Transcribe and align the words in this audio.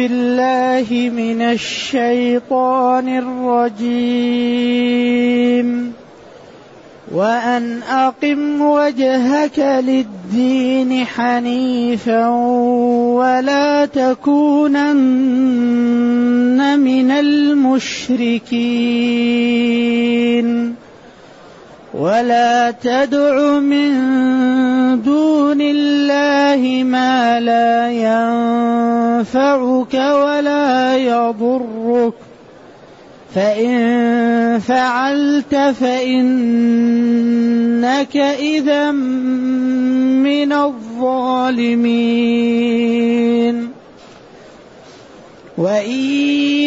بالله 0.00 1.10
من 1.16 1.42
الشيطان 1.42 3.08
الرجيم. 3.78 4.40
وأن 7.14 7.82
أقم 7.82 8.60
وجهك 8.60 9.58
للدين 9.58 11.04
حنيفا 11.04 12.28
ولا 13.16 13.86
تكونن 13.86 14.80
من 16.80 17.10
المشركين. 17.10 18.40
ولا 21.94 22.70
تدع 22.70 23.58
من 23.58 23.90
دون 25.02 25.60
الله 25.60 26.84
ما 26.84 27.40
لا 27.40 27.90
ينفعك 29.20 29.94
ولا 29.94 30.96
يضرك. 30.96 32.14
فإن 33.34 34.58
فعلت 34.58 35.54
فإنك 35.54 36.16
إذا 38.16 38.90
من 38.90 40.52
الظالمين. 40.52 41.80
وإن 45.60 46.00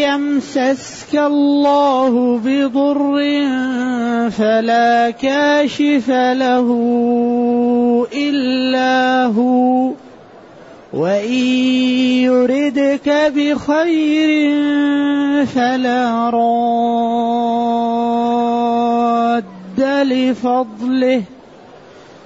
يمسسك 0.06 1.16
الله 1.16 2.38
بضر 2.46 3.14
فلا 4.30 5.10
كاشف 5.10 6.10
له 6.10 6.68
إلا 8.14 9.26
هو 9.26 9.92
وإن 10.94 11.34
يردك 12.22 13.10
بخير 13.36 14.56
فلا 15.46 16.30
راد 16.30 17.14
لفضله 19.82 21.24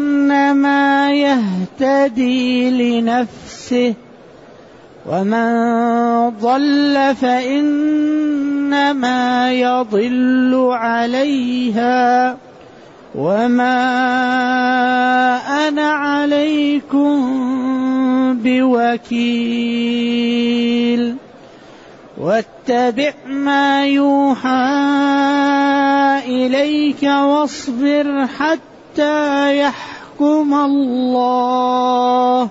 يهتدي 1.12 2.70
لنفسه 2.70 3.94
ومن 5.06 5.48
ضل 6.40 7.14
فإنما 7.20 8.32
يضل 9.52 10.68
عليها 10.70 12.36
وما 13.14 13.76
أنا 15.68 15.90
عليكم 15.90 17.16
بوكيل. 18.42 19.96
واتبع 22.16 23.12
ما 23.26 23.86
يوحى 23.86 24.48
إليك 26.26 27.02
واصبر 27.02 28.26
حتى 28.26 29.58
يحكم 29.60 30.54
الله 30.54 32.48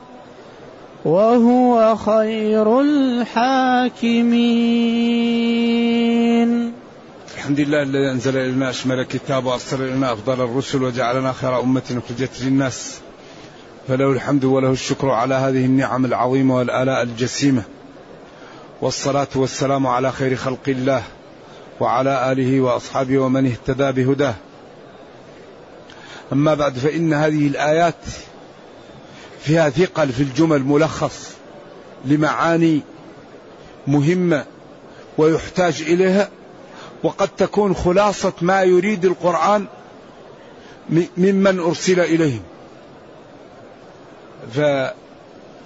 وهو 1.06 1.96
خير 1.96 2.82
الحاكمين. 2.82 4.34
الحمد 7.36 7.60
لله 7.60 7.82
الذي 7.84 8.12
أنزل 8.12 8.38
إلينا 8.38 8.70
اشمل 8.70 9.00
الكتاب 9.00 9.46
وأرسل 9.46 9.82
إلينا 9.82 10.14
أفضل 10.14 10.42
الرسل 10.42 10.84
وجعلنا 10.84 11.32
خير 11.32 11.60
أمة 11.60 11.82
أخرجت 12.06 12.42
للناس. 12.42 13.00
فله 13.88 14.12
الحمد 14.12 14.46
وله 14.46 14.72
الشكر 14.72 15.10
على 15.10 15.36
هذه 15.36 15.66
النعم 15.66 16.06
العظيمة 16.06 16.56
والآلاء 16.56 17.04
الجسيمة. 17.04 17.64
والصلاة 18.82 19.28
والسلام 19.36 19.88
على 19.88 20.12
خير 20.12 20.36
خلق 20.36 20.60
الله 20.68 21.04
وعلى 21.80 22.32
آله 22.32 22.62
وأصحابه 22.62 23.20
ومن 23.20 23.46
اهتدى 23.46 23.92
بهداه. 23.92 24.36
أما 26.34 26.54
بعد 26.54 26.78
فإن 26.78 27.14
هذه 27.14 27.48
الآيات 27.48 27.96
فيها 29.40 29.70
ثقل 29.70 30.10
في 30.10 30.24
الجمل 30.24 30.64
ملخص 30.64 31.32
لمعاني 32.06 32.82
مهمة 33.88 34.46
ويحتاج 35.18 35.82
إليها 35.82 36.30
وقد 37.04 37.28
تكون 37.28 37.74
خلاصة 37.76 38.34
ما 38.42 38.64
يريد 38.64 39.06
القرآن 39.06 39.66
ممن 41.18 41.60
أرسل 41.60 42.00
إليهم. 42.00 42.44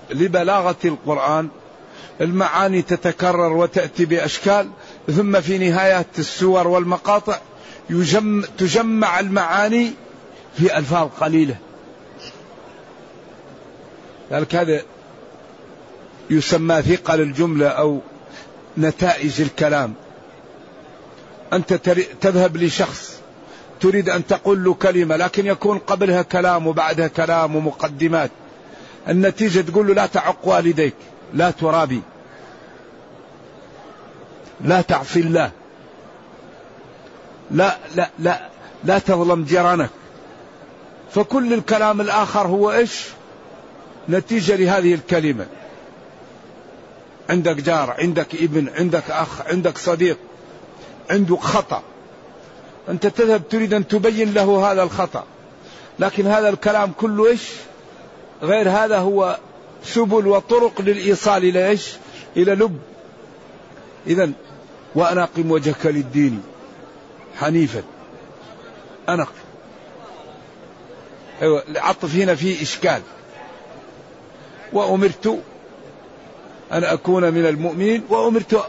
فلبلاغة 0.09 0.75
القرآن 0.86 1.50
المعاني 2.22 2.82
تتكرر 2.82 3.54
وتأتي 3.54 4.06
بأشكال 4.06 4.70
ثم 5.08 5.42
في 5.42 5.58
نهايه 5.58 6.06
السور 6.20 6.68
والمقاطع 6.68 7.40
يجم 7.90 8.44
تجمع 8.58 9.20
المعاني 9.20 9.92
في 10.58 10.78
ألفاظ 10.78 11.10
قليلة. 11.20 11.56
ذلك 14.32 14.56
هذا 14.56 14.82
يسمى 16.30 16.82
ثقل 16.82 17.22
الجملة 17.22 17.68
أو 17.68 18.00
نتائج 18.78 19.42
الكلام. 19.42 19.94
أنت 21.54 21.74
تذهب 22.22 22.58
لشخص 22.58 23.20
تريد 23.81 24.10
أن 24.10 24.28
تقول 24.28 24.64
له 24.64 24.74
كلمة 24.74 25.16
لكن 25.16 25.46
يكون 25.46 25.78
قبلها 25.78 26.22
كلام 26.22 26.68
وبعدها 26.68 27.08
كلام 27.08 27.56
ومقدمات. 27.56 28.31
النتيجة 29.08 29.62
تقول 29.62 29.88
له 29.88 29.94
لا 29.94 30.06
تعق 30.06 30.48
والديك. 30.48 30.94
لا 31.34 31.52
ترابي. 31.52 32.02
لا 34.62 34.82
تعصي 34.82 35.20
الله. 35.20 35.52
لا 37.52 37.78
لا 37.96 38.10
لا 38.20 38.50
لا 38.84 39.00
تظلم 39.00 39.44
جيرانك. 39.44 39.90
فكل 41.12 41.54
الكلام 41.54 42.02
الآخر 42.02 42.48
هو 42.48 42.72
إيش؟ 42.72 43.06
نتيجة 44.10 44.56
لهذه 44.56 44.94
الكلمة. 44.94 45.46
عندك 47.30 47.56
جار 47.56 47.96
عندك 48.00 48.36
ابن 48.36 48.70
عندك 48.70 49.12
أخ 49.12 49.42
عندك 49.42 49.78
صديق 49.78 50.18
عنده 51.10 51.36
خطأ. 51.36 51.84
أنت 52.90 53.08
تذهب 53.08 53.48
تريد 53.50 53.74
أن 53.74 53.88
تبين 53.88 54.34
له 54.34 54.72
هذا 54.72 54.84
الخطأ. 54.84 55.24
لكن 56.00 56.28
هذا 56.28 56.50
الكلام 56.50 56.92
كله 56.92 57.28
إيش؟ 57.28 57.50
غير 58.44 58.70
هذا 58.70 58.98
هو 58.98 59.38
سبل 59.84 60.28
وطرق 60.28 60.82
للإيصال 60.82 61.44
إلى 61.44 61.70
إيش؟ 61.70 61.92
إلى 62.38 62.56
لب. 62.56 62.80
إذا 64.08 64.32
وأنا 64.96 65.24
أقم 65.24 65.52
وجهك 65.52 65.86
للدين 65.86 66.42
حنيفا. 67.36 67.84
أنا 69.10 69.28
أيوة 71.42 71.64
العطف 71.70 72.16
هنا 72.16 72.36
فيه 72.36 72.62
إشكال. 72.62 73.02
وأمرت 74.74 75.40
أن 76.72 76.84
أكون 76.84 77.34
من 77.34 77.46
المؤمنين 77.46 78.04
وأمرت 78.10 78.64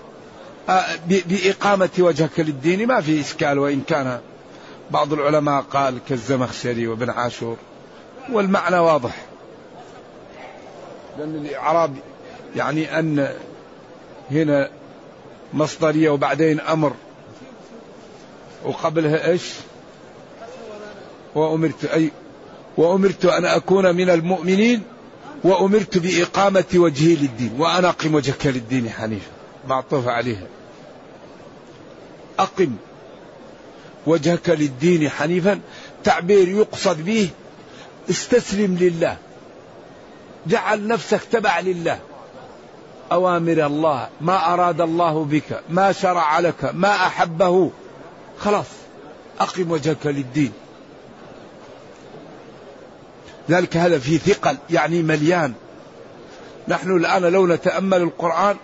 بإقامة 1.06 1.90
وجهك 1.98 2.40
للدين. 2.40 2.86
ما 2.86 3.00
في 3.00 3.20
إشكال 3.20 3.58
وإن 3.58 3.80
كان 3.80 4.20
بعض 4.90 5.12
العلماء 5.12 5.62
قال 5.62 5.98
كالزمخشري 6.08 6.86
وابن 6.86 7.10
عاشور 7.10 7.56
والمعنى 8.32 8.78
واضح. 8.78 9.29
لأن 11.18 11.34
الإعراب 11.34 11.96
يعني 12.56 12.98
أن 12.98 13.34
هنا 14.30 14.70
مصدرية 15.54 16.10
وبعدين 16.10 16.60
أمر. 16.60 16.92
وقبلها 18.64 19.30
إيش؟ 19.30 19.42
وأمرت 21.34 21.84
أي 21.84 22.10
وأمرت 22.76 23.24
أن 23.24 23.44
أكون 23.44 23.96
من 23.96 24.10
المؤمنين 24.10 24.82
وأمرت 25.44 25.98
بإقامة 25.98 26.64
وجهي 26.74 27.14
للدين 27.14 27.54
وأنا 27.58 27.88
أقم 27.88 28.14
وجهك 28.14 28.46
للدين 28.46 28.90
حنيفا. 28.90 29.30
معطوف 29.68 30.08
عليها. 30.08 30.46
أقم 32.38 32.72
وجهك 34.06 34.48
للدين 34.48 35.08
حنيفا. 35.10 35.60
تعبير 36.04 36.48
يقصد 36.48 37.04
به 37.04 37.28
استسلم 38.10 38.76
لله. 38.80 39.16
جعل 40.46 40.86
نفسك 40.86 41.20
تبع 41.32 41.60
لله. 41.60 41.98
أوامر 43.12 43.66
الله 43.66 44.08
ما 44.20 44.54
أراد 44.54 44.80
الله 44.80 45.24
بك 45.24 45.60
ما 45.70 45.92
شرع 45.92 46.38
لك 46.38 46.70
ما 46.74 46.94
أحبه. 46.94 47.70
خلاص 48.38 48.66
أقم 49.40 49.70
وجهك 49.70 50.06
للدين. 50.06 50.52
ذلك 53.50 53.76
هذا 53.76 53.98
في 53.98 54.18
ثقل 54.18 54.56
يعني 54.70 55.02
مليان. 55.02 55.52
نحن 56.68 56.90
الآن 56.90 57.22
لو 57.22 57.46
نتأمل 57.46 58.02
القرآن 58.02 58.56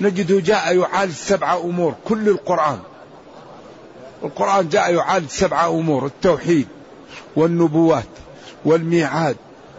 نجده 0.00 0.40
جاء 0.40 0.76
يعالج 0.76 1.12
سبع 1.12 1.54
أمور 1.56 1.94
كل 2.04 2.28
القرآن. 2.28 2.78
القرآن 4.22 4.68
جاء 4.68 4.94
يعالج 4.94 5.28
سبع 5.28 5.66
أمور 5.66 6.06
التوحيد 6.06 6.68
والنبوات 7.36 8.08
والميعاد 8.64 9.36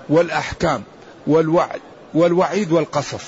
والأحكام. 0.10 0.83
والوعد 1.27 1.81
والوعيد 2.13 2.72
والقصص. 2.72 3.24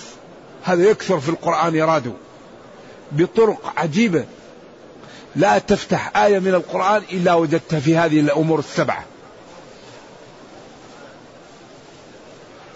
هذا 0.64 0.84
يكثر 0.84 1.20
في 1.20 1.30
القرآن 1.30 1.76
يراد 1.76 2.14
بطرق 3.12 3.74
عجيبة. 3.78 4.26
لا 5.36 5.58
تفتح 5.58 6.18
آية 6.18 6.40
من 6.40 6.54
القرآن 6.54 7.04
إلا 7.12 7.34
وجدتها 7.34 7.80
في 7.80 7.98
هذه 7.98 8.20
الأمور 8.20 8.60
السبعة. 8.60 9.06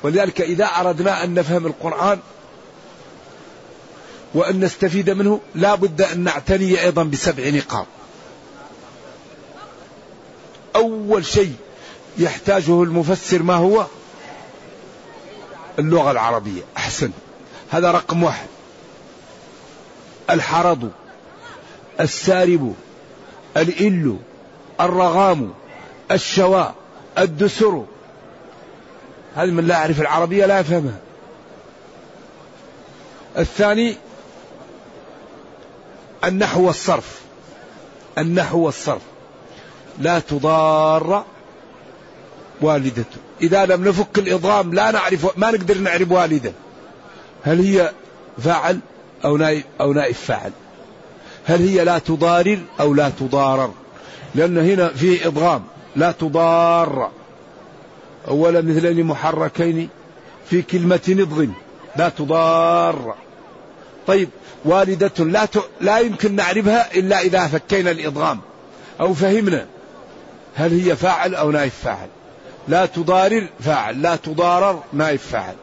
ولذلك 0.04 0.42
إذا 0.42 0.66
أردنا 0.66 1.24
أن 1.24 1.34
نفهم 1.34 1.66
القرآن 1.66 2.20
وأن 4.34 4.60
نستفيد 4.60 5.10
منه 5.10 5.40
لا 5.56 5.76
بد 5.76 6.02
أن 6.02 6.24
نعتني 6.24 6.82
أيضا 6.82 7.04
بسبع 7.04 7.50
نقاط. 7.50 7.86
أول 10.76 11.26
شيء 11.26 11.54
يحتاجه 12.18 12.84
المفسر 12.84 13.44
ما 13.44 13.54
هو؟ 13.54 13.86
اللغة 15.80 16.12
العربية. 16.12 16.62
أحسن. 16.78 17.12
هذا 17.70 17.92
رقم 17.92 18.24
واحد. 18.24 18.48
الحرض 20.30 20.92
السارب 22.00 22.76
الإل 23.58 24.18
الرغام 24.82 25.54
الشواء 26.12 26.76
الدسر. 27.18 27.86
هذا 29.36 29.52
من 29.52 29.68
لا 29.68 29.76
يعرف 29.76 30.02
العربية 30.02 30.46
لا 30.46 30.60
يفهمها 30.60 31.00
الثاني 33.38 33.96
النحو 36.24 36.68
والصرف. 36.68 37.22
النحو 38.18 38.60
والصرف. 38.60 39.02
لا 40.00 40.20
تضار 40.20 41.26
والدته. 42.63 43.18
إذا 43.42 43.66
لم 43.66 43.88
نفك 43.88 44.18
الإضغام 44.18 44.74
لا 44.74 44.92
نعرف 44.92 45.38
ما 45.38 45.52
نقدر 45.52 45.78
نعرف 45.78 46.12
والدة. 46.12 46.54
هل 47.44 47.60
هي 47.60 47.92
فاعل 48.44 48.80
أو 49.25 49.38
نائب 49.38 49.63
أو 49.81 49.94
نائب 49.94 50.16
فاعل؟ 50.16 50.52
هل 51.46 51.68
هي 51.68 51.84
لا 51.84 52.00
تضارر 52.00 52.60
أو 52.80 52.94
لا 52.94 53.12
تضارر؟ 53.19 53.74
لأن 54.36 54.58
هنا 54.58 54.88
في 54.88 55.28
إضغام. 55.28 55.63
لا 55.96 56.12
تضار. 56.12 57.12
أولا 58.28 58.62
مثلين 58.62 59.06
محركين 59.06 59.90
في 60.50 60.62
كلمة 60.62 61.02
نضغم 61.10 61.54
لا 61.96 62.10
تضار. 62.10 63.16
طيب 64.08 64.30
والدة 64.66 65.25
لا 65.25 65.46
ت... 65.46 65.58
لا 65.81 66.00
يمكن 66.00 66.36
نعرفها 66.36 66.96
إلا 66.96 67.22
إذا 67.22 67.48
فكينا 67.48 67.92
الإضغام 67.92 68.40
أو 69.00 69.13
فهمنا 69.13 69.66
هل 70.56 70.81
هي 70.81 70.96
فاعل 70.96 71.36
أو 71.36 71.52
نائب 71.52 71.72
فاعل. 71.84 72.08
لا 72.68 72.86
تضارر 72.86 73.48
فاعل 73.60 74.02
لا 74.02 74.16
تضارر 74.16 74.84
نائب 74.94 75.19
فاعل 75.19 75.56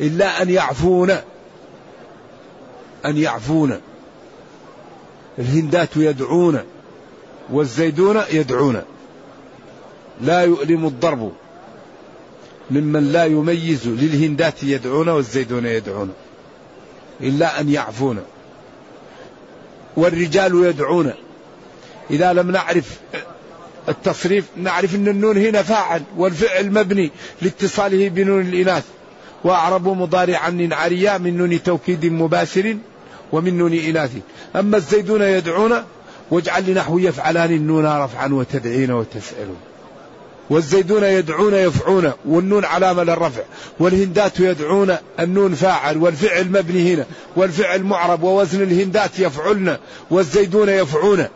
إلا 0.00 0.42
أن 0.42 0.50
يعفون 0.50 1.10
أن 3.06 3.16
يعفون. 3.16 3.80
الهندات 5.38 5.96
يدعون 5.96 6.60
والزيدون 7.50 8.22
يدعون. 8.32 8.82
لا 10.20 10.40
يؤلم 10.40 10.86
الضرب. 10.86 11.32
ممن 12.70 13.12
لا 13.12 13.24
يميز 13.24 13.88
للهندات 13.88 14.62
يدعون 14.62 15.08
والزيدون 15.08 15.66
يدعون. 15.66 16.12
إلا 17.20 17.60
أن 17.60 17.68
يعفون. 17.68 18.22
والرجال 19.96 20.64
يدعون. 20.64 21.12
إذا 22.10 22.32
لم 22.32 22.50
نعرف 22.50 23.00
التصريف 23.88 24.44
نعرف 24.56 24.94
أن 24.94 25.08
النون 25.08 25.36
هنا 25.38 25.62
فاعل 25.62 26.02
والفعل 26.16 26.70
مبني 26.70 27.10
لاتصاله 27.42 28.08
بنون 28.08 28.40
الإناث. 28.40 28.84
وأعرب 29.44 29.88
مضارعا 29.88 30.68
عريا 30.72 31.18
من 31.18 31.36
نون 31.36 31.62
توكيد 31.62 32.06
مباشر 32.06 32.76
ومن 33.32 33.58
نون 33.58 33.72
إناث. 33.72 34.10
أما 34.56 34.76
الزيدون 34.76 35.22
يدعون 35.22 35.72
واجعل 36.30 36.70
لنحو 36.70 36.98
يفعلان 36.98 37.52
النون 37.52 37.86
رفعا 37.86 38.28
وتدعين 38.28 38.90
وتسألون. 38.90 39.56
والزيدون 40.50 41.04
يدعون 41.04 41.54
يفعون 41.54 42.12
والنون 42.24 42.64
علامة 42.64 43.04
للرفع. 43.04 43.42
والهندات 43.78 44.40
يدعون 44.40 44.96
النون 45.20 45.54
فاعل 45.54 45.96
والفعل 45.96 46.48
مبني 46.48 46.94
هنا. 46.94 47.06
والفعل 47.36 47.82
معرب 47.82 48.22
ووزن 48.22 48.62
الهندات 48.62 49.18
يفعلن 49.18 49.76
والزيدون 50.10 50.68
يفعون. 50.68 51.26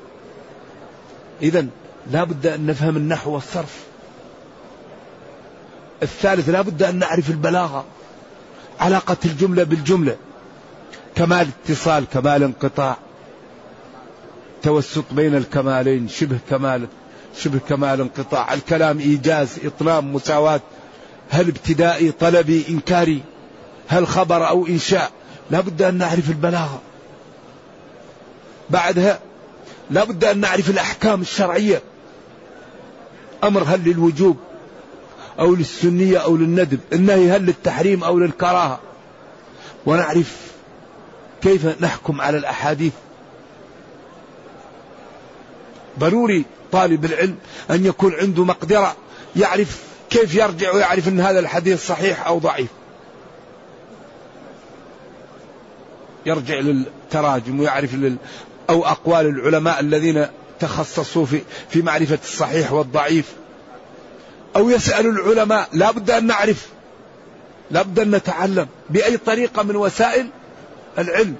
إذا 1.42 1.66
لا 2.10 2.24
بد 2.24 2.46
أن 2.46 2.66
نفهم 2.66 2.96
النحو 2.96 3.30
والصرف. 3.30 3.76
الثالث 6.02 6.48
لا 6.48 6.60
بد 6.60 6.82
أن 6.82 6.98
نعرف 6.98 7.30
البلاغة. 7.30 7.84
علاقة 8.80 9.16
الجملة 9.24 9.64
بالجملة. 9.64 10.16
كمال 11.14 11.48
اتصال 11.64 12.04
كمال 12.12 12.42
انقطاع. 12.42 12.96
توسط 14.62 15.04
بين 15.10 15.34
الكمالين 15.34 16.08
شبه 16.08 16.38
كمال 16.50 16.86
شبه 17.38 17.58
كمال 17.68 18.00
انقطاع. 18.00 18.54
الكلام 18.54 18.98
إيجاز 18.98 19.48
إطلام 19.64 20.14
مساواة. 20.14 20.60
هل 21.30 21.48
ابتدائي 21.48 22.12
طلبي 22.12 22.64
إنكاري؟ 22.68 23.22
هل 23.88 24.06
خبر 24.06 24.48
أو 24.48 24.66
إنشاء؟ 24.66 25.10
لا 25.50 25.60
بد 25.60 25.82
أن 25.82 25.94
نعرف 25.94 26.30
البلاغة. 26.30 26.80
بعدها 28.70 29.20
لا 29.90 30.04
بد 30.04 30.24
أن 30.24 30.38
نعرف 30.38 30.70
الأحكام 30.70 31.20
الشرعية. 31.20 31.82
أمر 33.44 33.62
هل 33.62 33.80
للوجوب 33.84 34.36
أو 35.38 35.54
للسنية 35.54 36.18
أو 36.18 36.36
للندب؟ 36.36 36.80
النهي 36.92 37.30
هل 37.30 37.46
للتحريم 37.46 38.04
أو 38.04 38.18
للكراهة؟ 38.18 38.80
ونعرف 39.86 40.36
كيف 41.42 41.82
نحكم 41.82 42.20
على 42.20 42.38
الأحاديث. 42.38 42.92
ضروري 45.98 46.44
طالب 46.72 47.04
العلم 47.04 47.36
أن 47.70 47.86
يكون 47.86 48.14
عنده 48.14 48.44
مقدرة 48.44 48.96
يعرف 49.36 49.82
كيف 50.10 50.34
يرجع 50.34 50.72
ويعرف 50.72 51.08
أن 51.08 51.20
هذا 51.20 51.38
الحديث 51.38 51.86
صحيح 51.86 52.26
أو 52.26 52.38
ضعيف. 52.38 52.68
يرجع 56.26 56.54
للتراجم 56.54 57.60
ويعرف 57.60 57.94
لل 57.94 58.16
أو 58.70 58.86
أقوال 58.86 59.26
العلماء 59.26 59.80
الذين 59.80 60.26
تخصصوا 60.60 61.26
في 61.26 61.42
في 61.68 61.82
معرفة 61.82 62.18
الصحيح 62.24 62.72
والضعيف. 62.72 63.32
أو 64.56 64.70
يسأل 64.70 65.06
العلماء 65.06 65.68
لا 65.72 65.90
بد 65.90 66.10
أن 66.10 66.26
نعرف. 66.26 66.68
لا 67.70 67.82
بد 67.82 67.98
أن 67.98 68.10
نتعلم. 68.10 68.66
بأي 68.90 69.16
طريقة 69.16 69.62
من 69.62 69.76
وسائل 69.76 70.28
العلم. 70.98 71.36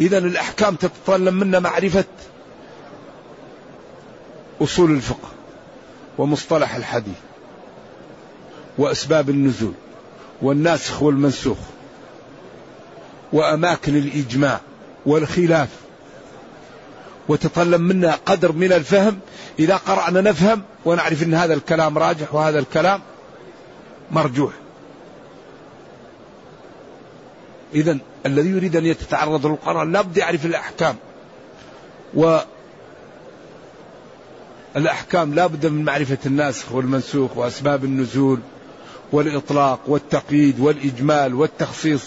إذا 0.00 0.18
الأحكام 0.18 0.74
تتطلب 0.74 1.34
منا 1.34 1.58
معرفة 1.58 2.04
أصول 4.60 4.90
الفقه 4.90 5.28
ومصطلح 6.18 6.74
الحديث 6.74 7.14
وأسباب 8.78 9.30
النزول 9.30 9.72
والناسخ 10.42 11.02
والمنسوخ 11.02 11.58
وأماكن 13.32 13.96
الإجماع 13.96 14.60
والخلاف. 15.06 15.68
وتطلب 17.28 17.80
منا 17.80 18.18
قدر 18.26 18.52
من 18.52 18.72
الفهم. 18.72 19.18
إذا 19.58 19.76
قرأنا 19.76 20.20
نفهم 20.20 20.62
ونعرف 20.84 21.22
أن 21.22 21.34
هذا 21.34 21.54
الكلام 21.54 21.98
راجح 21.98 22.34
وهذا 22.34 22.58
الكلام 22.58 23.00
مرجوح. 24.10 24.52
إذا 27.74 27.98
الذي 28.26 28.48
يريد 28.48 28.76
أن 28.76 28.84
يتعرض 28.84 29.46
للقرآن 29.46 29.92
لابد 29.92 30.16
يعرف 30.16 30.46
الأحكام. 30.46 30.96
و 32.14 32.38
الأحكام 34.76 35.34
لا 35.34 35.46
بد 35.46 35.66
من 35.66 35.84
معرفة 35.84 36.18
الناسخ 36.26 36.72
والمنسوخ 36.72 37.36
وأسباب 37.36 37.84
النزول 37.84 38.38
والإطلاق 39.12 39.80
والتقييد 39.86 40.60
والإجمال 40.60 41.34
والتخصيص. 41.34 42.04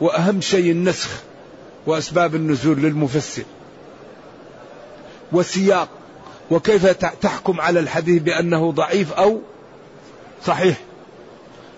وأهم 0.00 0.40
شيء 0.40 0.70
النسخ. 0.70 1.10
وأسباب 1.86 2.34
النزول 2.34 2.78
للمفسر 2.78 3.42
وسياق 5.32 5.88
وكيف 6.50 6.86
تحكم 7.20 7.60
على 7.60 7.80
الحديث 7.80 8.22
بأنه 8.22 8.72
ضعيف 8.72 9.12
أو 9.12 9.40
صحيح. 10.46 10.76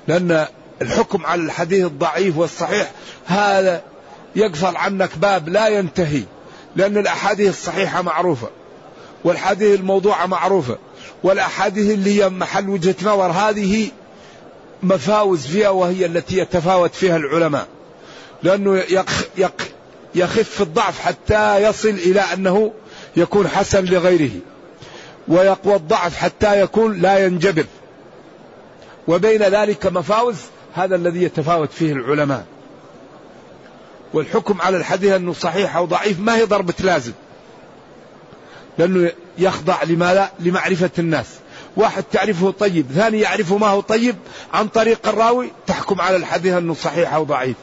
لأن 0.08 0.46
الحكم 0.82 1.26
على 1.26 1.42
الحديث 1.42 1.84
الضعيف 1.84 2.36
والصحيح 2.38 2.90
هذا 3.26 3.82
يقفل 4.36 4.76
عنك 4.76 5.18
باب 5.18 5.48
لا 5.48 5.68
ينتهي 5.68 6.22
لأن 6.76 6.96
الأحاديث 6.96 7.48
الصحيحة 7.48 8.02
معروفة 8.02 8.48
والحديث 9.24 9.80
الموضوعة 9.80 10.26
معروفة 10.26 10.78
والأحاديث 11.22 11.90
اللي 11.94 12.22
هي 12.22 12.28
محل 12.28 12.68
وجهة 12.68 12.94
نظر 13.02 13.30
هذه 13.30 13.88
مفاوز 14.82 15.46
فيها 15.46 15.68
وهي 15.68 16.06
التي 16.06 16.38
يتفاوت 16.38 16.94
فيها 16.94 17.16
العلماء. 17.16 17.66
لأنه 18.42 18.82
يخف 20.16 20.62
الضعف 20.62 21.00
حتى 21.00 21.62
يصل 21.62 21.88
إلى 21.88 22.20
أنه 22.20 22.72
يكون 23.16 23.48
حسن 23.48 23.84
لغيره 23.84 24.30
ويقوى 25.28 25.74
الضعف 25.74 26.16
حتى 26.16 26.60
يكون 26.60 27.00
لا 27.00 27.26
ينجبر. 27.26 27.64
وبين 29.08 29.42
ذلك 29.42 29.86
مفاوز 29.86 30.36
هذا 30.74 30.96
الذي 30.96 31.22
يتفاوت 31.22 31.72
فيه 31.72 31.92
العلماء. 31.92 32.44
والحكم 34.12 34.60
على 34.60 34.76
الحديث 34.76 35.12
أنه 35.12 35.32
صحيح 35.32 35.76
أو 35.76 35.84
ضعيف 35.84 36.20
ما 36.20 36.36
هي 36.36 36.44
ضربة 36.44 36.74
لازم. 36.80 37.12
لأنه 38.78 39.10
يخضع 39.38 39.82
لماذا 39.82 40.30
لمعرفة 40.40 40.90
الناس. 40.98 41.26
واحد 41.76 42.04
تعرفه 42.12 42.50
طيب 42.50 42.86
ثاني 42.94 43.20
يعرف 43.20 43.52
ما 43.52 43.66
هو 43.66 43.80
طيب 43.80 44.16
عن 44.52 44.68
طريق 44.68 45.08
الراوي 45.08 45.50
تحكم 45.66 46.00
على 46.00 46.16
الحديث 46.16 46.52
أنه 46.54 46.74
صحيح 46.74 47.14
أو 47.14 47.24
ضعيف. 47.24 47.56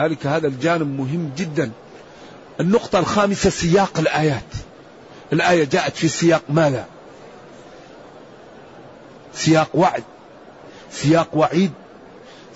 ذلك 0.00 0.26
هذا 0.26 0.46
الجانب 0.46 1.00
مهم 1.00 1.30
جدا. 1.36 1.70
النقطة 2.60 2.98
الخامسة 2.98 3.50
سياق 3.50 3.98
الآيات. 3.98 4.44
الآية 5.32 5.64
جاءت 5.64 5.96
في 5.96 6.08
سياق 6.08 6.42
ماذا؟ 6.48 6.86
سياق 9.34 9.68
وعد 9.74 10.02
سياق 10.92 11.28
وعيد 11.32 11.72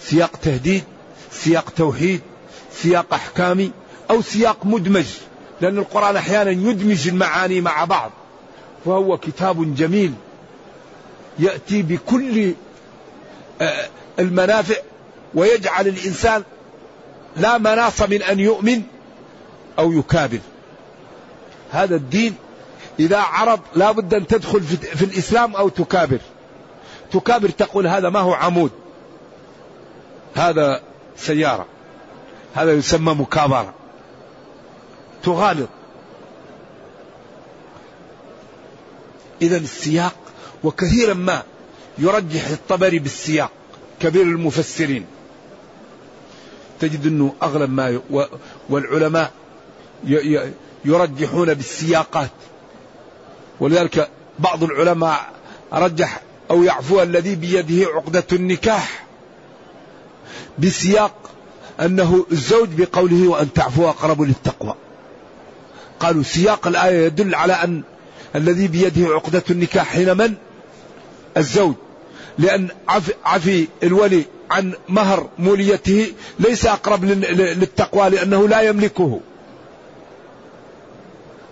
سياق 0.00 0.36
تهديد 0.36 0.84
سياق 1.32 1.70
توحيد 1.70 2.20
سياق 2.72 3.14
أحكامي 3.14 3.70
أو 4.10 4.22
سياق 4.22 4.66
مدمج. 4.66 5.06
لأن 5.60 5.78
القرآن 5.78 6.16
أحيانا 6.16 6.50
يدمج 6.50 7.08
المعاني 7.08 7.60
مع 7.60 7.84
بعض. 7.84 8.10
فهو 8.84 9.18
كتاب 9.18 9.74
جميل. 9.74 10.12
يأتي 11.38 11.82
بكل 11.82 12.54
آه، 13.60 13.88
المنافع 14.18 14.76
ويجعل 15.34 15.88
الإنسان 15.88 16.42
لا 17.36 17.58
مناص 17.58 18.02
من 18.02 18.22
أن 18.22 18.40
يؤمن 18.40 18.82
أو 19.78 19.92
يكابر. 19.92 20.40
هذا 21.70 21.96
الدين 21.96 22.34
إذا 22.98 23.18
عرض 23.18 23.60
لا 23.74 23.92
بد 23.92 24.14
أن 24.14 24.26
تدخل 24.26 24.60
في 24.60 25.04
الإسلام 25.04 25.56
أو 25.56 25.68
تكابر. 25.68 26.18
تكابر 27.12 27.48
تقول 27.48 27.86
هذا 27.86 28.10
ما 28.10 28.20
هو 28.20 28.34
عمود. 28.34 28.70
هذا 30.34 30.82
سيارة. 31.16 31.66
هذا 32.54 32.72
يسمى 32.72 33.14
مكابرة. 33.14 33.74
تغالط. 35.22 35.68
إذا 39.42 39.56
السياق 39.56 40.14
وكثيرا 40.64 41.14
ما 41.14 41.42
يرجح 41.98 42.46
الطبري 42.46 42.98
بالسياق 42.98 43.50
كبير 44.00 44.22
المفسرين. 44.22 45.06
تجد 46.88 47.06
أنه 47.06 47.34
أغلب 47.42 47.70
ما. 47.70 48.00
والعلماء. 48.70 49.32
يرجحون 50.84 51.54
بالسياقات 51.54 52.30
ولذلك 53.60 54.10
بعض 54.38 54.62
العلماء 54.62 55.32
رجح 55.72 56.20
أو 56.50 56.62
يعفو 56.62 57.02
الذي 57.02 57.34
بيده 57.34 57.86
عقدة 57.86 58.24
النكاح 58.32 59.06
بسياق 60.58 61.30
أنه 61.80 62.26
الزوج 62.32 62.68
بقوله 62.72 63.28
وأن 63.28 63.52
تعفو 63.52 63.88
أقرب 63.88 64.22
للتقوى 64.22 64.74
قالوا 66.00 66.22
سياق 66.22 66.66
الآية 66.66 67.06
يدل 67.06 67.34
على 67.34 67.52
أن 67.52 67.82
الذي 68.36 68.68
بيده 68.68 69.08
عقدة 69.08 69.42
النكاح 69.50 69.86
حين 69.86 70.16
من 70.16 70.34
الزوج 71.36 71.74
لأن 72.38 72.68
عفي, 72.88 73.12
عفي 73.24 73.68
الولي 73.82 74.24
عن 74.50 74.72
مهر 74.88 75.28
موليته 75.38 76.12
ليس 76.38 76.66
أقرب 76.66 77.04
للتقوى 77.04 78.10
لأنه 78.10 78.48
لا 78.48 78.60
يملكه. 78.60 79.20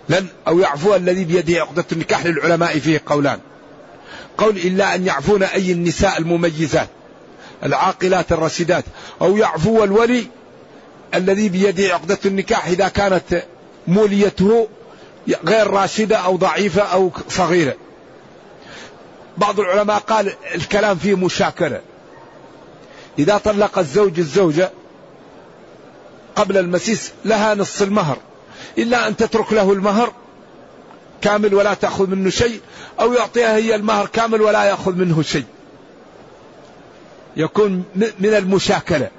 لن 0.09 0.27
أو 0.47 0.59
يعفو 0.59 0.95
الذي 0.95 1.23
بيده 1.23 1.61
عقدة 1.61 1.85
النكاح 1.91 2.25
للعلماء 2.25 2.79
فيه 2.79 3.01
قولان. 3.05 3.39
قول 4.37 4.57
إلا 4.57 4.95
أن 4.95 5.05
يعفون 5.05 5.43
أي 5.43 5.71
النساء 5.71 6.17
المميزات 6.17 6.89
العاقلات 7.63 8.31
الرشيدات. 8.31 8.83
أو 9.21 9.37
يعفو 9.37 9.83
الولي 9.83 10.27
الذي 11.13 11.49
بيده 11.49 11.93
عقدة 11.93 12.19
النكاح 12.25 12.67
إذا 12.67 12.87
كانت 12.87 13.43
موليته 13.87 14.67
غير 15.45 15.67
راشدة 15.67 16.17
أو 16.17 16.37
ضعيفة 16.37 16.81
أو 16.81 17.11
صغيرة. 17.29 17.75
بعض 19.37 19.59
العلماء 19.59 19.99
قال 19.99 20.33
الكلام 20.55 20.97
فيه 20.97 21.15
مشاكلة. 21.15 21.81
إذا 23.19 23.37
طلق 23.37 23.79
الزوج 23.79 24.19
الزوجة 24.19 24.71
قبل 26.35 26.57
المسيس 26.57 27.11
لها 27.25 27.55
نص 27.55 27.81
المهر. 27.81 28.17
إلا 28.77 29.07
أن 29.07 29.15
تترك 29.15 29.53
له 29.53 29.73
المهر 29.73 30.13
كامل 31.21 31.53
ولا 31.53 31.73
تأخذ 31.73 32.07
منه 32.07 32.29
شيء 32.29 32.61
أو 32.99 33.13
يعطيها 33.13 33.55
هي 33.55 33.75
المهر 33.75 34.05
كامل 34.05 34.41
ولا 34.41 34.63
يأخذ 34.63 34.95
منه 34.95 35.21
شيء. 35.21 35.45
يكون 37.37 37.83
من 37.95 38.33
المشاكلة. 38.33 39.09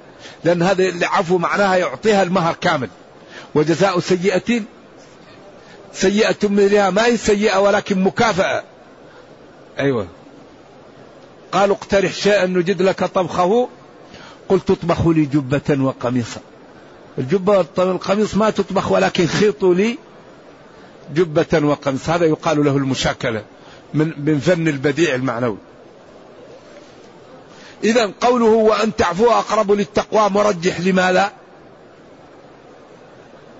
لأن 0.43 0.61
هذا 0.61 0.83
العفو 0.83 1.37
معناها 1.37 1.75
يعطيها 1.75 2.23
المهر 2.23 2.55
كامل. 2.61 2.89
وجزاء 3.55 3.99
سيئة 3.99 4.61
سيئة 5.93 6.37
مثلها 6.43 6.89
ما 6.89 7.05
هي 7.05 7.17
سيئة 7.17 7.57
ولكن 7.57 8.03
مكافأة. 8.03 8.63
أيوة. 9.79 10.07
قالوا 11.51 11.75
اقترح 11.75 12.13
شيئا 12.13 12.45
نجد 12.45 12.81
لك 12.81 13.03
طبخه. 13.03 13.69
قلت 14.49 14.71
اطبخوا 14.71 15.13
لي 15.13 15.25
جبة 15.25 15.83
وقميصا. 15.83 16.39
الجبة 17.17 17.65
والقميص 17.77 18.35
ما 18.35 18.49
تطبخ 18.49 18.91
ولكن 18.91 19.27
خيطوا 19.27 19.73
لي 19.73 19.97
جبة 21.13 21.67
وقميص. 21.67 22.09
هذا 22.09 22.25
يقال 22.25 22.65
له 22.65 22.77
المشاكلة 22.77 23.43
من 23.93 24.13
من 24.17 24.39
فن 24.39 24.67
البديع 24.67 25.15
المعنوي. 25.15 25.57
إذا 27.83 28.11
قوله 28.21 28.45
وأن 28.45 28.95
تعفو 28.95 29.31
أقرب 29.31 29.71
للتقوى 29.71 30.29
مرجح 30.29 30.79
لماذا؟ 30.79 31.31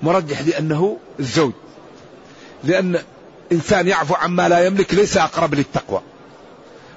مرجح 0.02 0.42
لأنه 0.42 0.98
الزوج. 1.20 1.52
لأن 2.64 3.00
إنسان 3.52 3.88
يعفو 3.88 4.14
عما 4.14 4.50
لا 4.50 4.66
يملك 4.66 4.94
ليس 4.94 5.18
أقرب 5.18 5.56
للتقوى. 5.56 6.02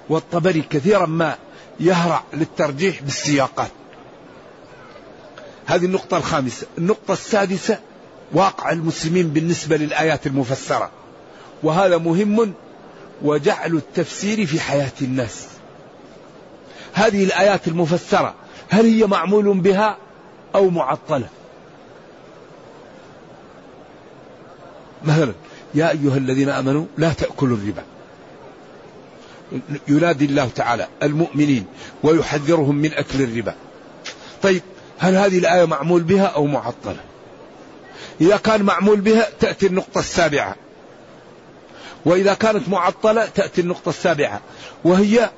والطبري 0.08 0.62
كثيرا 0.70 1.06
ما 1.06 1.36
يهرع 1.80 2.22
للترجيح 2.32 3.02
بالسياقات. 3.02 3.70
هذه 5.66 5.84
النقطة 5.84 6.16
الخامسة. 6.16 6.66
النقطة 6.78 7.12
السادسة 7.12 7.78
واقع 8.32 8.72
المسلمين 8.72 9.28
بالنسبة 9.28 9.76
للآيات 9.76 10.26
المفسرة. 10.26 10.90
وهذا 11.62 11.98
مهم 11.98 12.52
وجعل 13.22 13.74
التفسير 13.74 14.46
في 14.46 14.60
حياة 14.60 14.92
الناس. 15.02 15.46
هذه 16.92 17.24
الآيات 17.24 17.68
المفسرة 17.68 18.34
هل 18.68 18.84
هي 18.84 19.06
معمول 19.06 19.58
بها 19.60 19.96
أو 20.54 20.70
معطلة؟ 20.70 21.28
مثلا 25.04 25.32
يا 25.74 25.90
أيها 25.90 26.16
الذين 26.16 26.48
آمنوا 26.48 26.84
لا 26.98 27.12
تأكلوا 27.12 27.56
الربا. 27.56 27.82
ينادي 29.88 30.24
الله 30.24 30.48
تعالى 30.56 30.88
المؤمنين 31.02 31.66
ويحذرهم 32.02 32.74
من 32.74 32.92
أكل 32.92 33.22
الربا. 33.22 33.54
طيب 34.42 34.62
هل 34.98 35.14
هذه 35.14 35.38
الآية 35.38 35.64
معمول 35.64 36.02
بها 36.02 36.26
أو 36.26 36.46
معطلة؟ 36.46 37.00
إذا 38.20 38.36
كان 38.36 38.62
معمول 38.62 39.00
بها 39.00 39.28
تأتي 39.40 39.66
النقطة 39.66 39.98
السابعة. 39.98 40.56
وإذا 42.04 42.34
كانت 42.34 42.68
معطلة 42.68 43.26
تأتي 43.26 43.60
النقطة 43.60 43.88
السابعة. 43.88 44.40
وهي 44.84 45.30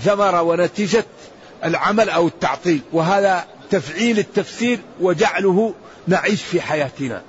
ثمرة 0.00 0.42
ونتيجة 0.42 1.04
العمل 1.64 2.10
أو 2.10 2.26
التعطيل. 2.26 2.80
وهذا 2.92 3.44
تفعيل 3.70 4.18
التفسير 4.18 4.78
وجعله 5.00 5.74
نعيش 6.06 6.42
في 6.42 6.60
حياتنا. 6.60 7.22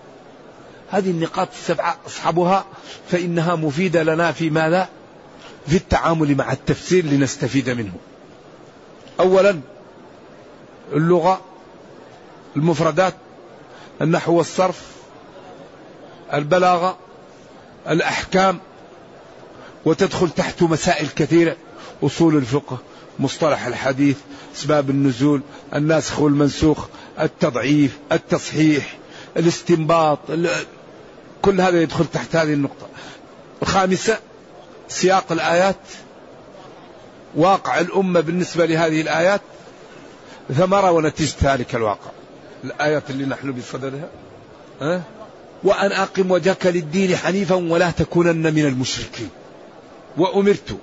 هذه 0.94 1.12
النقاط 1.12 1.48
السبعة 1.54 1.98
أصحابها 2.08 2.66
فإنها 3.08 3.56
مفيدة 3.56 4.04
لنا 4.04 4.32
في 4.32 4.50
ماذا؟ 4.50 4.90
في 5.68 5.76
التعامل 5.76 6.36
مع 6.36 6.52
التفسير 6.52 7.06
لنستفيد 7.06 7.70
منه. 7.70 7.94
أولا 9.20 9.60
اللغة 10.94 11.42
المفردات 12.56 13.14
النحو 14.02 14.38
والصرف 14.38 14.82
البلاغة 16.34 16.98
الأحكام 17.90 18.60
وتدخل 19.86 20.30
تحته 20.30 20.68
مسائل 20.68 21.08
كثيرة 21.08 21.56
أصول 22.04 22.38
الفقه 22.38 22.78
مصطلح 23.20 23.66
الحديث 23.66 24.18
أسباب 24.56 24.90
النزول 24.90 25.42
الناسخ 25.76 26.20
والمنسوخ 26.20 26.86
التضعيف 27.20 27.98
التصحيح 28.12 28.98
الاستنباط 29.38 30.20
كل 31.44 31.62
هذا 31.62 31.82
يدخل 31.82 32.06
تحت 32.06 32.36
هذه 32.36 32.54
النقطة. 32.54 32.88
الخامسة 33.62 34.20
سياق 34.88 35.32
الآيات 35.32 35.76
واقع 37.36 37.80
الأمة 37.80 38.20
بالنسبة 38.20 38.66
لهذه 38.66 39.02
الآيات 39.02 39.42
ثمرة 40.58 40.92
ونتيجة 40.92 41.36
ذلك 41.44 41.76
الواقع. 41.76 42.12
الآيات 42.64 43.10
اللي 43.10 43.26
نحن 43.26 43.52
بصددها 43.52 44.10
أه؟ 44.82 45.02
وأن 45.64 45.92
أقم 45.92 46.32
وجهك 46.32 46.66
للدين 46.66 47.18
حنيفا 47.18 47.56
ولا 47.56 47.92
تكونن 47.92 48.54
من 48.54 48.66
المشركين. 48.66 49.30
وأمرت 50.18 50.78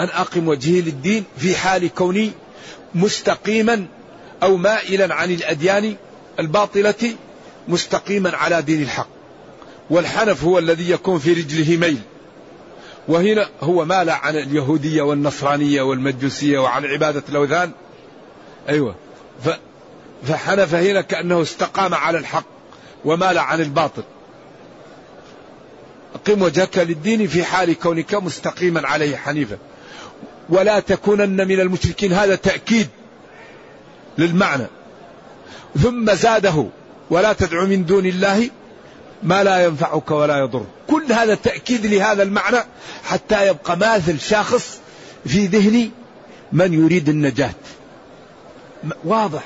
أن 0.00 0.08
أقم 0.08 0.48
وجهي 0.48 0.80
للدين 0.80 1.24
في 1.38 1.56
حال 1.56 1.94
كوني 1.94 2.32
مستقيما 2.94 3.86
أو 4.42 4.56
مائلا 4.56 5.14
عن 5.14 5.30
الأديان 5.30 5.96
الباطلة 6.38 7.14
مستقيما 7.68 8.36
على 8.36 8.62
دين 8.62 8.82
الحق. 8.82 9.11
والحنف 9.92 10.44
هو 10.44 10.58
الذي 10.58 10.90
يكون 10.90 11.18
في 11.18 11.32
رجله 11.32 11.76
ميل. 11.76 11.98
وهنا 13.08 13.48
هو 13.60 13.84
مال 13.84 14.10
عن 14.10 14.36
اليهودية 14.36 15.02
والنصرانية 15.02 15.82
والمجوسية 15.82 16.58
وعن 16.58 16.84
عبادة 16.84 17.22
الأوثان. 17.28 17.70
أيوة. 18.68 18.94
فحنف 20.28 20.74
هنا 20.74 21.00
كأنه 21.00 21.42
استقام 21.42 21.94
على 21.94 22.18
الحق 22.18 22.44
ومال 23.04 23.38
عن 23.38 23.60
الباطل. 23.60 24.02
قم 26.26 26.42
وجهك 26.42 26.78
للدين 26.78 27.26
في 27.26 27.44
حال 27.44 27.78
كونك 27.78 28.14
مستقيما 28.14 28.88
عليه 28.88 29.16
حنيفا. 29.16 29.58
ولا 30.48 30.80
تكونن 30.80 31.48
من 31.48 31.60
المشركين. 31.60 32.12
هذا 32.12 32.34
تأكيد 32.34 32.88
للمعنى. 34.18 34.66
ثم 35.82 36.14
زاده. 36.14 36.66
ولا 37.10 37.32
تدعو 37.32 37.66
من 37.66 37.84
دون 37.84 38.06
الله 38.06 38.50
ما 39.22 39.44
لا 39.44 39.64
ينفعك 39.64 40.10
ولا 40.10 40.38
يضر. 40.38 40.64
كل 40.88 41.12
هذا 41.12 41.34
تأكيد 41.34 41.86
لهذا 41.86 42.22
المعنى 42.22 42.58
حتى 43.04 43.48
يبقى 43.48 43.76
ماثل 43.76 44.20
شاخص 44.20 44.78
في 45.26 45.46
ذهن 45.46 45.90
من 46.52 46.72
يريد 46.84 47.08
النجاة. 47.08 47.54
واضح. 49.04 49.42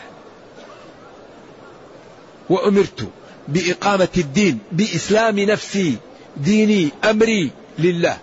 وأمرت 2.50 3.09
بإقامة 3.49 4.09
الدين 4.16 4.59
بإسلام 4.73 5.38
نفسي 5.40 5.97
ديني 6.37 6.88
أمري 7.04 7.50
لله. 7.78 8.18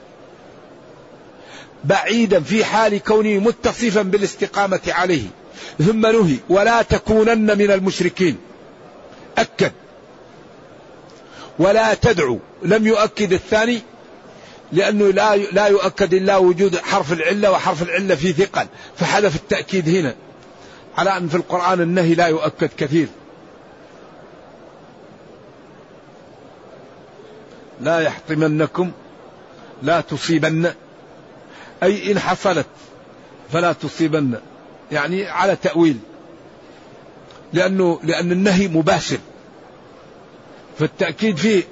بعيدا 1.83 2.39
في 2.39 2.65
حال 2.65 2.97
كونه 3.03 3.39
متصفا 3.39 4.01
بالاستقامة 4.01 4.81
عليه. 4.87 5.27
ثم 5.79 6.01
نهي 6.01 6.37
ولا 6.49 6.81
تكونن 6.81 7.57
من 7.57 7.71
المشركين. 7.71 8.37
أكد. 9.37 9.71
ولا 11.59 11.93
تدعو. 11.93 12.39
لم 12.63 12.87
يؤكد 12.87 13.33
الثاني 13.33 13.81
لأنه 14.71 15.07
لا 15.07 15.35
لا 15.35 15.67
يؤكد 15.67 16.13
إلا 16.13 16.37
وجود 16.37 16.77
حرف 16.77 17.13
العلة 17.13 17.51
وحرف 17.51 17.83
العلة 17.83 18.15
في 18.15 18.33
ثقل. 18.33 18.67
فحذف 18.97 19.35
التأكيد 19.35 19.89
هنا. 19.89 20.15
على 20.97 21.17
أن 21.17 21.27
في 21.27 21.35
القرآن 21.35 21.81
النهي 21.81 22.15
لا 22.15 22.27
يؤكد 22.27 22.69
كثير. 22.77 23.07
لا 27.81 27.99
يحطمنكم 27.99 28.91
لا 29.83 30.01
تصيبن. 30.01 30.73
أي 31.83 32.11
إن 32.11 32.19
حصلت 32.19 32.67
فلا 33.51 33.73
تصيبن. 33.73 34.39
يعني 34.91 35.27
على 35.27 35.55
تأويل. 35.55 35.97
لأنه 37.53 37.99
لأن 38.03 38.31
النهي 38.31 38.67
مباشر. 38.67 39.17
فالتأكيد 40.79 41.37
فيه 41.37 41.63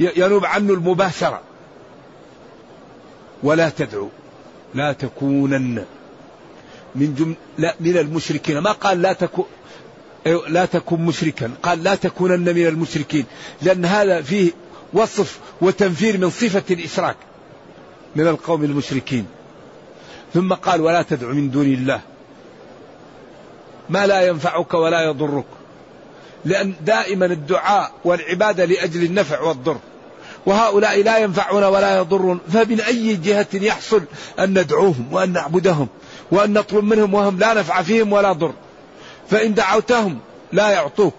ينوب 0.00 0.44
عنه 0.44 0.72
المباشرة. 0.72 1.40
ولا 3.42 3.68
تدعو 3.68 4.08
لا 4.74 4.92
تكونن 4.92 5.84
من 6.94 7.14
جم... 7.14 7.34
لا 7.58 7.74
من 7.80 7.96
المشركين. 7.96 8.58
ما 8.58 8.72
قال 8.72 9.02
لا 9.02 9.12
تكون 9.12 9.44
لا 10.48 10.64
تكن 10.64 11.00
مشركا. 11.00 11.50
قال 11.62 11.82
لا 11.82 11.94
تكونن 11.94 12.54
من 12.54 12.66
المشركين 12.66 13.24
لأن 13.62 13.84
هذا 13.84 14.22
فيه 14.22 14.52
وصف 14.92 15.38
وتنفير 15.60 16.18
من 16.18 16.30
صفة 16.30 16.64
الإشراك 16.70 17.16
من 18.16 18.26
القوم 18.26 18.64
المشركين. 18.64 19.26
ثم 20.34 20.52
قال 20.54 20.80
ولا 20.80 21.02
تدع 21.02 21.26
من 21.26 21.50
دون 21.50 21.66
الله. 21.66 22.00
ما 23.90 24.06
لا 24.06 24.26
ينفعك 24.26 24.74
ولا 24.74 25.04
يضرك. 25.04 25.44
لأن 26.46 26.74
دائما 26.80 27.26
الدعاء 27.26 27.92
والعبادة 28.04 28.64
لأجل 28.64 29.02
النفع 29.04 29.40
والضر. 29.40 29.78
وهؤلاء 30.46 31.02
لا 31.02 31.18
ينفعون 31.18 31.64
ولا 31.64 31.98
يضرون. 31.98 32.40
فمن 32.52 32.80
أي 32.80 33.16
جهة 33.16 33.46
يحصل 33.54 34.02
أن 34.38 34.58
ندعوهم 34.58 35.08
وأن 35.12 35.32
نعبدهم 35.32 35.88
وأن 36.30 36.52
نطلب 36.52 36.84
منهم 36.84 37.14
وهم 37.14 37.38
لا 37.38 37.54
نفع 37.54 37.82
فيهم 37.82 38.12
ولا 38.12 38.32
ضر. 38.32 38.52
فإن 39.30 39.54
دعوتهم 39.54 40.18
لا 40.52 40.70
يعطوك 40.70 41.14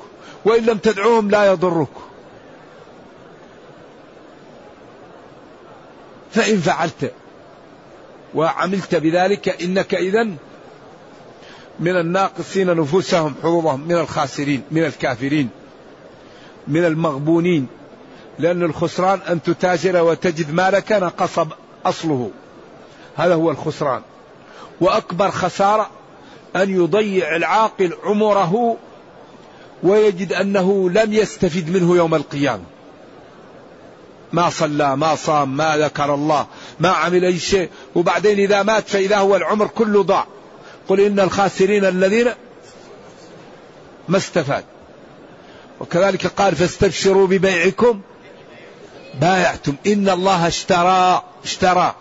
وإن 0.45 0.65
لم 0.65 0.77
تدعوهم 0.77 1.29
لا 1.29 1.51
يضرك 1.51 1.87
فإن 6.31 6.59
فعلت 6.59 7.11
وعملت 8.35 8.95
بذلك 8.95 9.61
إنك 9.63 9.95
إذا 9.95 10.27
من 11.79 11.99
الناقصين 11.99 12.75
نفوسهم 12.75 13.35
حظوظهم 13.43 13.79
من 13.87 13.95
الخاسرين 13.95 14.61
من 14.71 14.83
الكافرين 14.83 15.49
من 16.67 16.85
المغبونين. 16.85 17.67
لأن 18.39 18.63
الخسران 18.63 19.19
أن 19.29 19.43
تتاجر 19.43 20.03
وتجد 20.03 20.53
مالك 20.53 20.91
نقص 20.91 21.39
أصله. 21.85 22.31
هذا 23.15 23.33
هو 23.33 23.51
الخسران. 23.51 24.01
وأكبر 24.81 25.31
خسارة 25.31 25.89
أن 26.55 26.69
يضيع 26.69 27.35
العاقل 27.35 27.93
عمره 28.03 28.77
ويجد 29.83 30.33
أنه 30.33 30.89
لم 30.89 31.13
يستفد 31.13 31.69
منه 31.69 31.95
يوم 31.95 32.15
القيامة. 32.15 32.63
ما 34.33 34.49
صلى 34.49 34.97
ما 34.97 35.15
صام 35.15 35.57
ما 35.57 35.77
ذكر 35.77 36.13
الله 36.13 36.47
ما 36.79 36.89
عمل 36.89 37.25
أي 37.25 37.39
شيء. 37.39 37.69
وبعدين 37.95 38.39
إذا 38.39 38.63
مات 38.63 38.89
فإذا 38.89 39.17
هو 39.17 39.35
العمر 39.35 39.67
كله 39.67 40.03
ضاع. 40.03 40.27
قل 40.87 40.99
إن 40.99 41.19
الخاسرين 41.19 41.85
الذين 41.85 42.27
ما 44.07 44.17
استفاد. 44.17 44.63
وكذلك 45.79 46.27
قال 46.27 46.55
فاستبشروا 46.55 47.27
ببيعكم 47.27 48.01
بايعتم. 49.21 49.75
إن 49.87 50.09
الله 50.09 50.47
اشترى 50.47 51.23
اشترى. 51.43 51.95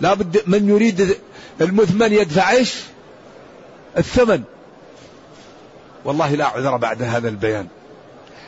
لابد 0.00 0.42
من 0.46 0.68
يريد 0.68 1.18
المثمن 1.60 2.12
يدفع 2.12 2.50
إيش؟ 2.50 2.74
الثمن. 3.98 4.42
والله 6.04 6.34
لا 6.34 6.46
عذر 6.46 6.76
بعد 6.76 7.02
هذا 7.02 7.28
البيان. 7.28 7.66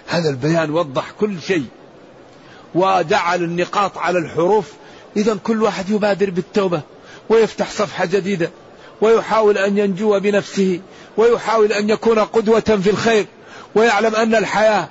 هذا 0.07 0.31
البيان 0.31 0.71
وضح 0.71 1.11
كل 1.11 1.41
شيء. 1.41 1.67
وجعل 2.75 3.43
النقاط 3.43 3.99
على 3.99 4.19
الحروف. 4.19 4.73
إذا 5.17 5.35
كل 5.45 5.63
واحد 5.63 5.91
يبادر 5.91 6.31
بالتوبة. 6.31 6.81
ويفتح 7.29 7.71
صفحة 7.71 8.05
جديدة. 8.05 8.51
ويحاول 9.05 9.59
أن 9.59 9.79
ينجو 9.79 10.21
بنفسه 10.21 10.81
ويحاول 11.17 11.73
أن 11.73 11.91
يكون 11.91 12.19
قدوة 12.19 12.61
في 12.61 12.91
الخير 12.91 13.27
ويعلم 13.75 14.15
أن 14.15 14.35
الحياة 14.35 14.89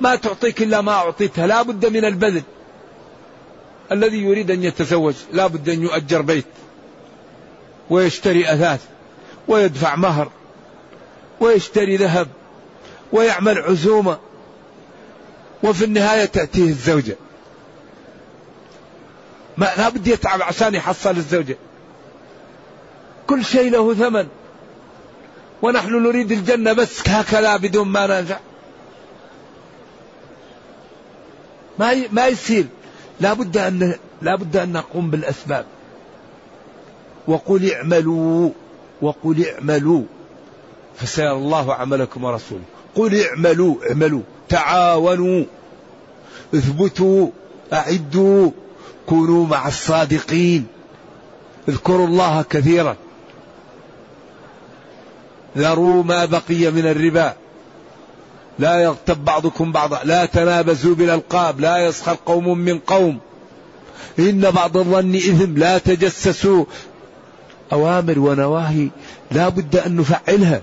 ما 0.00 0.16
تعطيك 0.16 0.62
إلا 0.62 0.80
ما 0.80 0.92
أعطيتها 0.92 1.46
لا 1.46 1.62
بد 1.62 1.86
من 1.86 2.04
البذل. 2.04 2.42
الذي 3.92 4.18
يريد 4.18 4.50
أن 4.50 4.64
يتزوج 4.64 5.14
لا 5.32 5.46
بد 5.46 5.68
أن 5.68 5.82
يؤجر 5.82 6.22
بيت 6.22 6.46
ويشتري 7.90 8.52
أثاث 8.52 8.80
ويدفع 9.48 9.96
مهر 9.96 10.30
ويشتري 11.40 11.96
ذهب 11.96 12.28
ويعمل 13.12 13.58
عزومة 13.58 14.18
وفي 15.62 15.84
النهاية 15.84 16.24
تأتيه 16.24 16.68
الزوجة. 16.68 17.16
ما 19.56 19.72
لا 19.76 19.88
بد 19.88 20.06
يتعب 20.06 20.42
عشان 20.42 20.74
يحصل 20.74 21.16
الزوجة. 21.16 21.56
كل 23.32 23.44
شيء 23.44 23.70
له 23.70 23.94
ثمن. 23.94 24.26
ونحن 25.62 26.02
نريد 26.02 26.32
الجنة 26.32 26.72
بس 26.72 27.08
هكذا 27.08 27.56
بدون 27.56 27.88
ما 27.88 28.06
ننفع 28.06 28.38
ما 31.78 31.94
ما 32.12 32.26
يصير. 32.26 32.66
لا 33.20 33.32
بد 33.32 33.56
أن 33.56 33.94
لا 34.22 34.36
بد 34.36 34.56
أن 34.56 34.72
نقوم 34.72 35.10
بالأسباب. 35.10 35.64
وقل 37.28 37.72
اعملوا. 37.72 38.50
وقل 39.02 39.46
اعملوا. 39.46 40.02
فسيرى 40.96 41.32
الله 41.32 41.74
عملكم 41.74 42.24
ورسوله. 42.24 42.62
قل 42.94 43.26
اعملوا. 43.26 43.74
اعملوا. 43.88 44.22
تعاونوا. 44.48 45.44
اثبتوا. 46.54 47.28
أعدوا. 47.72 48.50
كونوا 49.06 49.46
مع 49.46 49.68
الصادقين. 49.68 50.66
اذكروا 51.68 52.06
الله 52.06 52.42
كثيرا. 52.42 52.96
ذروا 55.58 56.02
ما 56.02 56.24
بقي 56.24 56.70
من 56.70 56.86
الربا. 56.86 57.34
لا 58.58 58.80
يغتب 58.80 59.24
بعضكم 59.24 59.72
بعضا. 59.72 60.00
لا 60.04 60.26
تنابزوا 60.26 60.94
بالألقاب. 60.94 61.60
لا 61.60 61.78
يسخر 61.78 62.16
قوم 62.26 62.58
من 62.58 62.78
قوم. 62.78 63.18
إن 64.18 64.50
بعض 64.50 64.76
الظن 64.76 65.16
اثم 65.16 65.58
لا 65.58 65.78
تجسسوا. 65.78 66.64
أوامر 67.72 68.18
ونواهي 68.18 68.88
لا 69.30 69.48
بد 69.48 69.76
أن 69.76 69.96
نفعلها. 69.96 70.62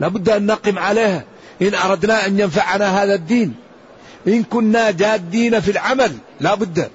لا 0.00 0.08
بد 0.08 0.28
أن 0.28 0.46
نقم 0.46 0.78
عليها. 0.78 1.24
إن 1.62 1.74
أردنا 1.74 2.26
أن 2.26 2.40
ينفعنا 2.40 3.02
هذا 3.02 3.14
الدين. 3.14 3.54
إن 4.28 4.42
كنا 4.42 4.90
جادين 4.90 5.60
في 5.60 5.70
العمل. 5.70 6.12
لا 6.40 6.54
بد. 6.54 6.90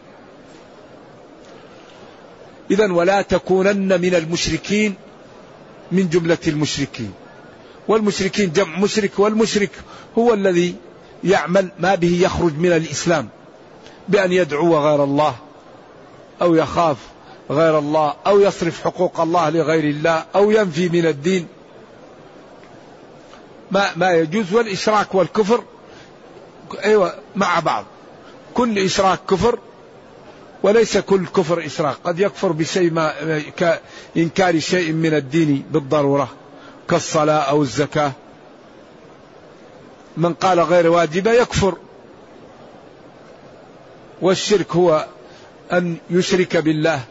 اذا 2.71 2.91
ولا 2.91 3.21
تكونن 3.21 4.01
من 4.01 4.15
المشركين. 4.15 4.95
من 5.91 6.10
جملة 6.10 6.38
المشركين. 6.47 7.13
والمشركين 7.88 8.51
جمع 8.51 8.80
مشرك 8.80 9.12
والمشرك 9.17 9.71
هو 10.17 10.34
الذي 10.34 10.75
يعمل 11.23 11.71
ما 11.80 11.95
به 11.95 12.19
يخرج 12.21 12.58
من 12.58 12.71
الإسلام. 12.71 13.30
بأن 14.10 14.32
يدعو 14.32 14.77
غير 14.77 15.04
الله 15.04 15.36
أو 16.41 16.56
يخاف 16.56 16.97
غير 17.49 17.80
الله 17.80 18.13
أو 18.27 18.39
يصرف 18.39 18.84
حقوق 18.84 19.19
الله 19.19 19.49
لغير 19.49 19.84
الله 19.84 20.25
أو 20.36 20.51
ينفي 20.51 20.89
من 20.89 21.06
الدين. 21.06 21.47
ما 23.71 23.91
ما 23.95 24.12
يجوز. 24.12 24.54
والإشراك 24.54 25.15
والكفر 25.15 25.63
أيوة 26.84 27.15
مع 27.36 27.60
بعض. 27.60 27.86
كل 28.54 28.80
إشراك 28.80 29.19
كفر 29.30 29.60
وليس 30.63 30.97
كل 30.97 31.26
كفر 31.28 31.65
إشراك 31.65 31.95
قد 32.04 32.19
يكفر 32.19 32.52
بشيء 32.52 32.91
ما 32.91 33.13
كإنكار 33.58 34.60
شيء 34.60 34.91
من 34.91 35.13
الدين 35.13 35.65
بالضرورة 35.71 36.30
كالصلاة 36.89 37.39
أو 37.39 37.62
الزكاة. 37.62 38.12
من 40.17 40.34
قال 40.34 40.60
غير 40.60 40.88
واجبة 40.88 41.32
يكفر. 41.32 41.78
والشرك 44.21 44.76
هو 44.76 45.06
أن 45.74 45.97
يشرك 46.10 46.58
بالله 46.58 47.02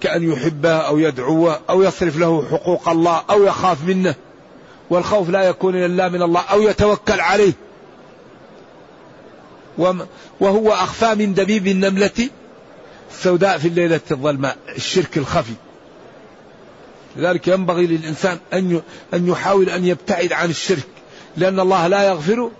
كأن 0.00 0.32
يحبه 0.32 0.76
أو 0.76 0.98
يدعوه 0.98 1.60
أو 1.70 1.82
يصرف 1.82 2.16
له 2.16 2.48
حقوق 2.50 2.88
الله 2.88 3.22
أو 3.30 3.44
يخاف 3.44 3.84
منه. 3.84 4.14
والخوف 4.90 5.30
لا 5.30 5.42
يكون 5.42 5.84
إلا 5.84 6.08
من 6.08 6.22
الله 6.22 6.40
أو 6.40 6.62
يتوكل 6.62 7.20
عليه. 7.20 7.52
وهو 10.40 10.72
أخفى 10.72 11.14
من 11.14 11.34
دبيب 11.34 11.66
النملة. 11.66 12.28
السوداء 13.14 13.58
في 13.58 13.68
الليلة 13.68 14.00
الظلماء 14.10 14.56
الشرك 14.76 15.18
الخفي. 15.18 15.54
لذلك 17.16 17.48
ينبغي 17.48 17.86
للإنسان 17.86 18.38
أن 19.14 19.28
يحاول 19.28 19.70
أن 19.70 19.84
يبتعد 19.84 20.32
عن 20.32 20.50
الشرك 20.50 20.86
لأن 21.36 21.60
الله 21.60 21.86
لا 21.86 22.02
يغفر 22.02 22.50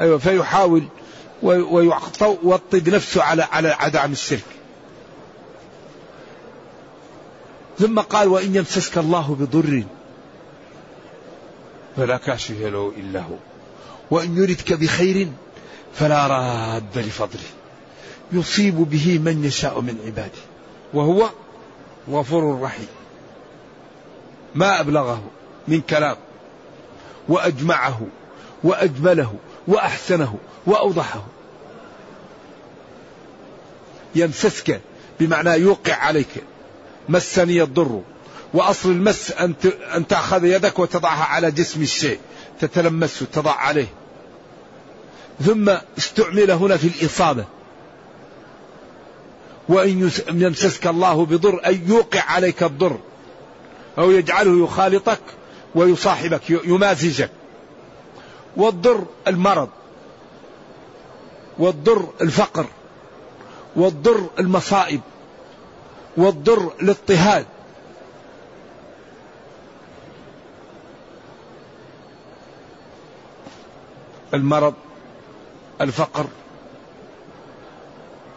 أيوة 0.00 0.18
فيحاول 0.18 0.82
ويوطد 1.42 2.88
نفسه 2.88 3.22
على 3.22 3.42
على 3.42 3.68
عدم 3.68 4.12
الشرك. 4.12 4.44
ثم 7.78 8.00
قال 8.00 8.28
وإن 8.28 8.56
يمسسك 8.56 8.98
الله 8.98 9.36
بضر 9.40 9.84
فلا 11.96 12.16
كاشف 12.16 12.60
له 12.60 12.92
إلا 12.96 13.20
هو. 13.20 13.34
وإن 14.10 14.36
يردك 14.36 14.72
بخير 14.72 15.28
فلا 15.94 16.26
راد 16.26 16.98
لفضله. 16.98 17.57
يصيب 18.32 18.74
به 18.74 19.18
من 19.18 19.44
يشاء 19.44 19.80
من 19.80 19.98
عباده 20.06 20.40
وهو 20.94 21.30
غفور 22.10 22.60
رحيم. 22.60 22.88
ما 24.54 24.80
أبلغه 24.80 25.22
من 25.68 25.80
كلام 25.80 26.16
وأجمعه 27.28 28.00
وأجمله 28.64 29.34
وأحسنه 29.68 30.38
وأوضحه. 30.66 31.24
يمسسك 34.14 34.80
بمعنى 35.20 35.50
يوقع 35.50 35.94
عليك. 35.94 36.42
مسني 37.08 37.62
الضر 37.62 38.02
وأصل 38.54 38.90
المس 38.90 39.32
أن 39.96 40.06
تأخذ 40.08 40.44
يدك 40.44 40.78
وتضعها 40.78 41.24
على 41.24 41.50
جسم 41.50 41.82
الشيء 41.82 42.20
تتلمسه 42.60 43.26
تضع 43.32 43.54
عليه. 43.54 43.88
ثم 45.44 45.76
استعمل 45.98 46.50
هنا 46.50 46.76
في 46.76 46.86
الإصابة. 46.86 47.44
وإن 49.68 50.10
يمسسك 50.28 50.86
الله 50.86 51.26
بضر 51.26 51.58
أي 51.66 51.80
يوقع 51.86 52.20
عليك 52.20 52.62
الضر 52.62 52.98
أو 53.98 54.10
يجعله 54.10 54.64
يخالطك 54.64 55.20
ويصاحبك 55.74 56.50
يمازجك. 56.50 57.30
والضر 58.56 59.04
المرض 59.26 59.68
والضر 61.58 62.08
الفقر 62.20 62.66
والضر 63.76 64.30
المصائب 64.38 65.00
والضر 66.16 66.72
الاضطهاد. 66.82 67.46
المرض 74.34 74.74
الفقر 75.80 76.26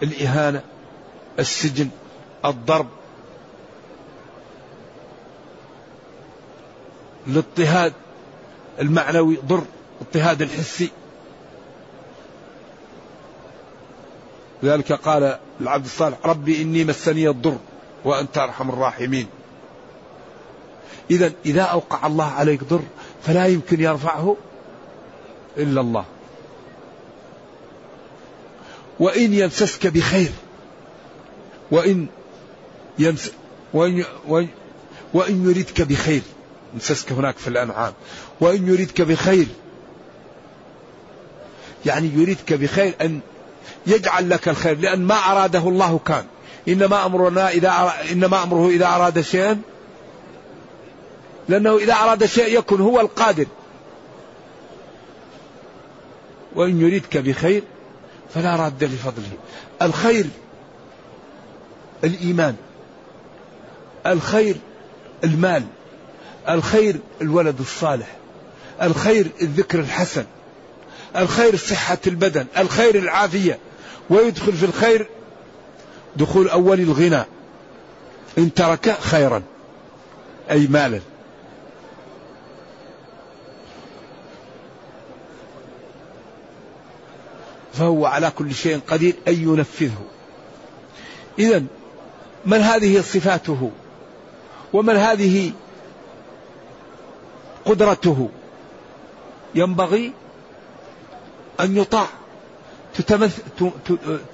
الإهانة. 0.03 0.63
السجن 1.39 1.89
الضرب 2.45 2.87
الاضطهاد 7.27 7.93
المعنوي 8.79 9.35
ضر 9.45 9.63
الاضطهاد 10.01 10.41
الحسي. 10.41 10.89
لذلك 14.63 14.91
قال 14.91 15.39
العبد 15.61 15.85
الصالح 15.85 16.17
ربي 16.25 16.61
إني 16.61 16.83
مسني 16.83 17.29
الضر 17.29 17.57
وأنت 18.05 18.37
أرحم 18.37 18.69
الراحمين. 18.69 19.27
إذا 21.11 21.31
إذا 21.45 21.61
أوقع 21.61 22.07
الله 22.07 22.25
عليك 22.25 22.63
ضر 22.63 22.83
فلا 23.23 23.45
يمكن 23.47 23.81
يرفعه 23.81 24.37
إلا 25.57 25.81
الله. 25.81 26.05
وإن 28.99 29.33
يمسسك 29.33 29.87
بخير 29.87 30.31
وإن 31.71 32.07
يمس 32.99 33.31
وإن, 33.73 34.03
وإن, 34.27 34.47
وإن 35.13 35.49
يردك 35.49 35.81
بخير. 35.81 36.21
مسسك 36.75 37.11
هناك 37.11 37.37
في 37.37 37.47
الأنعام. 37.47 37.93
وإن 38.41 38.67
يريدك 38.67 39.01
بخير. 39.01 39.47
يعني 41.85 42.11
يريدك 42.15 42.53
بخير 42.53 42.93
أن 43.01 43.19
يجعل 43.87 44.29
لك 44.29 44.49
الخير. 44.49 44.77
لأن 44.77 45.01
ما 45.01 45.15
أراده 45.15 45.59
الله 45.59 45.99
كان. 46.05 46.25
إنما 46.67 47.05
أمرنا 47.05 47.49
إذا 47.49 47.93
إنما 48.11 48.43
أمره 48.43 48.69
إذا 48.69 48.87
أراد 48.87 49.21
شيئا. 49.21 49.61
لأنه 51.49 51.77
إذا 51.77 51.93
أراد 51.93 52.25
شيء 52.25 52.57
يكون 52.57 52.81
هو 52.81 52.99
القادر. 52.99 53.45
وإن 56.55 56.81
يريدك 56.81 57.17
بخير 57.17 57.63
فلا 58.33 58.55
راد 58.55 58.83
لفضله. 58.83 59.31
الخير 59.81 60.25
الإيمان 62.03 62.55
الخير 64.05 64.55
المال 65.23 65.63
الخير 66.49 66.99
الولد 67.21 67.59
الصالح 67.59 68.07
الخير 68.81 69.27
الذكر 69.41 69.79
الحسن 69.79 70.25
الخير 71.15 71.55
صحة 71.55 71.97
البدن 72.07 72.45
الخير 72.57 72.95
العافية. 72.95 73.59
ويدخل 74.09 74.53
في 74.53 74.65
الخير 74.65 75.07
دخول 76.15 76.49
أول 76.49 76.79
الغنى. 76.79 77.23
إن 78.37 78.53
ترك 78.53 78.97
خيرا 78.99 79.43
أي 80.51 80.67
مالا. 80.67 80.99
فهو 87.73 88.05
على 88.05 88.31
كل 88.37 88.53
شيء 88.55 88.79
قدير 88.87 89.15
أن 89.27 89.33
ينفذه. 89.33 90.05
إذا 91.39 91.63
من 92.45 92.57
هذه 92.57 93.01
صفاته 93.01 93.71
ومن 94.73 94.95
هذه 94.95 95.51
قدرته؟ 97.65 98.29
ينبغي 99.55 100.13
أن 101.59 101.77
يطاع. 101.77 102.07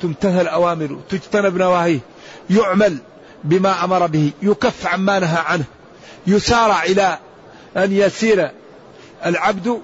تمتثل 0.01 0.47
أوامره 0.47 0.99
تجتنب 1.09 1.57
نواهيه 1.57 1.99
يعمل 2.49 2.97
بما 3.43 3.83
أمر 3.83 4.07
به 4.07 4.31
يكف 4.41 4.87
عما 4.87 5.19
نهى 5.19 5.37
عنه 5.37 5.63
يسارع 6.27 6.83
إلى 6.83 7.19
أن 7.77 7.91
يسير 7.91 8.51
العبد 9.25 9.81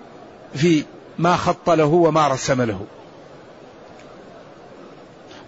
في 0.55 0.83
ما 1.19 1.35
خط 1.35 1.69
له 1.69 1.85
وما 1.85 2.27
رسم 2.27 2.61
له. 2.61 2.85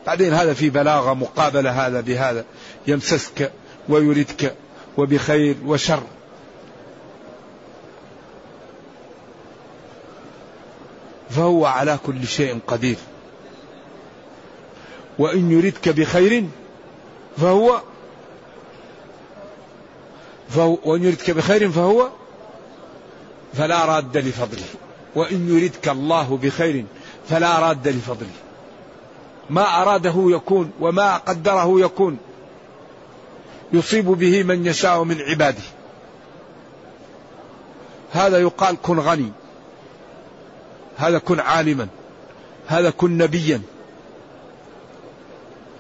بعدين 0.07 0.33
هذا 0.33 0.53
في 0.53 0.69
بلاغة 0.69 1.13
مقابلة 1.13 1.87
هذا 1.87 2.01
بهذا. 2.01 2.45
يمسسك 2.87 3.51
ويردك 3.89 4.55
وبخير 4.97 5.55
وشر. 5.65 6.03
فهو 11.29 11.65
على 11.65 11.99
كل 12.05 12.27
شيء 12.27 12.59
قدير. 12.67 12.97
وإن 15.19 15.51
يردك 15.51 15.89
بخير 15.89 16.45
فهو 17.37 17.81
وإن 20.57 21.03
يردك 21.03 21.31
بخير 21.31 21.69
فهو 21.71 22.09
فلا 23.53 23.85
راد 23.85 24.17
لفضله. 24.17 24.67
وإن 25.15 25.49
يردك 25.49 25.89
الله 25.89 26.39
بخير 26.43 26.85
فلا 27.29 27.59
راد 27.59 27.87
لفضله. 27.87 28.35
ما 29.49 29.81
أراده 29.81 30.13
يكون 30.17 30.71
وما 30.79 31.17
قدره 31.17 31.79
يكون. 31.79 32.17
يصيب 33.73 34.05
به 34.05 34.43
من 34.43 34.65
يشاء 34.65 35.03
من 35.03 35.21
عباده. 35.21 35.63
هذا 38.11 38.37
يقال 38.37 38.77
كن 38.81 38.99
غني. 38.99 39.31
هذا 40.97 41.17
كن 41.17 41.39
عالما. 41.39 41.87
هذا 42.67 42.89
كن 42.89 43.17
نبيا. 43.17 43.61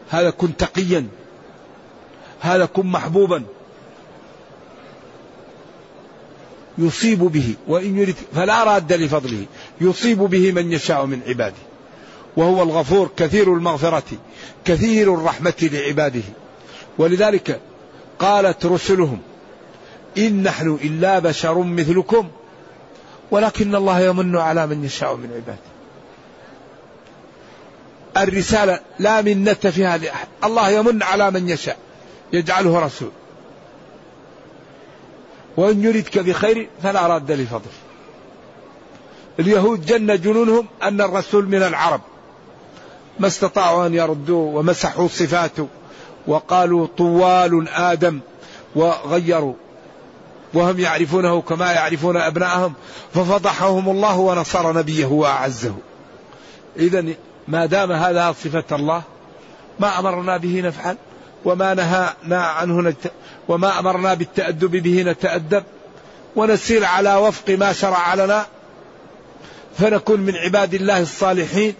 هذا 0.09 0.29
كن 0.29 0.57
تقيا. 0.57 1.07
هذا 2.39 2.65
كن 2.65 2.85
محبوبا. 2.85 3.43
يصيب 6.77 7.19
به 7.19 7.55
وإن 7.67 7.97
يريد 7.97 8.15
فلا 8.33 8.63
راد 8.63 8.93
لفضله. 8.93 9.45
يصيب 9.81 10.17
به 10.17 10.51
من 10.51 10.71
يشاء 10.71 11.05
من 11.05 11.21
عباده. 11.27 11.55
وهو 12.37 12.63
الغفور 12.63 13.09
كثير 13.17 13.53
المغفرة 13.53 14.17
كثير 14.65 15.13
الرحمة 15.13 15.69
لعباده. 15.73 16.23
ولذلك 16.97 17.61
قالت 18.19 18.65
رسلهم 18.65 19.19
إن 20.17 20.43
نحن 20.43 20.77
إلا 20.83 21.19
بشر 21.19 21.59
مثلكم 21.59 22.27
ولكن 23.31 23.75
الله 23.75 23.99
يمن 23.99 24.37
على 24.37 24.67
من 24.67 24.83
يشاء 24.83 25.15
من 25.15 25.31
عباده. 25.35 25.75
الرسالة 28.17 28.79
لا 28.99 29.21
منة 29.21 29.53
فيها 29.53 29.97
لأحد 29.97 30.27
الله 30.43 30.69
يمن 30.69 31.03
على 31.03 31.31
من 31.31 31.49
يشاء 31.49 31.77
يجعله 32.33 32.79
رسول. 32.79 33.11
وإن 35.57 35.83
يردك 35.83 36.19
بخير 36.19 36.69
فلا 36.83 37.07
راد 37.07 37.31
لفضله 37.31 37.71
اليهود 39.39 39.85
جن 39.85 40.21
جنونهم 40.21 40.67
أن 40.83 41.01
الرسول 41.01 41.45
من 41.45 41.63
العرب 41.63 42.01
ما 43.19 43.27
استطاعوا 43.27 43.87
أن 43.87 43.93
يردوه 43.93 44.55
ومسحوا 44.55 45.07
صفاته. 45.07 45.67
وقالوا 46.27 46.87
طوال 46.97 47.69
آدم 47.69 48.19
وغيروا 48.75 49.53
وهم 50.53 50.79
يعرفونه 50.79 51.41
كما 51.41 51.71
يعرفون 51.71 52.17
أبنائهم 52.17 52.73
ففضحهم 53.13 53.89
الله 53.89 54.17
ونصر 54.17 54.73
نبيه 54.73 55.05
وأعزه. 55.05 55.73
إذا 56.77 57.05
ما 57.47 57.65
دام 57.65 57.91
هذا 57.91 58.31
صفة 58.31 58.75
الله 58.75 59.01
ما 59.79 59.99
أمرنا 59.99 60.37
به 60.37 60.61
نفعل 60.61 60.97
وما 61.45 61.73
نهانا 61.73 62.45
عنه 62.45 62.81
نجت 62.81 63.11
وما 63.47 63.79
أمرنا 63.79 64.13
بالتأدب 64.13 64.71
به 64.71 65.03
نتأدب 65.03 65.63
ونسير 66.35 66.85
على 66.85 67.15
وفق 67.15 67.49
ما 67.49 67.73
شرع 67.73 68.13
لنا 68.13 68.45
فنكون 69.77 70.19
من 70.19 70.35
عباد 70.35 70.73
الله 70.73 71.01
الصالحين 71.01 71.73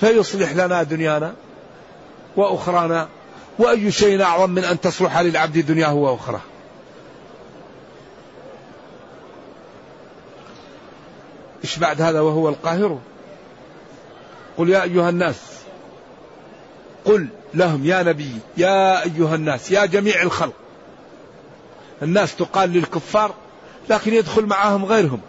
فيصلح 0.00 0.52
لنا 0.52 0.82
دنيانا 0.82 1.34
وأخرانا 2.36 3.08
وأي 3.58 3.92
شيء 3.92 4.22
أعظم 4.22 4.50
من 4.50 4.64
أن 4.64 4.80
تصلح 4.80 5.18
للعبد 5.18 5.58
دنياه 5.58 5.94
وأخراه. 5.94 6.40
إيش 11.64 11.78
بعد 11.78 12.02
هذا 12.02 12.20
وهو 12.20 12.48
القاهر؟ 12.48 12.98
قل 14.58 14.68
يا 14.68 14.82
أيها 14.82 15.08
الناس 15.08 15.36
قل 17.04 17.28
لهم 17.54 17.84
يا 17.84 18.02
نبي 18.02 18.30
يا 18.56 19.04
أيها 19.04 19.34
الناس 19.34 19.70
يا 19.70 19.86
جميع 19.86 20.22
الخلق. 20.22 20.54
الناس 22.02 22.36
تقال 22.36 22.70
للكفار 22.70 23.34
لكن 23.90 24.14
يدخل 24.14 24.46
معهم 24.46 24.84
غيرهم. 24.84 25.20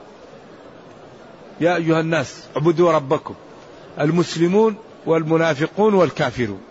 يا 1.62 1.76
أيها 1.76 2.00
الناس 2.00 2.44
اعبدوا 2.56 2.92
ربكم 2.92 3.36
المسلمون 4.00 4.76
والمنافقون 5.06 5.94
والكافرون. 5.94 6.62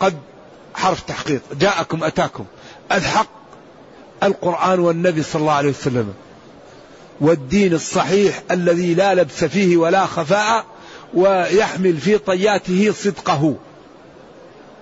قد 0.00 0.14
حرف 0.74 1.00
تحقيق 1.00 1.40
جاءكم 1.60 2.04
أتاكم 2.04 2.44
الحق 2.92 3.28
القرآن 4.22 4.80
والنبي 4.80 5.22
صلى 5.22 5.40
الله 5.40 5.52
عليه 5.52 5.68
وسلم 5.68 6.14
والدين 7.20 7.72
الصحيح 7.74 8.42
الذي 8.50 8.94
لا 8.94 9.14
لبس 9.14 9.44
فيه 9.44 9.76
ولا 9.76 10.06
خفاء 10.06 10.64
ويحمل 11.14 11.96
في 11.96 12.18
طياته 12.18 12.92
صدقه 12.92 13.56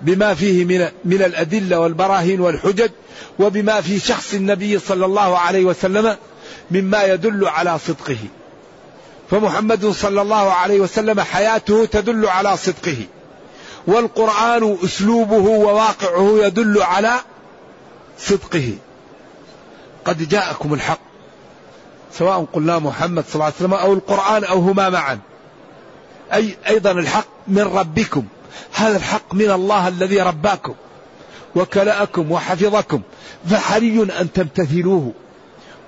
بما 0.03 0.35
فيه 0.35 0.65
من 0.65 0.89
من 1.05 1.23
الأدلة 1.23 1.79
والبراهين 1.79 2.41
والحجج 2.41 2.91
وبما 3.39 3.81
في 3.81 3.99
شخص 3.99 4.35
النبي 4.35 4.79
صلى 4.79 5.07
الله 5.07 5.39
عليه 5.39 5.65
وسلم 5.65 6.17
مما 6.71 7.05
يدل 7.05 7.49
على 7.49 7.79
صدقه. 7.79 8.17
فمحمد 9.31 9.87
صلى 9.87 10.23
الله 10.23 10.53
عليه 10.53 10.81
وسلم 10.81 11.21
حياته 11.21 11.85
تدل 11.85 12.27
على 12.27 12.57
صدقه. 12.57 12.97
والقرآن 13.87 14.77
أسلوبه 14.85 15.49
وواقعه 15.49 16.39
يدل 16.47 16.83
على 16.83 17.13
صدقه. 18.19 18.77
قد 20.05 20.29
جاءكم 20.29 20.75
الحق 20.75 21.01
سواء 22.13 22.47
قلنا 22.53 22.79
محمد 22.79 23.25
صلى 23.25 23.35
الله 23.35 23.45
عليه 23.45 23.55
وسلم 23.55 23.75
أو 23.75 23.93
القرآن 23.93 24.45
أو 24.45 24.59
هما 24.59 24.91
معا. 24.91 25.19
أي 26.33 26.57
أيضا 26.69 26.91
الحق 26.91 27.27
من 27.49 27.63
ربكم 27.63 28.25
هذا 28.73 28.97
الحق 28.97 29.35
من 29.35 29.51
الله 29.51 29.89
الذي 29.89 30.21
رباكم 30.21 30.75
وكلأكم 31.57 32.33
وحفظكم 32.33 33.01
فحري 33.51 34.03
أن 34.21 34.33
تمتثلوه 34.33 35.13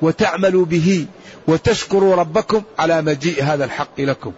وتعملوا 0.03 0.65
به 0.65 1.07
وتشكروا 1.49 2.17
ربكم 2.17 2.63
على 2.79 3.03
مجيء 3.03 3.43
هذا 3.43 3.65
الحق 3.65 4.01
لكم 4.01 4.33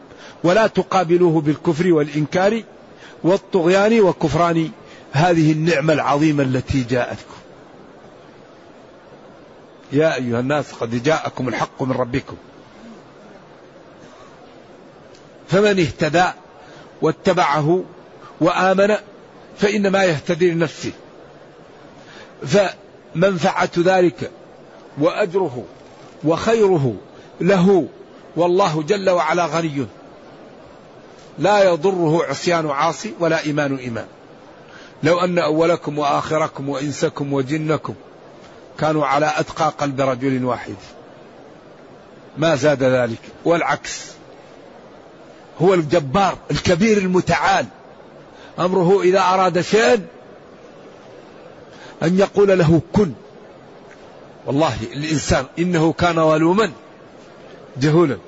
ولا 0.45 0.67
تقابلوه 0.67 1.41
بالكفر 1.41 1.93
والإنكار 1.93 2.63
والطغيان 3.25 4.01
وكفران 4.01 4.71
هذه 5.13 5.53
النعمة 5.53 5.93
العظيمة 5.93 6.43
التي 6.43 6.83
جاءتكم. 6.83 7.35
يا 9.93 10.15
أيها 10.15 10.41
الناس 10.41 10.73
قد 10.73 11.03
جاءكم 11.03 11.49
الحق 11.49 11.83
من 11.83 11.93
ربكم. 11.93 12.37
فمن 15.49 15.81
اهتدى 15.81 16.25
واتبعه 17.03 17.85
وآمن 18.41 18.95
فإنما 19.59 20.05
يهتدي 20.05 20.51
لنفسه. 20.51 20.93
فمنفعة 22.47 23.71
ذلك 23.79 24.31
وأجره 24.99 25.65
وخيره 26.25 26.95
له 27.41 27.89
والله 28.37 28.83
جل 28.83 29.11
وعلا 29.11 29.47
غني. 29.47 29.87
لا 31.39 31.65
يضره 31.65 32.25
عصيان 32.25 32.71
عاصي 32.71 33.13
ولا 33.21 33.45
إيمان 33.45 33.77
إيمان. 33.77 34.07
لو 35.03 35.21
أن 35.21 35.39
أولكم 35.39 35.99
وآخركم 35.99 36.69
وإنسكم 36.69 37.33
وجنكم 37.33 37.95
كانوا 38.79 39.07
على 39.07 39.33
أتقى 39.37 39.73
قلب 39.79 40.01
رجل 40.01 40.45
واحد. 40.45 40.75
ما 42.39 42.57
زاد 42.57 42.83
ذلك. 42.83 43.21
والعكس. 43.45 44.07
هو 45.63 45.75
الجبار 45.75 46.39
الكبير 46.51 46.99
المتعال. 46.99 47.67
أمره 48.59 49.03
إذا 49.03 49.21
أراد 49.21 49.61
شيئا 49.61 50.07
أن 52.03 52.19
يقول 52.19 52.59
له 52.59 52.81
كن. 52.93 53.13
والله 54.47 54.77
الإنسان 54.93 55.45
إنه 55.59 55.93
كان 55.93 56.15
ظلوما 56.15 56.73
جهولا. 57.77 58.19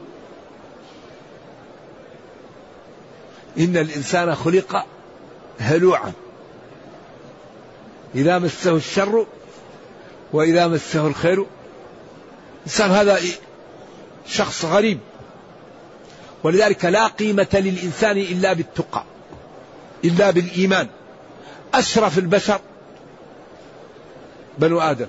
إن 3.58 3.76
الإنسان 3.76 4.34
خلق 4.34 4.84
هلوعا. 5.58 6.12
إذا 8.14 8.38
مسه 8.38 8.76
الشر 8.76 9.26
وإذا 10.32 10.68
مسه 10.68 11.06
الخير. 11.06 11.46
الإنسان 12.66 12.90
هذا 12.90 13.20
شخص 14.26 14.64
غريب. 14.64 14.98
ولذلك 16.42 16.84
لا 16.84 17.06
قيمة 17.06 17.48
للإنسان 17.52 18.18
إلا 18.18 18.52
بالتقى 18.52 19.04
إلا 20.04 20.30
بالإيمان. 20.30 20.88
أشرف 21.74 22.18
البشر 22.18 22.60
بنو 24.58 24.80
آدم. 24.80 25.08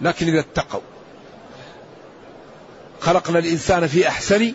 لكن 0.00 0.26
إذا 0.26 0.40
اتقوا 0.40 0.80
خلقنا 3.00 3.38
الإنسان 3.38 3.86
في 3.86 4.08
أحسن 4.08 4.52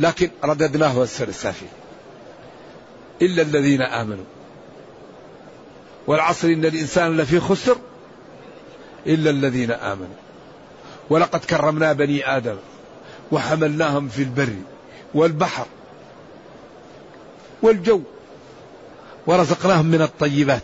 لكن 0.00 0.30
رددناه 0.44 1.04
أسفل 1.04 1.28
السافلين 1.28 1.70
إلا 3.22 3.42
الذين 3.42 3.82
آمنوا. 3.82 4.24
والعصر 6.06 6.48
إن 6.48 6.64
الإنسان 6.64 7.16
لفي 7.16 7.40
خسر. 7.40 7.76
إلا 9.06 9.30
الذين 9.30 9.70
آمنوا. 9.70 10.16
ولقد 11.10 11.44
كرمنا 11.44 11.92
بني 11.92 12.36
آدم 12.36 12.56
وحملناهم 13.32 14.08
في 14.08 14.22
البر 14.22 14.54
والبحر 15.14 15.66
والجو. 17.62 18.02
ورزقناهم 19.26 19.86
من 19.86 20.02
الطيبات. 20.02 20.62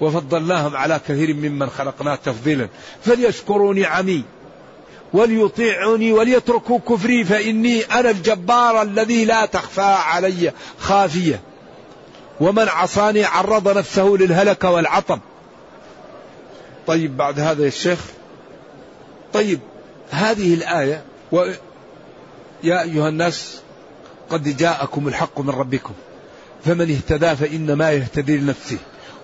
وفضلناهم 0.00 0.76
على 0.76 1.00
كثير 1.08 1.34
ممن 1.34 1.70
خلقنا 1.70 2.16
تفضيلا. 2.16 2.68
فليشكروا 3.04 3.74
نعمي. 3.74 4.24
وليطيعوني 5.12 6.12
وليتركوا 6.12 6.78
كفري 6.88 7.24
فإني 7.24 7.82
أنا 7.82 8.10
الجبار 8.10 8.82
الذي 8.82 9.24
لا 9.24 9.46
تخفى 9.46 9.80
علي 9.80 10.52
خافية. 10.78 11.40
ومن 12.40 12.68
عصاني 12.68 13.24
عرض 13.24 13.78
نفسه 13.78 14.16
للهلك 14.20 14.64
والعطب. 14.64 15.20
طيب 16.86 17.16
بعد 17.16 17.40
هذا 17.40 17.62
يا 17.62 17.68
الشيخ 17.68 17.98
طيب 19.32 19.60
هذه 20.10 20.54
الآية 20.54 21.04
و 21.32 21.44
يا 22.62 22.82
أيها 22.82 23.08
الناس 23.08 23.60
قد 24.30 24.56
جاءكم 24.56 25.08
الحق 25.08 25.40
من 25.40 25.50
ربكم. 25.50 25.92
فمن 26.64 26.90
اهتدى 26.90 27.36
فإنما 27.36 27.92
يهتدي 27.92 28.36
لنفسه 28.36 28.78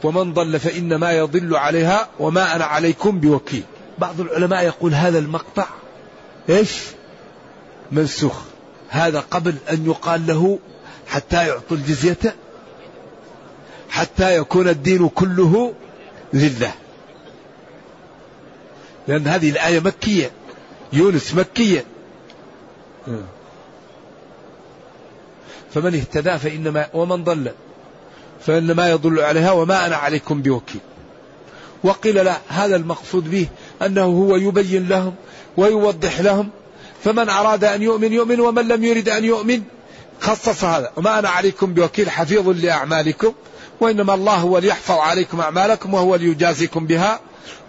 ومن 0.05 0.35
ضل 0.35 0.61
فإنما 0.61 1.12
يضل 1.12 1.57
عليها 1.57 2.09
وما 2.18 2.57
أنا 2.57 2.64
عليكم 2.64 3.20
بوكيل. 3.20 3.62
بعض 3.99 4.21
العلماء 4.21 4.65
يقول 4.65 4.95
هذا 4.95 5.19
المقطع 5.19 5.67
إيش؟ 6.49 6.83
منسوخ. 7.93 8.43
هذا 8.89 9.21
قبل 9.21 9.55
أن 9.71 9.87
يقال 9.87 10.27
له 10.27 10.59
حتى 11.07 11.49
يعطوا 11.49 11.77
الجزية 11.77 12.35
حتى 13.89 14.37
يكون 14.37 14.69
الدين 14.69 15.09
كله 15.09 15.75
لله. 16.33 16.73
لأن 19.09 19.27
هذه 19.27 19.51
الآية 19.51 19.81
مكية 19.81 20.31
يونس 20.93 21.35
مكية. 21.35 21.85
فمن 25.75 25.95
اهتدى 25.95 26.39
فإنما 26.39 26.87
ومن 26.95 27.25
ضل 27.25 27.51
فإنما 28.41 28.91
يضل 28.91 29.21
عليها 29.21 29.53
وما 29.53 29.87
أنا 29.87 29.97
عليكم 29.97 30.43
بوكيل. 30.43 30.81
وقيل 31.85 32.15
لا 32.15 32.37
هذا 32.49 32.77
المقصود 32.77 33.31
به 33.31 33.49
أنه 33.83 34.05
هو 34.05 34.37
يبين 34.37 34.89
لهم 34.89 35.15
ويوضح 35.57 36.21
لهم 36.21 36.51
فمن 37.05 37.29
أراد 37.29 37.65
أن 37.65 37.83
يؤمن 37.83 38.12
يؤمن 38.12 38.41
ومن 38.41 38.69
لم 38.69 38.85
يرد 38.85 39.09
أن 39.09 39.25
يؤمن 39.25 39.62
خصص 40.21 40.65
هذا. 40.65 40.93
وما 40.97 41.19
أنا 41.19 41.29
عليكم 41.29 41.75
بوكيل 41.75 42.11
حفيظ 42.11 42.49
لأعمالكم 42.49 43.33
وإنما 43.81 44.15
الله 44.15 44.35
هو 44.35 44.59
ليحفظ 44.59 44.99
عليكم 44.99 45.41
أعمالكم 45.41 45.95
وهو 45.95 46.17
ليجازيكم 46.17 46.87
بها 46.87 47.21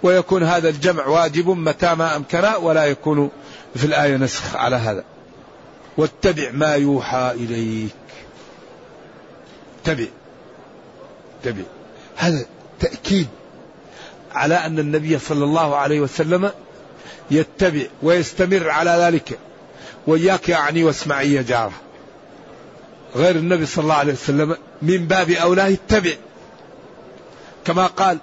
ويكون 0.04 0.44
هذا 0.44 0.70
الجمع 0.70 1.08
واجب 1.08 1.50
متى 1.50 1.96
ما 1.96 2.16
أمكن 2.16 2.44
ولا 2.62 2.86
يكون 2.86 3.30
في 3.76 3.86
الآية 3.86 4.18
نسخ 4.18 4.56
على 4.56 4.76
هذا. 4.76 5.04
واتبع 5.98 6.52
ما 6.52 6.76
يوحى 6.76 7.32
إليك. 7.36 7.92
اتبع 9.84 10.06
اتبع 11.42 11.64
هذا 12.16 12.46
تأكيد. 12.80 13.28
على 14.38 14.56
أن 14.56 14.80
النبي 14.80 15.20
صلى 15.20 15.44
الله 15.44 15.76
عليه 15.76 16.00
وسلم 16.00 16.52
يتبع 17.32 17.82
ويستمر 18.02 18.70
على 18.70 18.92
ذلك. 18.92 19.40
وإياك 20.08 20.50
يعني 20.50 20.84
واسمعي 20.84 21.34
يا 21.34 21.42
جارة. 21.42 21.74
غير 23.16 23.36
النبي 23.36 23.66
صلى 23.66 23.84
الله 23.84 23.96
عليه 23.96 24.14
وسلم 24.14 24.56
من 24.82 25.08
باب 25.08 25.30
أولاه 25.30 25.74
اتبع. 25.74 26.12
كما 27.66 27.88
قال 27.88 28.18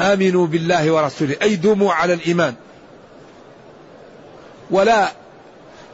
آمنوا 0.00 0.46
بالله 0.46 0.90
ورسوله. 0.92 1.36
أي 1.42 1.56
دوموا 1.56 1.92
على 1.92 2.12
الإيمان. 2.14 2.54
ولا 4.70 5.12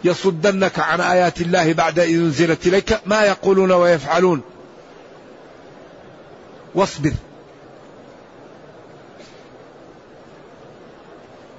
يصدنك 0.04 0.78
عن 0.78 1.00
آيات 1.00 1.40
الله 1.40 1.72
بعد 1.72 1.98
إذ 1.98 2.18
أنزلت 2.18 2.66
إليك 2.66 3.00
ما 3.06 3.24
يقولون 3.24 3.72
ويفعلون. 3.72 4.42
واصبر. 6.74 7.12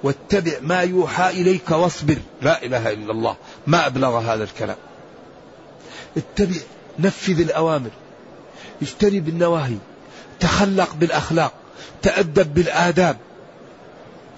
واتبع 0.02 0.52
ما 0.60 0.80
يوحى 0.80 1.30
إليك 1.30 1.70
واصبر. 1.70 2.16
لا 2.42 2.62
إله 2.62 2.92
إلا 2.92 3.12
الله. 3.12 3.36
ما 3.66 3.86
أبلغ 3.86 4.18
هذا 4.18 4.44
الكلام. 4.44 4.76
اتبع 6.16 6.56
نفذ 6.98 7.40
الأوامر. 7.40 7.90
اجتنب 8.82 9.28
النواهي 9.28 9.76
تخلق 10.40 10.94
بالأخلاق. 10.94 11.52
تأدب 12.02 12.54
بالآداب. 12.54 13.16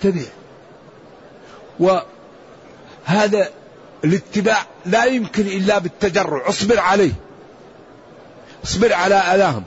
اتبع. 0.01 0.23
وهذا 1.81 3.49
الاتباع 4.05 4.67
لا 4.87 5.05
يمكن 5.05 5.47
إلا 5.47 5.79
بالتجرع. 5.79 6.49
اصبر 6.49 6.79
عليه. 6.79 7.13
اصبر 8.65 8.93
على 8.93 9.15
أذاهم 9.15 9.65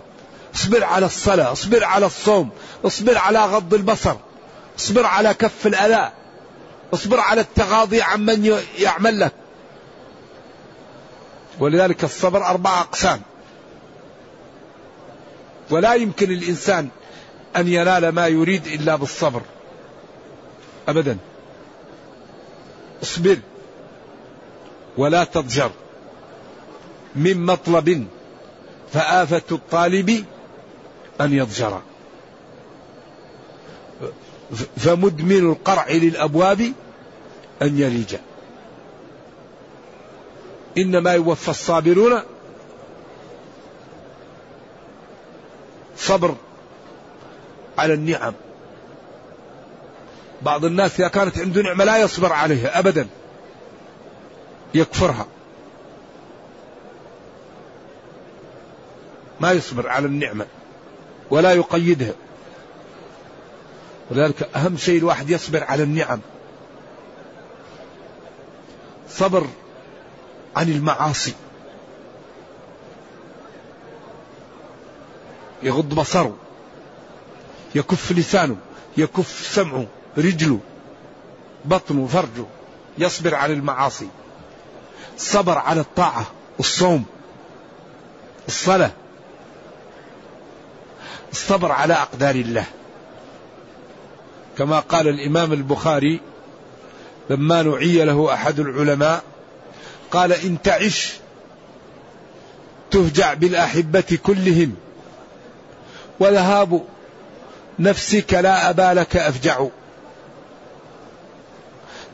اصبر 0.56 0.84
على 0.84 1.06
الصلاة. 1.06 1.52
اصبر 1.52 1.84
على 1.84 2.06
الصوم. 2.06 2.50
اصبر 2.86 3.18
على 3.18 3.46
غض 3.46 3.74
البصر. 3.74 4.16
اصبر 4.80 5.06
على 5.06 5.34
كف 5.34 5.68
الأذى 5.68 6.12
اصبر 6.94 7.20
على 7.20 7.42
التغاضي 7.42 8.02
عمن 8.02 8.62
يعمل 8.80 9.20
لك. 9.20 9.34
ولذلك 11.60 12.04
الصبر 12.04 12.46
أربع 12.46 12.80
أقسام. 12.82 13.22
ولا 15.70 15.94
يمكن 15.94 16.32
الإنسان 16.32 16.90
أن 17.56 17.68
ينال 17.68 18.10
ما 18.10 18.28
يريد 18.28 18.68
إلا 18.68 18.96
بالصبر. 18.96 19.42
أبدا. 20.88 21.18
اصبر. 23.04 23.38
ولا 24.98 25.24
تضجر. 25.24 25.72
من 27.16 27.46
مطلب 27.46 28.08
فآفة 28.94 29.42
الطالب 29.52 30.26
أن 31.22 31.34
يضجر. 31.34 31.82
فمدمن 34.78 35.52
القرع 35.52 35.90
للأبواب 35.90 36.62
أن 37.62 37.78
يلج 37.80 38.16
إنما 40.78 41.14
يوفى 41.14 41.50
الصابرون 41.50 42.22
صبر 45.98 46.36
على 47.78 47.94
النعم. 47.94 48.34
بعض 50.42 50.66
الناس 50.66 51.00
إذا 51.00 51.08
كانت 51.08 51.40
عنده 51.40 51.62
نعمة 51.62 51.84
لا 51.84 51.98
يصبر 51.98 52.34
عليها 52.34 52.80
أبدا. 52.80 53.08
يكفرها. 54.74 55.28
ما 59.40 59.52
يصبر 59.52 59.90
على 59.90 60.06
النعمة 60.06 60.46
ولا 61.30 61.54
يقيدها. 61.54 62.14
ولذلك 64.12 64.50
أهم 64.56 64.78
شيء 64.78 64.98
الواحد 64.98 65.30
يصبر 65.30 65.64
على 65.64 65.84
النعم. 65.84 66.20
صبر 69.10 69.48
عن 70.56 70.70
المعاصي. 70.70 71.34
يغض 75.64 75.94
بصره. 75.94 76.36
يكف 77.76 78.12
لسانه. 78.12 78.58
يكف 78.98 79.48
سمعه. 79.52 79.86
رجله. 80.18 80.60
بطنه. 81.66 82.08
فرجه. 82.08 82.46
يصبر 82.98 83.36
على 83.36 83.54
المعاصي. 83.54 84.08
صبر 85.18 85.58
على 85.58 85.82
الطاعة. 85.82 86.26
الصوم. 86.60 87.06
الصلاة. 88.48 88.92
الصبر 91.32 91.72
على 91.72 91.94
أقدار 91.94 92.36
الله. 92.36 92.66
كما 94.58 94.80
قال 94.80 95.08
الإمام 95.08 95.54
البخاري 95.54 96.20
لما 97.30 97.62
نعي 97.62 98.06
له 98.06 98.34
أحد 98.34 98.60
العلماء 98.60 99.24
قال 100.12 100.34
إن 100.34 100.62
تعش 100.62 101.14
تهجع 102.92 103.34
بالأحبة 103.34 104.20
كلهم 104.24 104.76
وذهاب 106.20 106.84
نفسك 107.80 108.34
لا 108.34 108.70
أبا 108.70 108.94
لك 109.00 109.16
أفجع. 109.16 109.66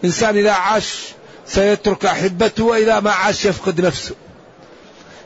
إنسان 0.04 0.38
إذا 0.38 0.52
عاش 0.52 1.04
سيترك 1.48 2.06
أحبته 2.06 2.64
وإذا 2.64 3.00
ما 3.00 3.12
عاش 3.12 3.46
يفقد 3.46 3.82
نفسه. 3.82 4.16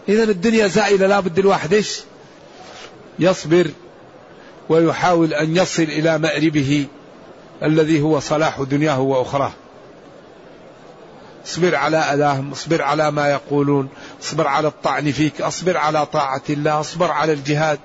إذا 0.10 0.24
الدنيا 0.24 0.68
زائلة 0.68 1.08
لا 1.08 1.20
بد 1.20 1.40
الواحد 1.40 1.74
إيش؟ 1.74 2.00
يصبر 3.20 3.68
ويحاول 4.70 5.34
أن 5.34 5.58
يصل 5.58 5.84
إلى 5.84 6.18
مأربه. 6.18 6.88
الذي 7.64 8.02
هو 8.02 8.20
صلاح 8.20 8.62
دنياه 8.62 9.00
وأخراه. 9.00 9.52
اصبر 11.46 11.76
على 11.76 11.98
أذاهم 11.98 12.52
اصبر 12.52 12.82
على 12.82 13.12
ما 13.12 13.30
يقولون 13.32 13.90
اصبر 14.22 14.48
على 14.48 14.68
الطعن 14.68 15.12
فيك 15.12 15.42
اصبر 15.42 15.78
على 15.78 16.06
طاعة 16.06 16.42
الله 16.50 16.80
اصبر 16.80 17.12
على 17.12 17.34
الجهاد. 17.34 17.80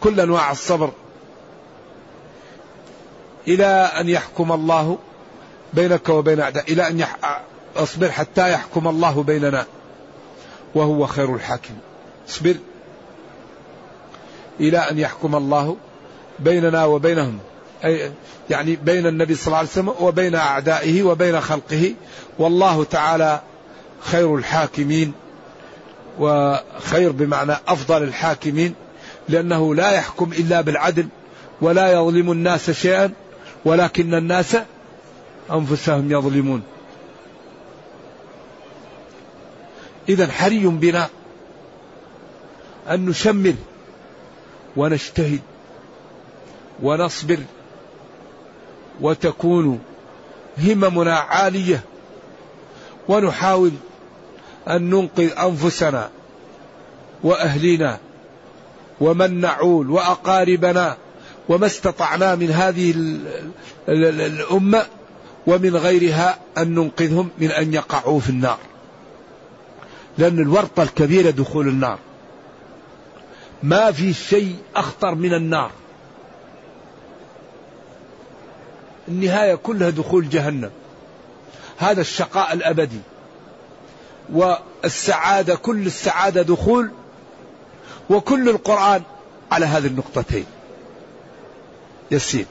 كل 0.00 0.20
أنواع 0.20 0.52
الصبر. 0.52 0.90
إلى 3.48 3.66
أن 3.66 4.08
يحكم 4.08 4.52
الله 4.52 4.98
بينك 5.72 6.08
وبين 6.08 6.40
أعداء 6.40 6.72
إلى 6.72 6.88
أن 6.88 7.00
يح... 7.00 7.16
اصبر 7.76 8.10
حتى 8.10 8.52
يحكم 8.52 8.88
الله 8.88 9.22
بيننا. 9.22 9.66
وهو 10.74 11.06
خير 11.06 11.34
الحاكم. 11.34 11.74
اصبر. 12.28 12.54
إلى 14.60 14.78
أن 14.78 14.98
يحكم 14.98 15.34
الله 15.34 15.76
بيننا 16.38 16.84
وبينهم. 16.84 17.38
يعني 18.50 18.76
بين 18.76 19.06
النبي 19.06 19.34
صلى 19.34 19.46
الله 19.46 19.58
عليه 19.58 19.68
وسلم 19.68 19.94
وبين 20.00 20.34
أعدائه 20.34 21.02
وبين 21.02 21.40
خلقه. 21.40 21.94
والله 22.38 22.84
تعالى 22.84 23.40
خير 24.00 24.36
الحاكمين 24.36 25.12
وخير 26.18 27.12
بمعنى 27.12 27.52
أفضل 27.68 28.02
الحاكمين 28.02 28.74
لأنه 29.28 29.74
لا 29.74 29.90
يحكم 29.90 30.32
إلا 30.32 30.60
بالعدل 30.60 31.08
ولا 31.60 31.92
يظلم 31.92 32.32
الناس 32.32 32.70
شيئا 32.70 33.12
ولكن 33.64 34.14
الناس 34.14 34.56
أنفسهم 35.52 36.12
يظلمون. 36.12 36.62
إذا 40.08 40.32
حري 40.32 40.66
بنا 40.66 41.08
أن 42.90 43.06
نشمل 43.06 43.54
ونجتهد 44.76 45.40
ونصبر 46.82 47.38
وتكون 49.00 49.78
هممنا 50.58 51.14
عالية 51.14 51.82
ونحاول 53.08 53.70
أن 54.68 54.90
ننقذ 54.90 55.30
أنفسنا 55.38 56.10
واهلنا 57.22 57.98
ومن 59.00 59.40
نعول 59.40 59.90
وأقاربنا 59.90 60.96
وما 61.48 61.66
استطعنا 61.66 62.34
من 62.34 62.50
هذه 62.50 62.94
الأمة 63.88 64.86
ومن 65.46 65.76
غيرها 65.76 66.38
أن 66.58 66.74
ننقذهم 66.74 67.28
من 67.38 67.50
أن 67.50 67.74
يقعوا 67.74 68.20
في 68.20 68.30
النار. 68.30 68.58
لأن 70.18 70.38
الورطة 70.38 70.82
الكبيرة 70.82 71.30
دخول 71.30 71.68
النار. 71.68 71.98
ما 73.62 73.92
في 73.92 74.12
شيء 74.12 74.56
أخطر 74.76 75.14
من 75.14 75.34
النار. 75.34 75.70
النهاية 79.08 79.54
كلها 79.54 79.90
دخول 79.90 80.28
جهنم. 80.28 80.70
هذا 81.78 82.00
الشقاء 82.00 82.52
الأبدي. 82.52 83.00
والسعادة 84.32 85.54
كل 85.54 85.86
السعادة 85.86 86.42
دخول 86.42 86.90
وكل 88.10 88.48
القرآن 88.48 89.02
على 89.52 89.66
هذه 89.66 89.86
النقطتين. 89.86 90.46
يسير. 92.10 92.46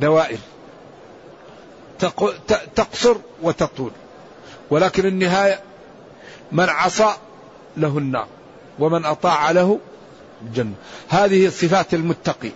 دوائر. 0.00 0.38
تقصر 2.74 3.16
وتطول. 3.42 3.90
ولكن 4.70 5.06
النهاية 5.06 5.60
من 6.52 6.68
عصى 6.68 7.12
له 7.76 7.98
النار. 7.98 8.26
ومن 8.78 9.04
أطاع 9.04 9.50
له 9.50 9.78
الجنة 10.42 10.74
هذه 11.08 11.48
صفات 11.48 11.94
المتقين 11.94 12.52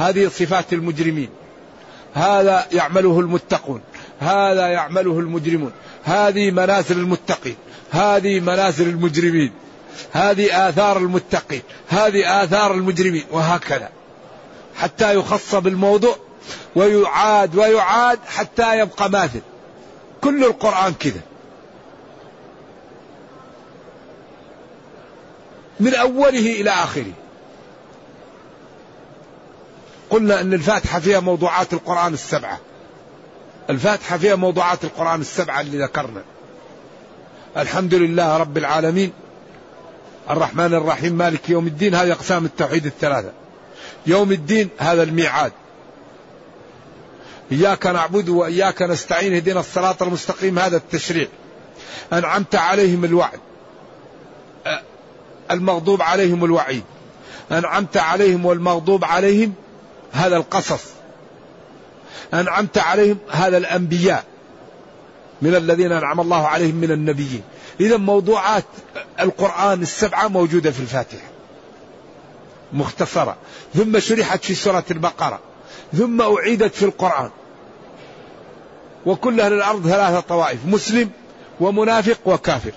هذه 0.00 0.28
صفات 0.28 0.72
المجرمين. 0.72 1.28
هذا 2.14 2.66
يعمله 2.72 3.20
المتقون. 3.20 3.80
هذا 4.20 4.66
يعمله 4.68 5.18
المجرمون. 5.18 5.72
هذه 6.04 6.50
منازل 6.50 6.98
المتقين. 6.98 7.56
هذه 7.90 8.40
منازل 8.40 8.88
المجرمين. 8.88 9.52
هذه 10.12 10.68
آثار 10.68 10.96
المتقين. 10.96 11.62
هذه 11.88 12.44
آثار 12.44 12.74
المجرمين. 12.74 13.24
وهكذا. 13.30 13.88
حتى 14.76 15.14
يخص 15.14 15.54
بالموضوع 15.54 16.16
ويعاد 16.76 17.56
ويعاد 17.56 18.18
حتى 18.26 18.78
يبقى 18.78 19.10
ماثل. 19.10 19.40
كل 20.20 20.44
القرآن 20.44 20.94
كذا. 20.94 21.20
من 25.80 25.94
أوله 25.94 26.60
إلى 26.60 26.70
آخره. 26.70 27.12
قلنا 30.10 30.40
أن 30.40 30.54
الفاتحة 30.54 31.00
فيها 31.00 31.20
موضوعات 31.20 31.72
القرآن 31.72 32.14
السبعة. 32.14 32.58
الفاتحة 33.70 34.18
فيها 34.18 34.34
موضوعات 34.34 34.84
القرآن 34.84 35.20
السبعة 35.20 35.60
اللي 35.60 35.84
ذكرنا. 35.84 36.22
الحمد 37.56 37.94
لله 37.94 38.36
رب 38.36 38.58
العالمين. 38.58 39.12
الرحمن 40.30 40.74
الرحيم 40.74 41.12
مالك 41.12 41.50
يوم 41.50 41.66
الدين 41.66 41.94
هذه 41.94 42.12
أقسام 42.12 42.44
التوحيد 42.44 42.86
الثلاثة. 42.86 43.32
يوم 44.06 44.32
الدين 44.32 44.68
هذا 44.78 45.02
الميعاد. 45.02 45.52
إياك 47.52 47.86
نعبد 47.86 48.28
وإياك 48.28 48.82
نستعين 48.82 49.34
اهدنا 49.34 49.60
الصراط 49.60 50.02
المستقيم 50.02 50.58
هذا 50.58 50.76
التشريع. 50.76 51.28
أنعمت 52.12 52.54
عليهم 52.54 53.04
الوعد. 53.04 53.40
المغضوب 55.50 56.02
عليهم 56.02 56.44
الوعيد. 56.44 56.84
أنعمت 57.52 57.96
عليهم 57.96 58.46
والمغضوب 58.46 59.04
عليهم 59.04 59.54
هذا 60.12 60.36
القصص. 60.36 60.84
أنعمت 62.34 62.78
عليهم 62.78 63.18
هذا 63.30 63.56
الأنبياء 63.56 64.24
من 65.42 65.54
الذين 65.54 65.92
أنعم 65.92 66.20
الله 66.20 66.46
عليهم 66.46 66.74
من 66.74 66.90
النبيين. 66.90 67.42
إذا 67.80 67.96
موضوعات 67.96 68.64
القرآن 69.20 69.82
السبعة 69.82 70.28
موجودة 70.28 70.70
في 70.70 70.80
الفاتحة. 70.80 71.28
مختصرة. 72.72 73.36
ثم 73.74 73.98
شرحت 73.98 74.44
في 74.44 74.54
سورة 74.54 74.84
البقرة. 74.90 75.40
ثم 75.96 76.20
أعيدت 76.20 76.74
في 76.74 76.84
القرآن. 76.84 77.30
وكل 79.06 79.40
أهل 79.40 79.52
الأرض 79.52 79.88
ثلاثة 79.88 80.20
طوائف. 80.20 80.58
مسلم 80.66 81.10
ومنافق 81.60 82.18
وكافر. 82.24 82.72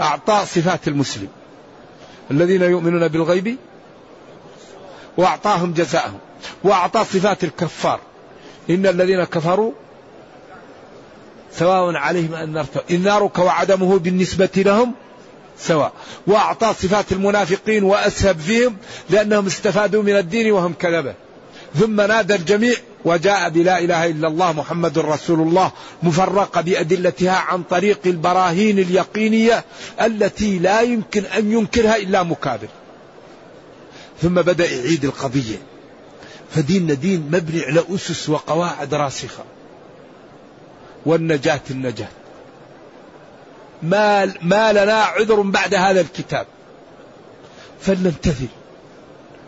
أعطى 0.00 0.42
صفات 0.46 0.88
المسلم. 0.88 1.28
الذين 2.30 2.62
يؤمنون 2.62 3.08
بالغيب 3.08 3.56
وأعطاهم 5.16 5.72
جزاءهم 5.72 6.18
وأعطى 6.64 7.04
صفات 7.04 7.44
الكفار. 7.44 8.00
إن 8.70 8.86
الذين 8.86 9.24
كفروا 9.24 9.72
سواء 11.52 11.96
عليهم 11.96 12.34
النار 12.34 12.66
النار 12.90 13.30
وعدمه 13.38 13.98
بالنسبة 13.98 14.50
لهم 14.56 14.92
سواء. 15.58 15.92
وأعطى 16.26 16.74
صفات 16.82 17.12
المنافقين 17.12 17.84
وأسهب 17.84 18.38
فيهم 18.38 18.76
لأنهم 19.10 19.46
استفادوا 19.46 20.02
من 20.02 20.16
الدين 20.16 20.52
وهم 20.52 20.72
كذبة. 20.72 21.14
ثم 21.74 22.00
نادى 22.00 22.34
الجميع 22.34 22.74
وجاء 23.04 23.48
بلا 23.48 23.78
إله 23.78 24.06
إلا 24.06 24.28
الله 24.28 24.52
محمد 24.52 24.98
رسول 24.98 25.40
الله 25.40 25.72
مفرقة 26.02 26.60
بأدلتها 26.60 27.36
عن 27.36 27.62
طريق 27.62 28.00
البراهين 28.06 28.78
اليقينية 28.78 29.64
التي 30.00 30.58
لا 30.58 30.80
يمكن 30.80 31.24
أن 31.24 31.52
ينكرها 31.52 31.96
إلا 31.96 32.22
مكابر. 32.22 32.68
ثم 34.22 34.34
بدأ 34.34 34.70
يعيد 34.70 35.04
القضية. 35.04 35.56
فديننا 36.50 36.94
دين 36.94 37.20
مبني 37.20 37.62
على 37.62 37.84
أسس 37.94 38.28
وقواعد 38.28 38.94
راسخة. 38.94 39.44
والنجاة 41.06 41.60
النجاة. 41.70 42.08
ما 43.82 44.32
ما 44.42 44.72
لنا 44.72 44.94
عذر 44.94 45.40
بعد 45.40 45.74
هذا 45.74 46.00
الكتاب. 46.00 46.46
فلنمتثل 47.80 48.46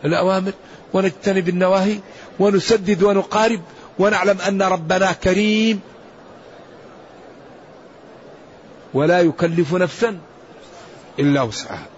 الأوامر 0.04 0.52
ونجتنب 0.92 1.48
النواهي 1.48 1.98
ونسدد 2.38 3.02
ونقارب 3.02 3.60
ونعلم 3.98 4.40
أن 4.40 4.62
ربنا 4.62 5.12
كريم 5.12 5.80
ولا 8.94 9.20
يكلف 9.20 9.74
نفسا 9.74 10.18
إلا 11.18 11.42
وسعها. 11.42 11.93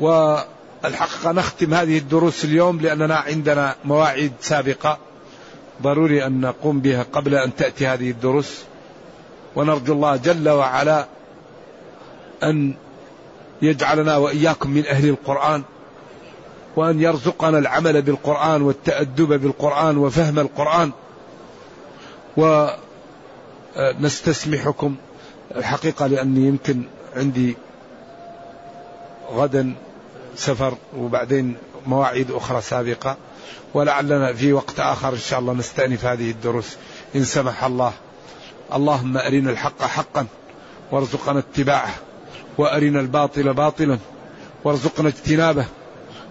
والحقيقة 0.00 1.32
نختم 1.32 1.74
هذه 1.74 1.98
الدروس 1.98 2.44
اليوم 2.44 2.80
لأننا 2.80 3.16
عندنا 3.16 3.74
مواعيد 3.84 4.32
سابقة. 4.40 4.98
ضروري 5.82 6.26
أن 6.26 6.40
نقوم 6.40 6.80
بها 6.80 7.06
قبل 7.12 7.34
أن 7.34 7.56
تأتي 7.56 7.86
هذه 7.86 8.10
الدروس. 8.10 8.62
ونرجو 9.56 9.92
الله 9.92 10.16
جل 10.16 10.48
وعلا 10.48 11.06
أن 12.42 12.74
يجعلنا 13.62 14.16
وإياكم 14.16 14.70
من 14.70 14.86
أهل 14.86 15.08
القرآن 15.08 15.62
وأن 16.76 17.00
يرزقنا 17.00 17.58
العمل 17.58 18.02
بالقرآن 18.02 18.62
والتأدب 18.62 19.40
بالقرآن 19.40 19.98
وفهم 19.98 20.38
القرآن. 20.38 20.92
ونستسمحكم 23.96 24.96
الحقيقة 25.56 26.06
لأني 26.06 26.46
يمكن 26.46 26.82
عندي 27.16 27.56
غدا 29.32 29.74
سفر 30.36 30.74
وبعدين 30.96 31.56
مواعيد 31.86 32.30
أخرى 32.30 32.60
سابقة. 32.60 33.16
ولعلنا 33.74 34.32
في 34.32 34.52
وقت 34.52 34.80
آخر 34.80 35.12
إن 35.12 35.18
شاء 35.18 35.38
الله 35.38 35.52
نستأنف 35.52 36.04
هذه 36.04 36.30
الدروس. 36.30 36.76
إن 37.16 37.24
سمح 37.24 37.64
الله. 37.64 37.92
اللهم 38.74 39.16
أرنا 39.16 39.50
الحق 39.50 39.82
حقا 39.82 40.26
وارزقنا 40.92 41.38
اتباعه 41.38 41.94
وأرنا 42.58 43.00
الباطل 43.00 43.54
باطلا 43.54 43.98
وارزقنا 44.64 45.08
اجتنابه 45.08 45.64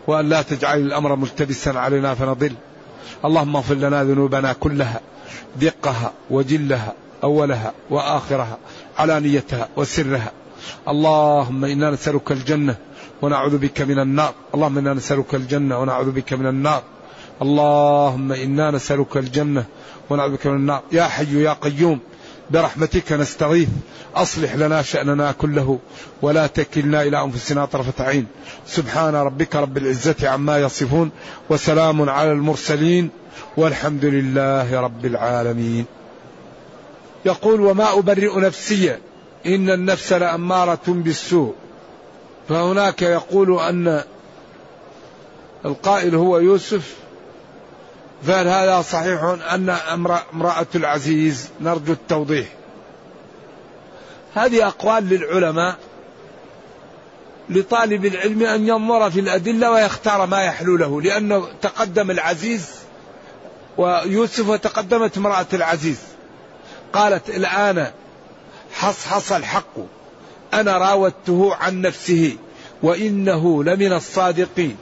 وأن 0.07 0.29
لا 0.29 0.41
تجعل 0.41 0.79
الأمر 0.79 1.15
ملتبسا 1.15 1.69
علينا 1.69 2.15
فنضل. 2.15 2.53
اللهم 3.25 3.55
اغفر 3.55 3.75
لنا 3.75 4.03
ذنوبنا 4.03 4.53
كلها 4.53 5.01
دقها 5.55 6.13
وجلها 6.29 6.93
أولها 7.23 7.73
وآخرها 7.89 8.57
علانيتها 8.97 9.67
وسرها. 9.75 10.31
اللهم 10.87 11.65
إنا 11.65 11.91
نسألك 11.91 12.31
الجنة 12.31 12.75
ونعوذ 13.21 13.57
بك 13.57 13.81
من 13.81 13.99
النار. 13.99 14.33
اللهم 14.55 14.77
إنا 14.77 14.93
نسألك 14.93 15.35
الجنة 15.35 15.79
ونعوذ 15.79 16.11
بك 16.11 16.33
من 16.33 16.47
النار. 16.47 16.83
اللهم 17.41 18.31
إنا 18.31 18.71
نسألك 18.71 19.17
الجنة 19.17 19.65
ونعوذ 20.09 20.31
بك 20.31 20.47
من 20.47 20.55
النار. 20.55 20.81
يا 20.91 21.03
حي 21.03 21.43
يا 21.43 21.53
قيوم 21.53 21.99
برحمتك 22.51 23.11
نستغيث. 23.11 23.69
أصلح 24.15 24.55
لنا 24.55 24.81
شأننا 24.81 25.31
كله 25.31 25.79
ولا 26.21 26.47
تكلنا 26.47 27.01
إلى 27.01 27.23
أنفسنا 27.23 27.65
طرفة 27.65 28.03
عين. 28.03 28.27
سبحان 28.65 29.15
ربك 29.15 29.55
رب 29.55 29.77
العزة 29.77 30.29
عما 30.29 30.59
يصفون 30.59 31.11
وسلام 31.49 32.09
على 32.09 32.31
المرسلين. 32.31 33.09
والحمد 33.57 34.05
لله 34.05 34.79
رب 34.79 35.05
العالمين. 35.05 35.85
يقول 37.25 37.61
وما 37.61 37.99
أبرئ 37.99 38.39
نفسي 38.39 38.97
إن 39.45 39.69
النفس 39.69 40.13
لأمارة 40.13 40.79
بالسوء. 40.87 41.55
فهناك 42.49 43.01
يقول 43.01 43.59
أن 43.59 44.03
القائل 45.65 46.15
هو 46.15 46.37
يوسف 46.37 46.95
فهل 48.23 48.47
هذا 48.47 48.81
صحيح 48.81 49.23
أن 49.53 49.69
امرأة 50.33 50.67
العزيز 50.75 51.49
نرجو 51.61 51.93
التوضيح؟ 51.93 52.47
هذه 54.33 54.67
أقوال 54.67 55.09
للعلماء 55.09 55.75
لطالب 57.49 58.05
العلم 58.05 58.43
أن 58.43 58.67
ينظر 58.67 59.11
في 59.11 59.19
الأدلة 59.19 59.71
ويختار 59.71 60.25
ما 60.25 60.43
يحلو 60.43 60.77
له 60.77 61.01
لأنه 61.01 61.47
تقدم 61.61 62.11
العزيز 62.11 62.69
ويوسف 63.77 64.49
وتقدمت 64.49 65.17
امرأة 65.17 65.47
العزيز. 65.53 65.99
قالت 66.93 67.29
الآن 67.29 67.91
حصحص 68.73 69.31
الحق 69.31 69.73
أنا 70.53 70.77
راودته 70.77 71.55
عن 71.55 71.81
نفسه 71.81 72.37
وإنه 72.83 73.63
لمن 73.63 73.93
الصادقين. 73.93 74.77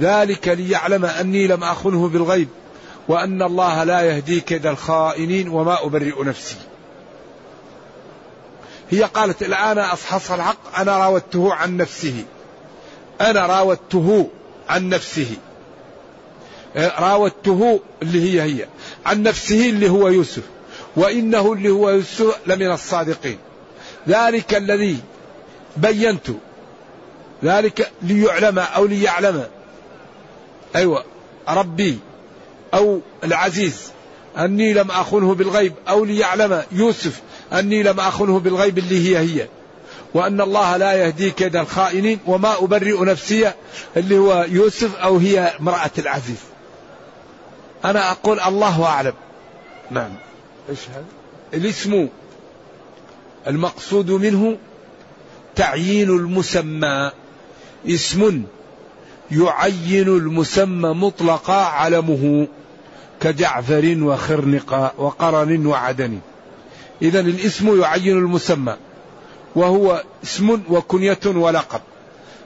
ذلك 0.00 0.48
ليعلم 0.48 1.04
أني 1.04 1.46
لم 1.46 1.64
أخنه 1.64 2.08
بالغيب 2.08 2.48
وأن 3.08 3.42
الله 3.42 3.84
لا 3.84 4.00
يهدي 4.00 4.40
كيد 4.40 4.66
الخائنين 4.66 5.48
وما 5.48 5.84
أبرئ 5.84 6.24
نفسي. 6.24 6.56
هي 8.90 9.02
قالت 9.02 9.42
الآن 9.42 9.78
أصحص 9.78 10.30
الحق 10.30 10.78
أنا 10.78 10.98
راودته 10.98 11.54
عن 11.54 11.76
نفسه. 11.76 12.24
أنا 13.20 13.46
راودته 13.46 14.28
عن 14.68 14.88
نفسه. 14.88 15.36
راودته 16.76 17.80
اللي 18.02 18.40
هي 18.40 18.42
هي 18.42 18.66
عن 19.06 19.22
نفسه 19.22 19.70
اللي 19.70 19.90
هو 19.90 20.08
يوسف. 20.08 20.42
وإنه 21.00 21.52
اللي 21.52 21.68
هو 21.68 21.90
يوسف 21.90 22.36
لمن 22.46 22.70
الصادقين. 22.72 23.38
ذلك 24.08 24.54
الذي 24.54 24.98
بينت. 25.76 26.26
ذلك 27.44 27.90
ليعلم 28.02 28.58
أو 28.58 28.86
ليعلم. 28.86 29.46
أيوة. 30.76 31.04
ربي 31.48 31.98
أو 32.74 33.00
العزيز. 33.24 33.76
أني 34.38 34.72
لم 34.72 34.90
أخنه 34.90 35.34
بالغيب 35.34 35.72
أو 35.88 36.04
ليعلم. 36.04 36.62
يوسف. 36.72 37.20
أني 37.52 37.82
لم 37.82 38.00
أخنه 38.00 38.38
بالغيب 38.38 38.78
اللي 38.78 39.08
هي 39.08 39.18
هي. 39.18 39.48
وأن 40.14 40.40
الله 40.40 40.76
لا 40.76 40.92
يهدي 40.92 41.30
كيد 41.30 41.56
الخائنين. 41.56 42.18
وما 42.26 42.64
أبرئ 42.64 43.04
نفسي 43.04 43.52
اللي 43.96 44.18
هو 44.18 44.46
يوسف 44.48 44.96
أو 44.96 45.16
هي 45.16 45.40
امرأة 45.60 45.90
العزيز. 45.98 46.40
أنا 47.84 48.10
أقول 48.10 48.40
الله 48.40 48.84
أعلم. 48.84 49.14
نعم. 49.90 50.29
إيش 50.68 50.78
هذا؟ 50.88 51.04
الاسم 51.54 52.08
المقصود 53.46 54.10
منه 54.10 54.58
تعيين 55.56 56.10
المسمى. 56.10 57.10
اسم 57.86 58.42
يعين 59.30 60.08
المسمى 60.08 60.88
مطلقا 60.88 61.64
علمه 61.64 62.48
كجعفر 63.20 63.96
وخرنقا 64.02 64.92
وقرن 64.98 65.66
وعدن. 65.66 66.18
إذا 67.02 67.20
الاسم 67.20 67.80
يعين 67.80 68.18
المسمى 68.18 68.76
وهو 69.54 70.04
اسم 70.24 70.62
وكنية 70.68 71.20
ولقب. 71.26 71.80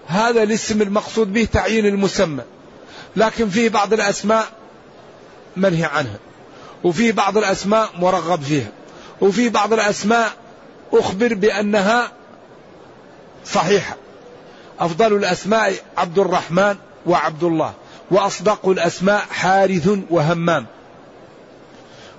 هذا 0.07 0.43
الاسم 0.43 0.83
المقصود 0.83 1.33
به 1.33 1.45
تعيين 1.45 1.87
المسمى. 1.87 2.43
لكن 3.17 3.49
في 3.49 3.69
بعض 3.69 3.93
الأسماء 3.93 4.47
منهي 5.57 5.85
عنها. 5.85 6.19
وفي 6.85 7.13
بعض 7.13 7.39
الأسماء 7.39 7.89
مرغب 7.99 8.43
فيها. 8.43 8.69
وفي 9.21 9.49
بعض 9.49 9.73
الأسماء 9.73 10.33
أخبر 10.93 11.35
بأنها 11.35 12.13
صحيحة. 13.47 13.97
أفضل 14.81 15.17
الأسماء 15.17 15.75
عبد 15.97 16.19
الرحمن 16.19 16.77
وعبد 17.07 17.45
الله 17.45 17.73
وأصدق 18.11 18.69
الأسماء 18.69 19.25
حارث 19.31 19.89
وهمام. 20.11 20.67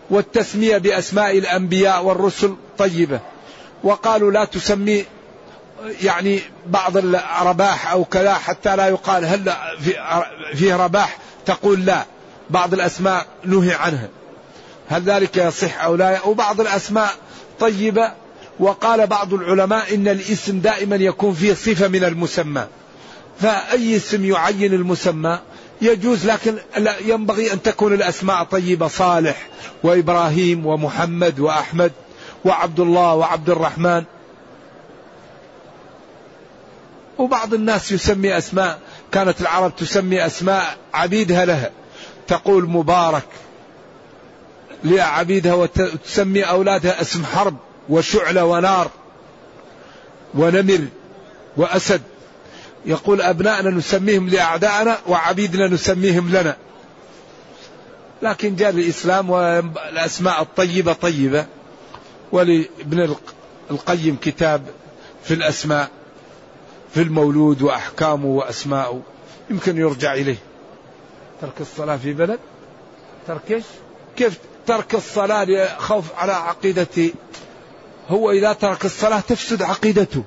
والتسمية 0.09 0.77
بأسماء 0.77 1.37
الأنبياء 1.37 2.03
والرسل 2.03 2.55
طيبة. 2.77 3.19
وقالوا 3.83 4.31
لا 4.31 4.45
تسمي 4.45 5.05
يعني 6.01 6.39
بعض 6.67 6.97
الرباح 6.97 7.91
أو 7.91 8.05
كذا 8.05 8.33
حتى 8.33 8.75
لا 8.75 8.87
يقال 8.87 9.25
هل 9.25 9.53
فيه 10.55 10.75
رباح؟ 10.75 11.17
تقول 11.45 11.85
لا. 11.85 12.05
بعض 12.49 12.73
الأسماء 12.73 13.25
نهي 13.43 13.73
عنها. 13.73 14.09
هل 14.89 15.01
ذلك 15.01 15.37
يصح 15.37 15.83
أو 15.83 15.95
لا؟ 15.95 16.25
وبعض 16.25 16.61
الأسماء 16.61 17.11
طيبة 17.59 18.11
وقال 18.59 19.07
بعض 19.07 19.33
العلماء 19.33 19.95
إن 19.95 20.07
الاسم 20.07 20.59
دائما 20.59 20.95
يكون 20.95 21.33
فيه 21.33 21.53
صفة 21.53 21.87
من 21.87 22.03
المسمى. 22.03 22.67
فأي 23.41 23.95
اسم 23.95 24.25
يعين 24.25 24.73
المسمى؟ 24.73 25.39
يجوز 25.81 26.25
لكن 26.25 26.55
لا 26.77 26.95
ينبغي 27.05 27.53
أن 27.53 27.61
تكون 27.61 27.93
الأسماء 27.93 28.43
طيبة. 28.43 28.87
صالح 28.87 29.47
وإبراهيم 29.83 30.65
ومحمد 30.65 31.39
وأحمد 31.39 31.91
وعبد 32.45 32.79
الله 32.79 33.13
وعبد 33.13 33.49
الرحمن 33.49 34.03
وبعض 37.17 37.53
الناس 37.53 37.91
يسمي 37.91 38.37
أسماء 38.37 38.79
كانت 39.11 39.41
العرب 39.41 39.75
تسمي 39.75 40.25
أسماء 40.25 40.77
عبيدها 40.93 41.45
لها. 41.45 41.71
تقول 42.27 42.69
مبارك 42.69 43.27
لعبيدها 44.83 45.53
وتسمي 45.53 46.43
أولادها 46.43 47.01
اسم 47.01 47.25
حرب 47.25 47.57
وشعلة 47.89 48.45
ونار 48.45 48.91
ونمر 50.33 50.87
وأسد. 51.57 52.01
يقول 52.85 53.21
أبنائنا 53.21 53.69
نسميهم 53.69 54.29
لأعدائنا 54.29 54.97
وعبيدنا 55.07 55.67
نسميهم 55.67 56.29
لنا. 56.29 56.57
لكن 58.21 58.55
جاء 58.55 58.69
الإسلام 58.69 59.29
والأسماء 59.29 60.41
الطيبة 60.41 60.93
طيبة. 60.93 61.45
ولابن 62.31 63.15
القيم 63.71 64.17
كتاب 64.21 64.65
في 65.23 65.33
الأسماء 65.33 65.89
في 66.93 67.01
المولود 67.01 67.61
وأحكامه 67.61 68.25
وأسماءه. 68.25 69.01
يمكن 69.49 69.77
يرجع 69.77 70.13
إليه. 70.13 70.37
ترك 71.41 71.61
الصلاة 71.61 71.97
في 71.97 72.13
بلد؟ 72.13 72.39
ترك 73.27 73.63
كيف 74.17 74.39
ترك 74.67 74.95
الصلاة 74.95 75.77
خوف 75.77 76.05
على 76.17 76.31
عقيدة 76.31 77.11
هو 78.09 78.31
إذا 78.31 78.53
ترك 78.53 78.85
الصلاة 78.85 79.19
تفسد 79.19 79.61
عقيدته. 79.61 80.23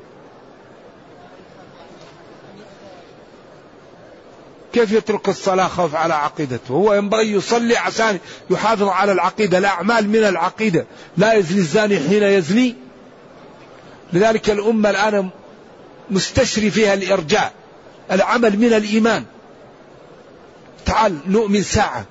كيف 4.72 4.92
يترك 4.92 5.28
الصلاة 5.28 5.68
خوف 5.68 5.94
على 5.94 6.14
عقيدته؟ 6.14 6.72
هو 6.72 6.94
ينبغي 6.94 7.32
يصلي 7.32 7.76
عشان 7.76 8.18
يحافظ 8.50 8.88
على 8.88 9.12
العقيدة. 9.12 9.58
الأعمال 9.58 10.08
من 10.08 10.24
العقيدة. 10.24 10.86
لا 11.16 11.34
يزني 11.34 11.58
الزاني 11.58 11.98
حين 11.98 12.22
يزني. 12.22 12.76
لذلك 14.12 14.50
الأمة 14.50 14.90
الآن 14.90 15.30
مستشري 16.10 16.70
فيها 16.70 16.94
الإرجاء. 16.94 17.52
العمل 18.10 18.58
من 18.58 18.72
الإيمان. 18.72 19.24
تعال 20.86 21.18
نؤمن 21.26 21.62
ساعة. 21.62 22.06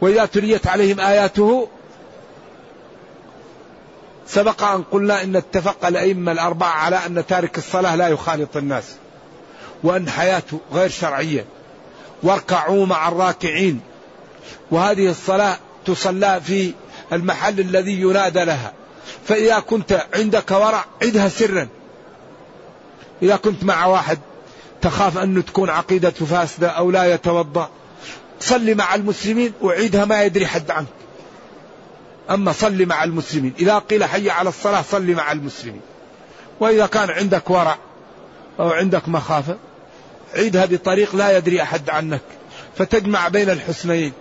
وإذا 0.00 0.24
تليت 0.24 0.66
عليهم 0.66 1.00
آياته 1.00 1.68
سبق 4.26 4.62
أن 4.62 4.82
قلنا 4.82 5.22
إن 5.22 5.36
اتفق 5.36 5.86
الأئمة 5.86 6.32
الأربعة 6.32 6.70
على 6.70 6.96
أن 6.96 7.26
تارك 7.26 7.58
الصلاة 7.58 7.96
لا 7.96 8.08
يخالط 8.08 8.56
الناس 8.56 8.84
وأن 9.82 10.10
حياته 10.10 10.60
غير 10.72 10.88
شرعية 10.88 11.44
واركعوا 12.22 12.86
مع 12.86 13.08
الراكعين 13.08 13.80
وهذه 14.70 15.10
الصلاة 15.10 15.56
تصلى 15.86 16.40
في 16.44 16.72
المحل 17.12 17.60
الذي 17.60 18.00
ينادى 18.00 18.44
لها 18.44 18.72
فإذا 19.26 19.58
كنت 19.58 20.06
عندك 20.14 20.50
ورع 20.50 20.84
عدها 21.02 21.28
سرا. 21.28 21.68
إذا 23.22 23.36
كنت 23.36 23.64
مع 23.64 23.86
واحد 23.86 24.18
تخاف 24.82 25.18
أن 25.18 25.44
تكون 25.44 25.70
عقيدته 25.70 26.26
فاسدة 26.26 26.68
أو 26.68 26.90
لا 26.90 27.14
يتوضأ 27.14 27.68
صلي 28.40 28.74
مع 28.74 28.94
المسلمين 28.94 29.52
وعيدها 29.62 30.04
ما 30.04 30.22
يدري 30.22 30.46
حد 30.46 30.70
عنك 30.70 30.88
أما 32.30 32.52
صلي 32.52 32.84
مع 32.84 33.04
المسلمين 33.04 33.52
إذا 33.58 33.78
قيل 33.78 34.04
حي 34.04 34.30
على 34.30 34.48
الصلاة 34.48 34.82
صلي 34.82 35.14
مع 35.14 35.32
المسلمين. 35.32 35.80
وإذا 36.60 36.86
كان 36.86 37.10
عندك 37.10 37.50
ورع 37.50 37.78
أو 38.60 38.70
عندك 38.70 39.08
مخافة 39.08 39.56
عيدها 40.34 40.66
بطريق 40.66 41.16
لا 41.16 41.36
يدري 41.36 41.62
أحد 41.62 41.90
عنك. 41.90 42.20
فتجمع 42.76 43.28
بين 43.28 43.50
الحسنيين. 43.50 44.12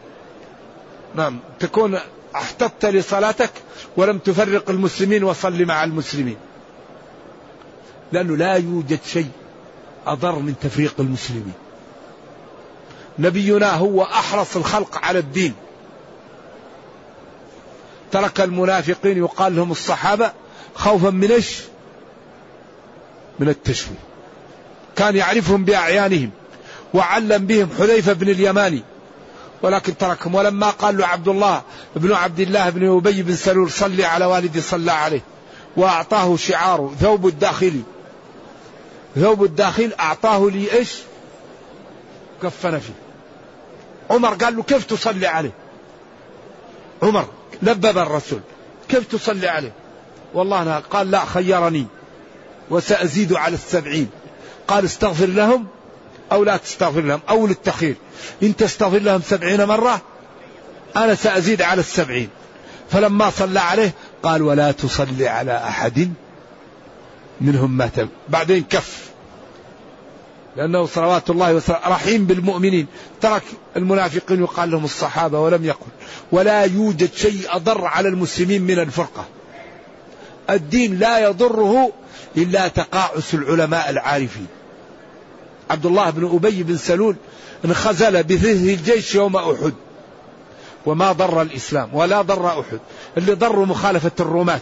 نعم 1.15 1.39
تكون 1.59 1.99
أحتطت 2.35 2.85
لصلاتك 2.85 3.51
ولم 3.97 4.17
تفرق 4.17 4.69
المسلمين 4.69 5.23
وصل 5.23 5.65
مع 5.65 5.83
المسلمين. 5.83 6.37
لأنه 8.11 8.37
لا 8.37 8.53
يوجد 8.53 8.99
شيء 9.05 9.29
أضر 10.07 10.39
من 10.39 10.55
تفريق 10.61 10.93
المسلمين. 10.99 11.53
نبينا 13.19 13.73
هو 13.73 14.03
أحرص 14.03 14.55
الخلق 14.55 14.97
على 14.97 15.19
الدين. 15.19 15.53
ترك 18.11 18.41
المنافقين 18.41 19.17
يقال 19.17 19.55
لهم 19.55 19.71
الصحابة 19.71 20.31
خوفا 20.75 21.09
من 21.09 21.31
إيش؟ 21.31 21.57
من 23.39 23.49
التشويه. 23.49 23.95
كان 24.95 25.15
يعرفهم 25.15 25.65
بأعيانهم 25.65 26.29
وعلم 26.93 27.45
بهم 27.45 27.69
حذيفة 27.79 28.13
بن 28.13 28.29
اليماني 28.29 28.83
ولكن 29.61 29.97
تركهم. 29.97 30.35
ولما 30.35 30.69
قال 30.69 30.97
له 30.97 31.07
عبد 31.07 31.27
الله 31.27 31.61
بن 31.95 32.13
عبد 32.13 32.39
الله 32.39 32.69
بن 32.69 32.97
أبي 32.97 33.23
بن 33.23 33.35
سلول 33.35 33.71
صلي 33.71 34.05
على 34.05 34.25
والدي 34.25 34.61
صلى 34.61 34.91
عليه. 34.91 35.21
وأعطاه 35.77 36.35
شعاره 36.35 36.93
ثوب 36.99 37.27
الداخلي 37.27 37.81
ثوب 39.15 39.43
الداخل 39.43 39.93
أعطاه 39.99 40.49
لي 40.49 40.73
إيش؟ 40.73 40.95
كفن 42.43 42.79
فيه. 42.79 43.08
عمر 44.09 44.33
قال 44.33 44.57
له 44.57 44.63
كيف 44.63 44.85
تصلي 44.85 45.27
عليه؟ 45.27 45.51
عمر 47.03 47.27
لبب 47.61 47.97
الرسول 47.97 48.39
كيف 48.89 49.07
تصلي 49.07 49.47
عليه؟ 49.47 49.71
والله 50.33 50.61
أنا 50.61 50.79
قال 50.79 51.11
لا 51.11 51.25
خيرني 51.25 51.85
وسأزيد 52.69 53.33
على 53.33 53.53
السبعين. 53.53 54.09
قال 54.67 54.85
استغفر 54.85 55.25
لهم 55.25 55.67
أو 56.31 56.43
لا 56.43 56.57
تستغفر 56.57 57.01
لهم 57.01 57.19
أو 57.29 57.47
للتخير. 57.47 57.95
إن 58.43 58.55
تستغفر 58.55 58.99
لهم 58.99 59.21
سبعين 59.21 59.65
مرة 59.65 60.01
أنا 60.95 61.15
سأزيد 61.15 61.61
على 61.61 61.79
السبعين. 61.79 62.29
فلما 62.91 63.29
صلى 63.29 63.59
عليه 63.59 63.93
قال 64.23 64.41
ولا 64.41 64.71
تصلي 64.71 65.27
على 65.27 65.57
أحد 65.57 66.13
منهم 67.41 67.77
مات. 67.77 67.93
بعدين 68.29 68.63
كف. 68.63 69.08
لأنه 70.59 70.85
صلوات 70.85 71.29
الله 71.29 71.53
وسلامه 71.53 71.87
رحيم 71.87 72.25
بالمؤمنين. 72.25 72.87
ترك 73.21 73.43
المنافقين 73.77 74.39
يقال 74.39 74.71
لهم 74.71 74.85
الصحابة 74.85 75.39
ولم 75.39 75.65
يقل. 75.65 75.87
ولا 76.31 76.63
يوجد 76.63 77.13
شيء 77.13 77.41
أضر 77.49 77.85
على 77.85 78.09
المسلمين 78.09 78.61
من 78.61 78.79
الفرقة. 78.79 79.25
الدين 80.49 80.99
لا 80.99 81.19
يضره 81.19 81.91
إلا 82.37 82.67
تقاعس 82.67 83.33
العلماء 83.33 83.89
العارفين. 83.89 84.47
عبد 85.69 85.85
الله 85.85 86.09
بن 86.09 86.25
أبي 86.35 86.63
بن 86.63 86.77
سلول 86.77 87.15
انخزل 87.65 88.23
بثلث 88.23 88.79
الجيش 88.79 89.15
يوم 89.15 89.35
أحد. 89.35 89.73
وما 90.85 91.11
ضر 91.11 91.41
الإسلام 91.41 91.89
ولا 91.93 92.21
ضر 92.21 92.47
أحد. 92.47 92.79
اللي 93.17 93.33
ضر 93.33 93.65
مخالفة 93.65 94.11
الرماة. 94.19 94.59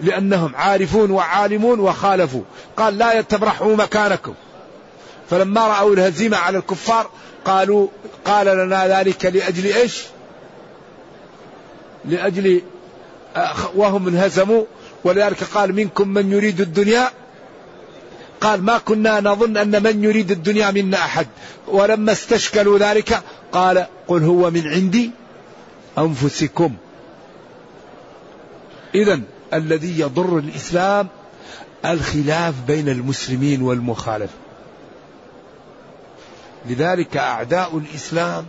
لأنهم 0.00 0.56
عارفون 0.56 1.10
وعالمون 1.10 1.80
وخالفوا. 1.80 2.42
قال 2.76 2.98
لا 2.98 3.20
تبرحوا 3.20 3.76
مكانكم. 3.76 4.34
فلما 5.30 5.66
رأوا 5.66 5.94
الهزيمة 5.94 6.36
على 6.36 6.58
الكفار 6.58 7.10
قالوا 7.44 7.88
قال 8.24 8.46
لنا 8.46 9.00
ذلك 9.00 9.26
لأجل 9.26 9.66
إيش؟ 9.66 10.02
لأجل 12.04 12.62
آه، 13.36 13.54
وهم 13.74 14.08
انهزموا 14.08 14.64
ولذلك 15.04 15.44
قال 15.44 15.74
منكم 15.74 16.08
من 16.08 16.32
يريد 16.32 16.60
الدنيا؟ 16.60 17.10
قال 18.40 18.62
ما 18.62 18.78
كنا 18.78 19.20
نظن 19.20 19.56
أن 19.56 19.82
من 19.82 20.04
يريد 20.04 20.30
الدنيا 20.30 20.70
منا 20.70 20.98
أحد. 20.98 21.26
ولما 21.68 22.12
استشكلوا 22.12 22.78
ذلك 22.78 23.22
قال 23.52 23.86
قل 24.08 24.22
هو 24.22 24.50
من 24.50 24.68
عندي 24.68 25.10
أنفسكم. 25.98 26.74
إذا 28.94 29.20
الذي 29.54 30.00
يضر 30.00 30.38
الإسلام 30.38 31.08
الخلاف 31.84 32.54
بين 32.66 32.88
المسلمين 32.88 33.62
والمخالفة 33.62 34.34
لذلك 36.68 37.16
أعداء 37.16 37.78
الإسلام 37.78 38.46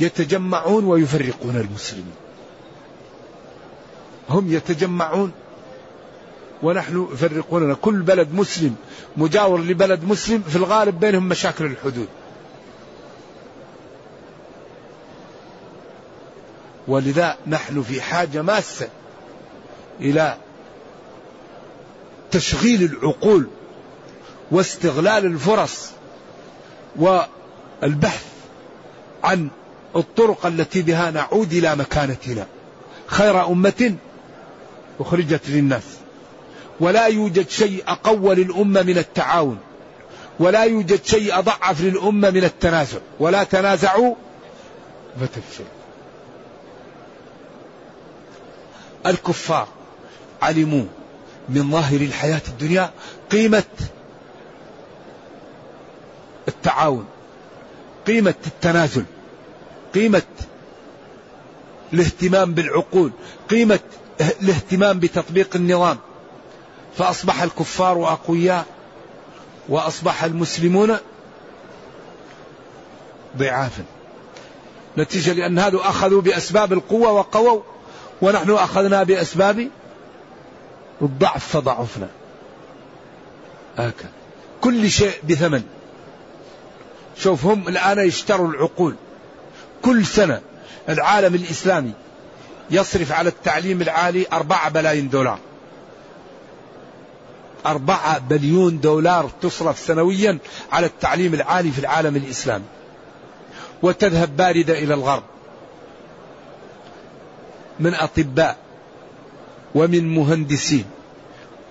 يتجمعون 0.00 0.84
ويفرقون 0.84 1.56
المسلمين. 1.56 2.14
هم 4.30 4.52
يتجمعون 4.52 5.32
ونحن 6.62 7.08
يفرقوننا 7.12 7.74
كل 7.74 8.02
بلد 8.02 8.34
مسلم 8.34 8.74
مجاور 9.16 9.60
لبلد 9.60 10.04
مسلم 10.04 10.42
في 10.42 10.56
الغالب 10.56 11.00
بينهم 11.00 11.28
مشاكل 11.28 11.64
الحدود. 11.64 12.08
ولذا 16.88 17.36
نحن 17.46 17.82
في 17.82 18.00
حاجة 18.00 18.42
ماسة 18.42 18.88
إلى 20.00 20.36
تشغيل 22.30 22.82
العقول 22.82 23.46
واستغلال 24.50 25.26
الفرص 25.26 25.90
والبحث 26.96 28.24
عن 29.24 29.48
الطرق 29.96 30.46
التي 30.46 30.82
بها 30.82 31.10
نعود 31.10 31.52
إلى 31.52 31.76
مكانتنا. 31.76 32.46
خير 33.06 33.46
أمة 33.46 33.94
أخرجت 35.00 35.48
للناس. 35.48 35.82
ولا 36.80 37.06
يوجد 37.06 37.48
شيء 37.48 37.84
أقوى 37.88 38.34
للأمة 38.34 38.82
من 38.82 38.98
التعاون. 38.98 39.58
ولا 40.38 40.64
يوجد 40.64 41.04
شيء 41.04 41.38
أضعف 41.38 41.80
للأمة 41.80 42.30
من 42.30 42.44
التنازع. 42.44 42.98
ولا 43.20 43.44
تنازعوا 43.44 44.14
فتفشل 45.20 45.64
الكفار 49.06 49.68
علموا 50.42 50.84
من 51.48 51.70
ظاهر 51.70 52.00
الحياة 52.00 52.40
الدنيا 52.48 52.90
قيمة 53.30 53.64
التعاون 56.48 57.06
قيمة 58.06 58.34
التنازل 58.46 59.04
قيمة 59.94 60.22
الاهتمام 61.92 62.54
بالعقول 62.54 63.12
قيمة 63.50 63.80
الاهتمام 64.20 64.98
بتطبيق 65.00 65.56
النظام. 65.56 65.98
فأصبح 66.98 67.42
الكفار 67.42 68.12
أقوياء 68.12 68.66
وأصبح 69.68 70.24
المسلمون 70.24 70.96
ضعافا. 73.36 73.84
نتيجة 74.98 75.32
لأن 75.32 75.58
هذا 75.58 75.78
أخذوا 75.78 76.20
بأسباب 76.20 76.72
القوة 76.72 77.12
وقووا 77.12 77.62
ونحن 78.22 78.50
أخذنا 78.50 79.02
بأسباب 79.02 79.68
الضعف 81.02 81.48
فضعفنا. 81.48 82.08
هكذا. 83.78 84.10
كل 84.60 84.90
شيء 84.90 85.14
بثمن. 85.28 85.62
شوف 87.16 87.46
هم 87.46 87.68
الآن 87.68 87.98
يشتروا 87.98 88.48
العقول. 88.48 88.94
كل 89.82 90.06
سنة 90.06 90.40
العالم 90.88 91.34
الإسلامي 91.34 91.92
يصرف 92.70 93.12
على 93.12 93.28
التعليم 93.28 93.82
العالي 93.82 94.26
أربعة 94.32 94.68
بلايين 94.68 95.08
دولار. 95.08 95.38
أربعة 97.66 98.18
بليون 98.18 98.80
دولار 98.80 99.30
تصرف 99.42 99.78
سنويا 99.78 100.38
على 100.72 100.86
التعليم 100.86 101.34
العالي 101.34 101.70
في 101.70 101.78
العالم 101.78 102.16
الإسلامي. 102.16 102.64
وتذهب 103.82 104.36
باردة 104.36 104.78
إلى 104.78 104.94
الغرب. 104.94 105.22
من 107.80 107.94
أطباء 107.94 108.56
ومن 109.74 110.14
مهندسين 110.14 110.84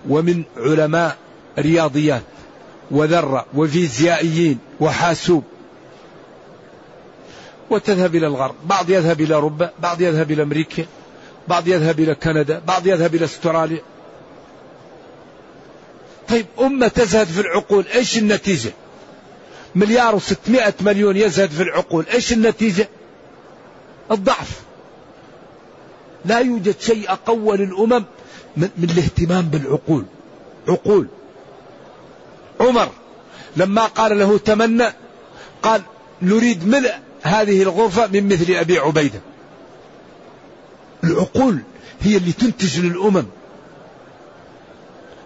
ومن 0.10 0.44
علماء 0.58 1.18
رياضيات. 1.60 2.22
وذرة 2.92 3.46
وفيزيائيين 3.54 4.58
وحاسوب. 4.80 5.44
وتذهب 7.70 8.16
إلى 8.16 8.28
الغرب. 8.28 8.56
بعض 8.66 8.90
يذهب 8.90 9.22
إلى 9.22 9.36
أوروبا 9.36 9.72
بعض 9.80 10.02
يذهب 10.02 10.32
إلى 10.32 10.44
أمريكا 10.44 10.86
بعض 11.48 11.68
يذهب 11.68 12.00
إلى 12.00 12.16
كندا 12.16 12.62
بعض 12.68 12.88
يذهب 12.88 13.16
إلى 13.16 13.26
أستراليا. 13.26 13.82
طيب 16.30 16.46
أمة 16.60 16.88
تزهد 16.88 17.28
في 17.28 17.42
العقول 17.42 17.86
إيش 17.96 18.18
النتيجة؟ 18.18 18.72
مليار 19.76 20.16
وستمائة 20.16 20.74
مليون 20.82 21.18
يزهد 21.18 21.50
في 21.50 21.64
العقول 21.64 22.06
إيش 22.14 22.34
النتيجة؟ 22.34 22.90
الضعف. 24.12 24.62
لا 26.26 26.40
يوجد 26.40 26.76
شيء 26.80 27.12
أقوى 27.12 27.58
للأمم 27.58 28.06
من, 28.58 28.70
من 28.78 28.90
الاهتمام 28.90 29.46
بالعقول. 29.46 30.06
عقول. 30.68 31.08
عمر 32.62 32.90
لما 33.58 33.86
قال 33.86 34.20
له 34.20 34.38
تمنى 34.38 34.88
قال 35.64 35.82
نريد 36.22 36.68
ملء 36.68 36.94
هذه 37.22 37.62
الغرفة 37.62 38.08
من 38.08 38.28
مثل 38.28 38.54
أبي 38.54 38.80
عبيدة. 38.80 39.22
العقول 41.04 41.60
هي 42.02 42.18
اللي 42.18 42.32
تنتج 42.32 42.80
للأمم. 42.80 43.26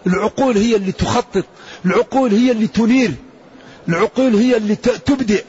العقول 0.08 0.58
هي 0.58 0.76
اللي 0.76 0.92
تخطط. 0.92 1.46
العقول 1.86 2.32
هي 2.32 2.52
اللي 2.52 2.68
تنير. 2.68 3.12
العقول 3.90 4.36
هي 4.36 4.58
اللي 4.58 4.76
تبدع. 4.76 5.40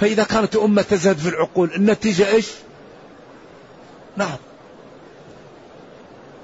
فإذا 0.00 0.24
كانت 0.24 0.56
أمة 0.56 0.82
تزهد 0.82 1.18
في 1.18 1.28
العقول 1.28 1.70
النتيجة 1.74 2.30
إيش؟ 2.30 2.46
نعم. 4.16 4.36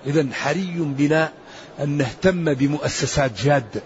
إذا 0.06 0.26
حري 0.32 0.74
بنا 0.76 1.32
أن 1.80 1.88
نهتم 1.88 2.54
بمؤسسات 2.54 3.42
جادة. 3.42 3.82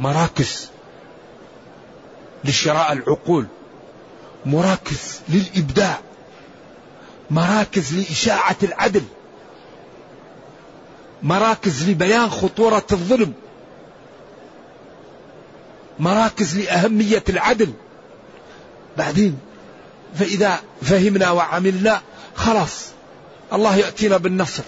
مراكز 0.00 0.70
لشراء 2.44 2.92
العقول 2.92 3.46
مراكز 4.46 5.20
للإبداع 5.28 5.98
مراكز 7.30 7.98
لإشاعة 7.98 8.56
العدل 8.62 9.02
مراكز 11.22 11.90
لبيان 11.90 12.30
خطورة 12.30 12.86
الظلم 12.92 13.32
مراكز 15.98 16.58
لأهمية 16.58 17.24
العدل. 17.28 17.72
بعدين 18.98 19.38
فإذا 20.14 20.60
فهمنا 20.82 21.30
وعملنا 21.30 22.00
خلاص 22.34 22.86
الله 23.52 23.76
يأتينا 23.76 24.16
بالنصر. 24.16 24.62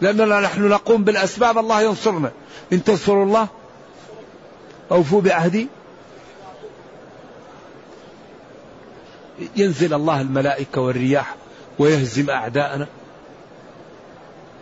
لأننا 0.00 0.40
نحن 0.40 0.68
نقوم 0.68 1.04
بالأسباب 1.04 1.58
الله 1.58 1.82
ينصرنا. 1.82 2.32
إن 2.72 2.84
تنصروا 2.84 3.24
الله 3.24 3.48
أوفوا 4.90 5.20
بعهدي 5.20 5.68
ينزل 9.56 9.94
الله 9.94 10.20
الملائكة 10.20 10.80
والرياح 10.80 11.34
ويهزم 11.78 12.30
أعداءنا. 12.30 12.86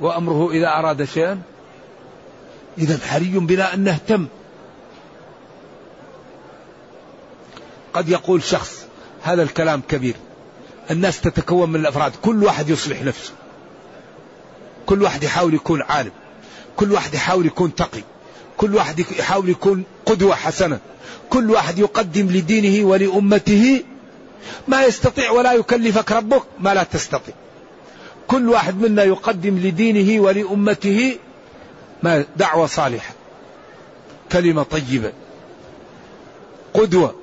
وأمره 0.01 0.51
إذا 0.51 0.69
أراد 0.69 1.05
شيئا 1.05 1.43
إذا 2.79 3.07
حري 3.07 3.39
بنا 3.39 3.75
أن 3.75 3.81
نهتم. 3.81 4.27
قد 7.93 8.09
يقول 8.09 8.43
شخص 8.43 8.87
هذا 9.23 9.43
الكلام 9.43 9.83
كبير. 9.89 10.15
الناس 10.91 11.21
تتكون 11.21 11.71
من 11.71 11.81
الأفراد. 11.81 12.13
كل 12.23 12.45
واحد 12.45 12.69
يصلح 12.69 13.03
نفسه. 13.03 13.33
كل 14.87 15.03
واحد 15.03 15.23
يحاول 15.23 15.55
يكون 15.55 15.83
عالم. 15.83 16.13
كل 16.77 16.93
واحد 16.93 17.15
يحاول 17.15 17.47
يكون 17.47 17.75
تقي. 17.75 18.03
كل 18.59 18.75
واحد 18.75 18.99
يحاول 18.99 19.49
يكون 19.49 19.85
قدوة 20.07 20.35
حسنة. 20.35 20.79
كل 21.31 21.51
واحد 21.51 21.79
يقدم 21.79 22.27
لدينه 22.27 22.87
ولأمته. 22.87 23.85
ما 24.69 24.85
يستطيع 24.85 25.31
ولا 25.31 25.53
يكلفك 25.53 26.13
ربك 26.13 26.43
ما 26.61 26.75
لا 26.75 26.83
تستطيع. 26.83 27.35
كل 28.27 28.49
واحد 28.49 28.81
منا 28.81 29.03
يقدم 29.03 29.59
لدينه 29.59 30.23
ولأمته. 30.23 31.17
ما 32.03 32.25
دعوة 32.37 32.67
صالحة. 32.67 33.15
كلمة 34.33 34.63
طيبة. 34.63 35.13
قدوة. 36.75 37.15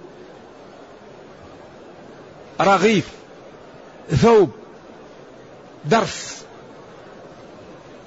رغيف. 2.62 3.08
ثوب. 4.16 4.50
درس. 5.86 6.44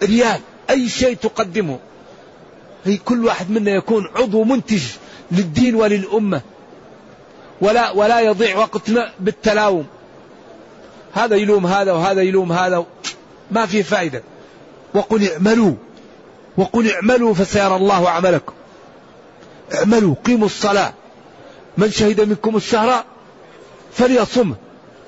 ريال. 0.02 0.40
أي 0.70 0.88
شيء 0.88 1.16
تقدمه. 1.16 1.78
هي 2.84 2.96
كل 2.96 3.24
واحد 3.24 3.50
منا 3.50 3.70
يكون 3.70 4.08
عضو 4.16 4.44
منتج 4.44 4.82
للدين 5.32 5.74
وللأمة. 5.74 6.40
ولا 7.60 7.90
ولا 7.90 8.20
يضيع 8.20 8.58
وقتنا 8.58 9.12
بالتلاوم. 9.20 9.86
هذا 11.14 11.36
يلوم 11.36 11.66
هذا 11.66 11.92
وهذا 11.92 12.22
يلوم 12.22 12.52
هذا 12.52 12.86
ما 13.50 13.66
في 13.66 13.82
فائدة. 13.82 14.22
وقل 14.94 15.28
اعملوا. 15.28 15.74
وقل 16.56 16.90
اعملوا 16.90 17.34
فسيرى 17.34 17.76
الله 17.76 18.10
عملكم. 18.10 18.52
اعملوا 19.74 20.14
قيموا 20.24 20.46
الصلاة. 20.46 20.92
من 21.78 21.90
شهد 21.90 22.20
منكم 22.20 22.56
الشهر 22.56 23.04
فليصم. 23.92 24.54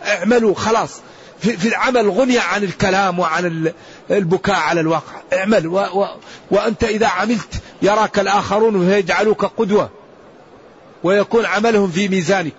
اعملوا 0.05 0.55
خلاص. 0.55 1.01
في, 1.41 1.57
في 1.57 1.69
العمل 1.69 2.11
غني 2.11 2.39
عن 2.39 2.65
الكلام 2.65 3.19
وعن 3.19 3.73
البكاء 4.11 4.57
على 4.57 4.81
الواقع. 4.81 5.21
اعمل. 5.33 5.67
و 5.67 5.79
و 5.79 6.07
وأنت 6.51 6.85
إذا 6.85 7.07
عملت 7.07 7.60
يراك 7.83 8.19
الآخرون 8.19 8.89
فيجعلوك 8.89 9.45
قدوة 9.45 9.91
ويكون 11.03 11.47
عملهم 11.47 11.91
في 11.91 12.09
ميزانك. 12.09 12.53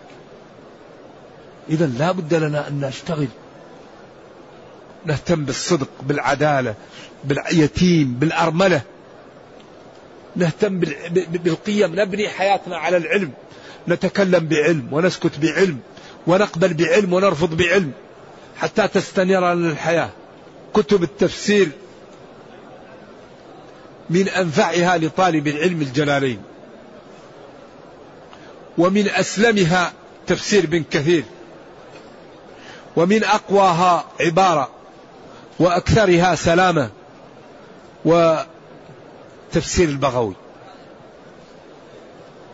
إذا 1.70 1.86
لا 1.86 2.12
بد 2.12 2.34
لنا 2.34 2.68
أن 2.68 2.82
نشتغل. 2.82 3.28
نهتم 5.06 5.46
بالصدق 5.46 5.90
بالعدالة 6.02 6.76
باليتيم 7.24 8.14
بالأرملة. 8.14 8.82
نهتم 10.36 10.80
بالقيم. 11.44 12.00
نبني 12.00 12.30
حياتنا 12.30 12.78
على 12.78 12.98
العلم. 12.98 13.32
نتكلم 13.88 14.48
بعلم 14.48 14.88
ونسكت 14.92 15.40
بعلم 15.40 15.80
ونقبل 16.28 16.74
بعلم 16.74 17.14
ونرفض 17.14 17.58
بعلم 17.58 17.92
حتى 18.58 18.88
تستنير 18.88 19.54
لنا 19.54 19.72
الحياة. 19.72 20.10
كتب 20.74 21.04
التفسير 21.04 21.72
من 24.12 24.30
أنفعها 24.30 24.98
لطالب 24.98 25.48
العلم 25.48 25.82
الجلالين. 25.82 26.42
ومن 28.78 29.10
أسلمها 29.10 29.94
تفسير 30.28 30.66
بن 30.66 30.84
كثير. 30.92 31.24
ومن 32.96 33.24
أقواها 33.24 34.06
عبارة. 34.20 34.70
وأكثرها 35.60 36.36
سلامة. 36.36 36.90
وتفسير 38.06 39.90
البغوي. 39.90 40.34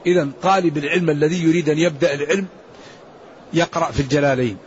إذا 0.06 0.30
طالب 0.42 0.78
العلم 0.78 1.10
الذي 1.10 1.44
يريد 1.44 1.70
أن 1.70 1.78
يبدأ 1.78 2.14
العلم 2.14 2.48
يقرأ 3.54 3.92
في 3.92 4.00
الجلالين. 4.00 4.58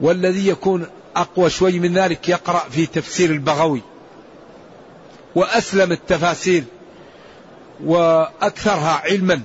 والذي 0.00 0.48
يكون 0.48 0.86
أقوى 1.16 1.50
شوي 1.50 1.78
من 1.78 1.94
ذلك 1.94 2.28
يقرأ 2.28 2.68
في 2.70 2.86
تفسير 2.86 3.30
البغوي. 3.30 3.82
وأسلم 5.34 5.92
التفاسير 5.92 6.64
وأكثرها 7.84 9.02
علما. 9.04 9.40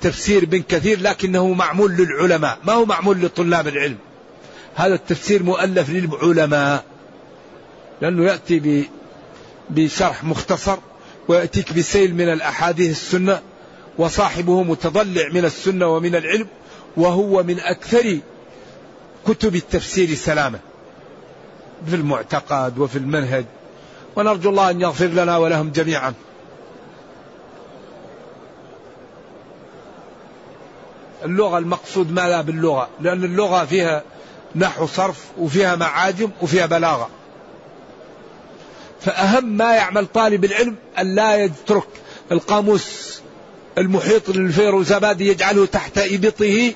تفسير 0.00 0.44
بن 0.44 0.62
كثير 0.62 1.00
لكنه 1.00 1.52
معمول 1.52 1.92
للعلماء 1.92 2.58
ما 2.64 2.72
هو 2.72 2.84
معمول 2.84 3.20
لطلاب 3.20 3.68
العلم. 3.68 3.96
هذا 4.74 4.94
التفسير 4.94 5.42
مؤلف 5.42 5.90
للعلماء 5.90 6.84
لأنه 8.02 8.24
يأتي 8.24 8.88
بشرح 9.70 10.24
مختصر 10.24 10.76
ويأتيك 11.28 11.72
بسيل 11.72 12.14
من 12.14 12.32
الأحاديث 12.32 12.90
السنة 12.90 13.40
وصاحبه 13.98 14.62
متضلع 14.62 15.28
من 15.28 15.44
السنة 15.44 15.86
ومن 15.86 16.14
العلم 16.14 16.46
وهو 16.96 17.42
من 17.42 17.60
أكثر 17.60 18.18
كتب 19.26 19.54
التفسير 19.54 20.14
سلامة 20.14 20.58
في 21.86 21.94
المعتقد 21.94 22.78
وفي 22.78 22.96
المنهج. 22.98 23.44
ونرجو 24.18 24.50
الله 24.50 24.70
أن 24.70 24.80
يغفر 24.80 25.06
لنا 25.06 25.36
ولهم 25.36 25.70
جميعا. 25.70 26.14
اللغة 31.24 31.58
المقصود 31.58 32.12
ماذا 32.12 32.40
باللغة 32.40 32.88
لأن 33.00 33.24
اللغة 33.24 33.64
فيها 33.64 34.02
نحو 34.54 34.86
صرف 34.86 35.24
وفيها 35.38 35.76
معاجم 35.76 36.30
وفيها 36.42 36.66
بلاغة. 36.66 37.08
فأهم 39.00 39.44
ما 39.44 39.74
يعمل 39.74 40.06
طالب 40.06 40.44
العلم 40.44 40.76
أن 40.98 41.14
لا 41.14 41.36
يترك 41.36 41.88
القاموس 42.32 43.20
المحيط 43.78 44.28
للفيروزابادي 44.28 45.28
يجعله 45.28 45.66
تحت 45.66 45.98
إبطه 45.98 46.72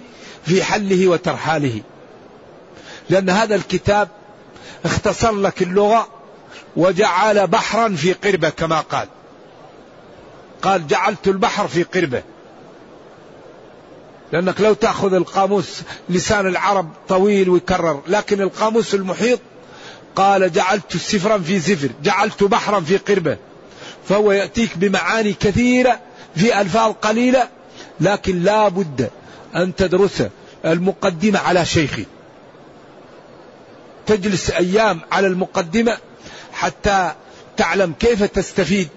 في 0.46 0.62
حله 0.62 1.08
وترحاله. 1.08 1.80
لأن 3.10 3.30
هذا 3.30 3.54
الكتاب 3.54 4.08
اختصر 4.84 5.32
لك 5.32 5.62
اللغة 5.62 6.21
وجعل 6.76 7.46
بحرا 7.46 7.88
في 7.88 8.12
قربة 8.12 8.48
كما 8.48 8.80
قال. 8.80 9.08
قال 10.62 10.86
جعلت 10.86 11.28
البحر 11.28 11.68
في 11.68 11.82
قربة. 11.82 12.22
لأنك 14.32 14.60
لو 14.60 14.72
تأخذ 14.74 15.14
القاموس 15.14 15.82
لسان 16.08 16.46
العرب 16.46 16.90
طويل 17.08 17.48
ويكرر 17.48 18.02
لكن 18.06 18.40
القاموس 18.40 18.94
المحيط 18.94 19.40
قال 20.16 20.52
جعلت 20.52 20.96
سفرا 20.96 21.38
في 21.38 21.58
زفر 21.58 21.88
جعلت 22.02 22.44
بحرا 22.44 22.80
في 22.80 22.96
قربة. 22.96 23.36
فهو 24.08 24.32
يأتيك 24.32 24.70
بمعاني 24.76 25.32
كثيرة 25.32 26.00
في 26.36 26.60
ألفاظ 26.60 26.92
قليلة 26.92 27.48
لكن 28.00 28.42
لا 28.42 28.68
بد 28.68 29.10
أن 29.56 29.74
تدرس 29.74 30.22
المقدمة 30.64 31.38
على 31.38 31.64
شيخي. 31.64 32.06
تجلس 34.06 34.50
أيام 34.50 35.00
على 35.12 35.26
المقدمة 35.26 35.96
حتى 36.52 37.12
تعلم 37.56 37.92
كيف 38.00 38.22
تستفيد. 38.22 38.88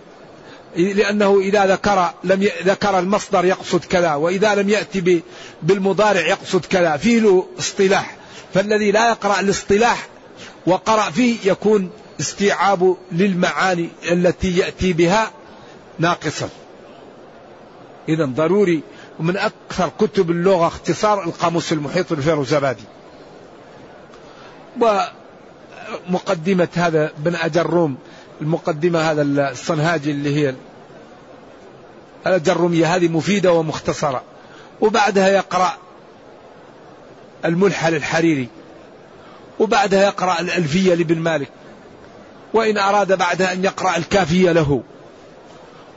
لأنه 0.76 1.39
إذا 1.39 1.66
ذكر 1.66 2.14
لم. 2.24 2.49
ذكر 2.64 2.99
المصدر 2.99 3.45
يقصد 3.45 3.86
كذا 3.86 4.14
وإذا 4.14 4.56
لم 4.56 4.70
يأتي 4.70 5.22
بالمضارع 5.64 6.22
يقصد 6.28 6.66
كذا. 6.66 6.97
فيه 6.97 7.20
له 7.20 7.47
اصطلاح. 7.60 8.16
فالذي 8.53 8.91
لا 8.91 9.10
يقرأ 9.10 9.39
الاصطلاح 9.39 10.08
وقرأ 10.68 11.12
فيه 11.12 11.38
يكون 11.45 11.89
استيعاب 12.20 12.97
للمعاني 13.12 13.89
التي 14.12 14.58
يأتي 14.58 14.93
بها 14.93 15.32
ناقصا. 15.99 16.49
إذا 18.10 18.26
ضروري 18.26 18.82
ومن 19.20 19.38
أكثر 19.38 19.91
كتب 19.99 20.32
اللغة 20.32 20.68
اختصار 20.68 21.24
القاموس 21.24 21.74
المحيط 21.74 22.12
الفيروزبادي. 22.12 22.84
ومقدمة 26.09 26.67
هذا 26.75 27.11
بن 27.17 27.35
أجروم 27.35 27.97
المقدمة 28.41 29.11
هذا 29.11 29.21
الصنهاجي 29.51 30.11
اللي 30.11 30.35
هي 30.35 30.55
الجرمية 32.27 32.95
هذه 32.95 33.07
مفيدة 33.07 33.51
ومختصرة. 33.51 34.23
وبعدها 34.81 35.27
يقرأ 35.27 35.73
الملحة 37.45 37.89
للحريري 37.89 38.47
وبعدها 39.59 40.03
يقرأ 40.03 40.39
الألفية 40.39 40.93
لابن 40.93 41.19
مالك. 41.19 41.49
وإن 42.53 42.77
أراد 42.77 43.17
بعدها 43.17 43.53
أن 43.53 43.63
يقرأ 43.63 43.97
الكافية 43.97 44.51
له. 44.51 44.83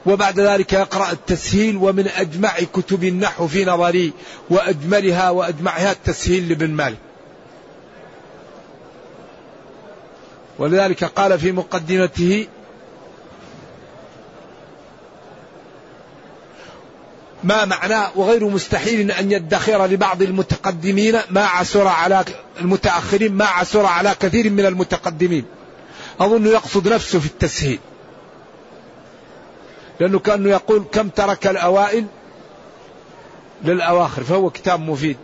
وبعد 0.05 0.39
ذلك 0.39 0.73
يقرأ 0.73 1.11
التسهيل 1.11 1.77
ومن 1.77 2.07
أجمع 2.07 2.51
كتب 2.73 3.03
النحو 3.03 3.47
في 3.47 3.65
نظري 3.65 4.13
وأجملها 4.49 5.29
وأجمعها 5.29 5.91
التسهيل 5.91 6.49
لابن 6.49 6.69
مالك. 6.69 7.08
ولذلك 10.59 11.03
قال 11.03 11.39
في 11.39 11.51
مقدمته 11.51 12.47
ما 17.43 17.65
معناه 17.65 18.11
وغير 18.15 18.47
مستحيل 18.47 19.11
أن 19.11 19.31
يدخر 19.31 19.85
لبعض 19.85 20.21
المتقدمين 20.21 21.19
ما 21.29 21.45
عسر 21.45 21.87
على 21.87 22.25
المتأخرين 22.61 23.33
ما 23.33 23.45
عسر 23.45 23.85
على 23.85 24.15
كثير 24.19 24.49
من 24.49 24.65
المتقدمين. 24.65 25.45
أظن 26.19 26.47
يقصد 26.47 26.87
نفسه 26.87 27.19
في 27.19 27.25
التسهيل. 27.25 27.79
لأنه 29.99 30.19
كأنه 30.19 30.49
يقول 30.49 30.83
كم 30.91 31.09
ترك 31.09 31.47
الأوائل 31.47 32.05
للأواخر 33.63 34.23
فهو 34.23 34.49
كتاب 34.49 34.79
مفيد. 34.79 35.17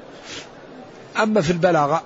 أما 1.18 1.42
في 1.42 1.52
البلاغة 1.52 2.04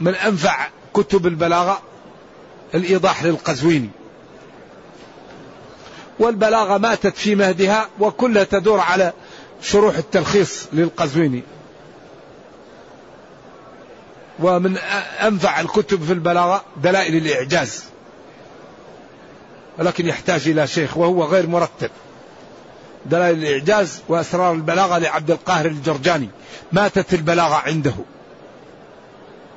فمن 0.00 0.14
أنفع 0.14 0.68
كتب 0.94 1.26
البلاغة 1.26 1.82
الإيضاح 2.74 3.24
للقزويني. 3.24 3.90
والبلاغة 6.18 6.78
ماتت 6.78 7.16
في 7.16 7.34
مهدها 7.34 7.88
وكلها 8.00 8.44
تدور 8.44 8.80
على 8.80 9.12
شروح 9.62 9.96
التلخيص 9.96 10.66
للقزويني. 10.72 11.42
ومن 14.38 14.76
أنفع 15.22 15.60
الكتب 15.60 16.04
في 16.04 16.12
البلاغة 16.12 16.64
دلائل 16.82 17.16
الإعجاز 17.16 17.84
ولكن 19.78 20.06
يحتاج 20.06 20.48
إلى 20.48 20.66
شيخ 20.66 20.96
وهو 20.96 21.24
غير 21.24 21.46
مرتب. 21.46 21.90
دلائل 23.06 23.38
الإعجاز 23.38 24.00
وأسرار 24.08 24.52
البلاغة 24.52 24.98
لعبد 24.98 25.30
القاهر 25.30 25.66
الجرجاني. 25.66 26.28
ماتت 26.72 27.14
البلاغة 27.14 27.54
عنده. 27.54 27.94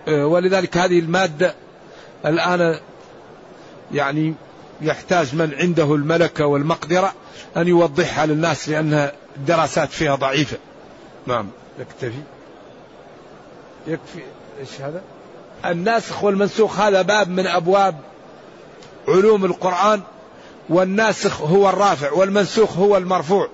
ولذلك 0.08 0.78
هذه 0.78 1.00
المادة 1.00 1.56
الآن 2.26 2.80
يعني 3.94 4.34
يحتاج 4.82 5.36
من 5.36 5.54
عنده 5.54 5.96
الملكة 5.96 6.46
والمقدرة 6.46 7.14
أن 7.58 7.68
يوضحها 7.68 8.26
للناس 8.26 8.70
لأن 8.70 9.12
الدراسات 9.38 9.90
فيها 9.90 10.16
ضعيفة. 10.16 10.58
نعم. 11.28 11.48
يكتفي. 11.80 12.24
يكفي. 13.88 14.24
إيش 14.60 14.82
هذا؟ 14.82 15.02
الناسخ 15.66 16.24
والمنسوخ 16.24 16.80
هذا 16.80 17.02
باب 17.02 17.30
من 17.30 17.48
أبواب 17.48 17.96
علوم 19.08 19.46
القرآن 19.46 20.02
والناسخ 20.70 21.42
هو 21.42 21.70
الرافع 21.70 22.12
والمنسوخ 22.12 22.78
هو 22.78 22.98
المرفوع. 22.98 23.50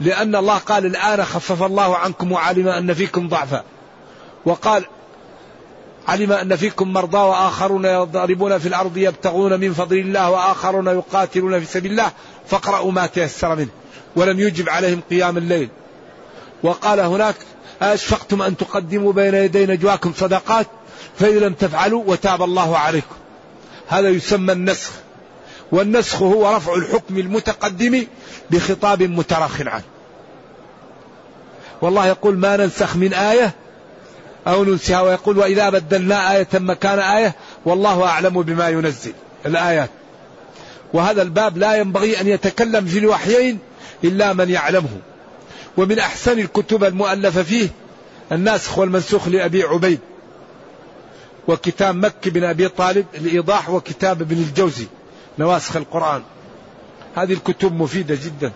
لأن 0.00 0.36
الله 0.36 0.58
قال 0.58 0.86
الآن 0.86 1.24
خفف 1.24 1.62
الله 1.62 1.96
عنكم 1.96 2.32
وعلم 2.32 2.68
أن 2.68 2.94
فيكم 2.94 3.28
ضعفا. 3.28 3.64
وقال 4.44 4.84
علم 6.08 6.32
أن 6.32 6.56
فيكم 6.56 6.92
مرضى 6.92 7.18
وآخرون 7.18 7.84
يضربون 7.84 8.58
في 8.58 8.68
الأرض 8.68 8.96
يبتغون 8.96 9.60
من 9.60 9.72
فضل 9.72 9.98
الله 9.98 10.30
وآخرون 10.30 10.86
يقاتلون 10.86 11.60
في 11.60 11.66
سبيل 11.66 11.90
الله 11.90 12.10
فاقرأوا 12.46 12.92
ما 12.92 13.06
تيسر 13.06 13.56
منه 13.56 13.68
ولم 14.16 14.40
يجب 14.40 14.68
عليهم 14.68 15.00
قيام 15.10 15.36
الليل. 15.36 15.68
وقال 16.62 17.00
هناك 17.00 17.34
أشفقتم 17.82 18.42
أن 18.42 18.56
تقدموا 18.56 19.12
بين 19.12 19.34
يدي 19.34 19.66
نجواكم 19.66 20.12
صدقات 20.16 20.66
فإذا 21.18 21.48
لم 21.48 21.54
تفعلوا 21.54 22.04
وتاب 22.06 22.42
الله 22.42 22.78
عليكم. 22.78 23.16
هذا 23.88 24.08
يسمى 24.08 24.52
النسخ 24.52 24.90
والنسخ 25.72 26.22
هو 26.22 26.56
رفع 26.56 26.74
الحكم 26.74 27.18
المتقدم 27.18 28.06
بخطاب 28.50 29.02
متراخ 29.02 29.60
عنه. 29.60 29.82
والله 31.82 32.06
يقول 32.06 32.38
ما 32.38 32.56
ننسخ 32.56 32.96
من 32.96 33.14
آية 33.14 33.54
أو 34.48 34.64
ننسها 34.64 35.00
ويقول 35.00 35.38
وإذا 35.38 35.70
بدلنا 35.70 36.36
آية 36.36 36.48
مكان 36.54 36.98
آية 36.98 37.34
والله 37.64 38.04
أعلم 38.04 38.42
بما 38.42 38.68
ينزل. 38.68 39.12
الآيات. 39.46 39.90
وهذا 40.92 41.22
الباب 41.22 41.58
لا 41.58 41.76
ينبغي 41.76 42.20
أن 42.20 42.28
يتكلم 42.28 42.84
في 42.84 42.98
الوحيين 42.98 43.58
إلا 44.04 44.32
من 44.32 44.50
يعلمه. 44.50 45.00
ومن 45.76 45.98
أحسن 45.98 46.38
الكتب 46.38 46.84
المؤلفة 46.84 47.42
فيه 47.42 47.68
الناسخ 48.32 48.78
والمنسوخ 48.78 49.28
لأبي 49.28 49.62
عبيد. 49.62 50.00
وكتاب 51.48 51.94
مكي 51.94 52.30
بن 52.30 52.44
أبي 52.44 52.68
طالب 52.68 53.06
الإيضاح 53.14 53.70
وكتاب 53.70 54.22
ابن 54.22 54.36
الجوزي 54.36 54.86
نواسخ 55.38 55.76
القرآن. 55.76 56.22
هذه 57.16 57.32
الكتب 57.32 57.72
مفيدة 57.72 58.14
جدا. 58.14 58.52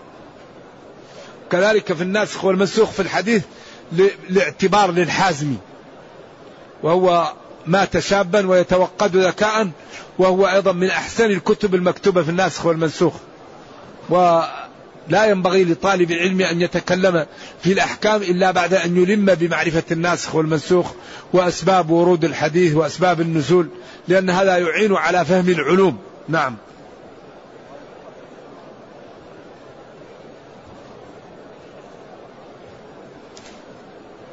كذلك 1.51 1.93
في 1.93 2.01
الناسخ 2.01 2.45
والمنسوخ 2.45 2.91
في 2.91 3.01
الحديث 3.01 3.43
لاعتبار 4.29 4.91
للحازمي. 4.91 5.57
وهو 6.83 7.33
مات 7.67 7.99
شابا 7.99 8.47
ويتوقد 8.47 9.17
ذكاء 9.17 9.69
وهو 10.19 10.47
أيضا 10.47 10.71
من 10.71 10.89
أحسن 10.89 11.25
الكتب 11.25 11.75
المكتوبة 11.75 12.23
في 12.23 12.29
الناسخ 12.29 12.65
والمنسوخ. 12.65 13.13
ولا 14.09 15.25
ينبغي 15.25 15.63
لطالب 15.63 16.11
العلم 16.11 16.41
أن 16.41 16.61
يتكلم 16.61 17.25
في 17.61 17.71
الأحكام 17.71 18.21
إلا 18.21 18.51
بعد 18.51 18.73
أن 18.73 18.97
يلم 18.97 19.25
بمعرفة 19.25 19.83
الناسخ 19.91 20.35
والمنسوخ 20.35 20.91
وأسباب 21.33 21.89
ورود 21.89 22.25
الحديث 22.25 22.75
وأسباب 22.75 23.21
النزول 23.21 23.67
لأن 24.07 24.29
هذا 24.29 24.57
يعين 24.57 24.95
على 24.95 25.25
فهم 25.25 25.49
العلوم. 25.49 25.97
نعم. 26.29 26.55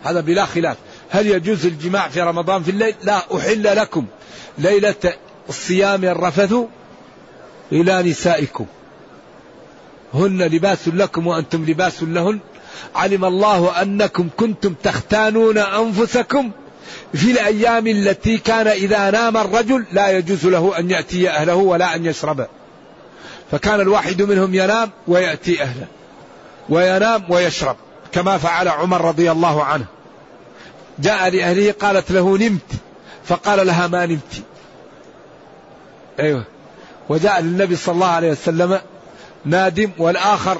هذا 0.04 0.20
بلا 0.20 0.46
خلاف. 0.46 0.76
هل 1.10 1.26
يجوز 1.26 1.66
الجماع 1.66 2.08
في 2.08 2.20
رمضان 2.20 2.62
في 2.62 2.70
الليل؟ 2.70 2.94
لا 3.02 3.36
أحل 3.36 3.76
لكم. 3.76 4.06
ليلة 4.58 5.14
الصيام 5.48 6.04
الرفث 6.04 6.54
إلى 7.72 8.02
نسائكم. 8.02 8.66
هن 10.14 10.42
لباس 10.42 10.88
لكم 10.88 11.26
وأنتم 11.26 11.64
لباس 11.64 12.02
لهن. 12.02 12.38
علم 12.94 13.24
الله 13.24 13.82
أنكم 13.82 14.28
كنتم 14.36 14.74
تختانون 14.82 15.58
أنفسكم 15.58 16.50
في 17.14 17.30
الأيام 17.30 17.86
التي 17.86 18.38
كان 18.38 18.66
إذا 18.66 19.10
نام 19.10 19.36
الرجل 19.36 19.86
لا 19.92 20.10
يجوز 20.10 20.46
له 20.46 20.78
أن 20.78 20.90
يأتي 20.90 21.30
أهله 21.30 21.54
ولا 21.54 21.94
أن 21.94 22.06
يشرب. 22.06 22.46
فكان 23.50 23.80
الواحد 23.80 24.22
منهم 24.22 24.54
ينام 24.54 24.90
ويأتي 25.08 25.62
أهله 25.62 25.86
وينام 26.68 27.24
ويشرب 27.28 27.76
كما 28.12 28.38
فعل 28.38 28.68
عمر 28.68 29.04
رضي 29.04 29.30
الله 29.30 29.64
عنه. 29.64 29.84
جاء 31.00 31.30
لأهله 31.30 31.72
قالت 31.72 32.10
له 32.10 32.38
نمت 32.38 32.72
فقال 33.24 33.66
لها 33.66 33.86
ما 33.86 34.06
نمت. 34.06 34.42
أيوة. 36.20 36.44
وجاء 37.08 37.40
للنبي 37.40 37.76
صلى 37.76 37.94
الله 37.94 38.06
عليه 38.06 38.30
وسلم 38.30 38.80
نادم 39.44 39.90
والآخر 39.98 40.58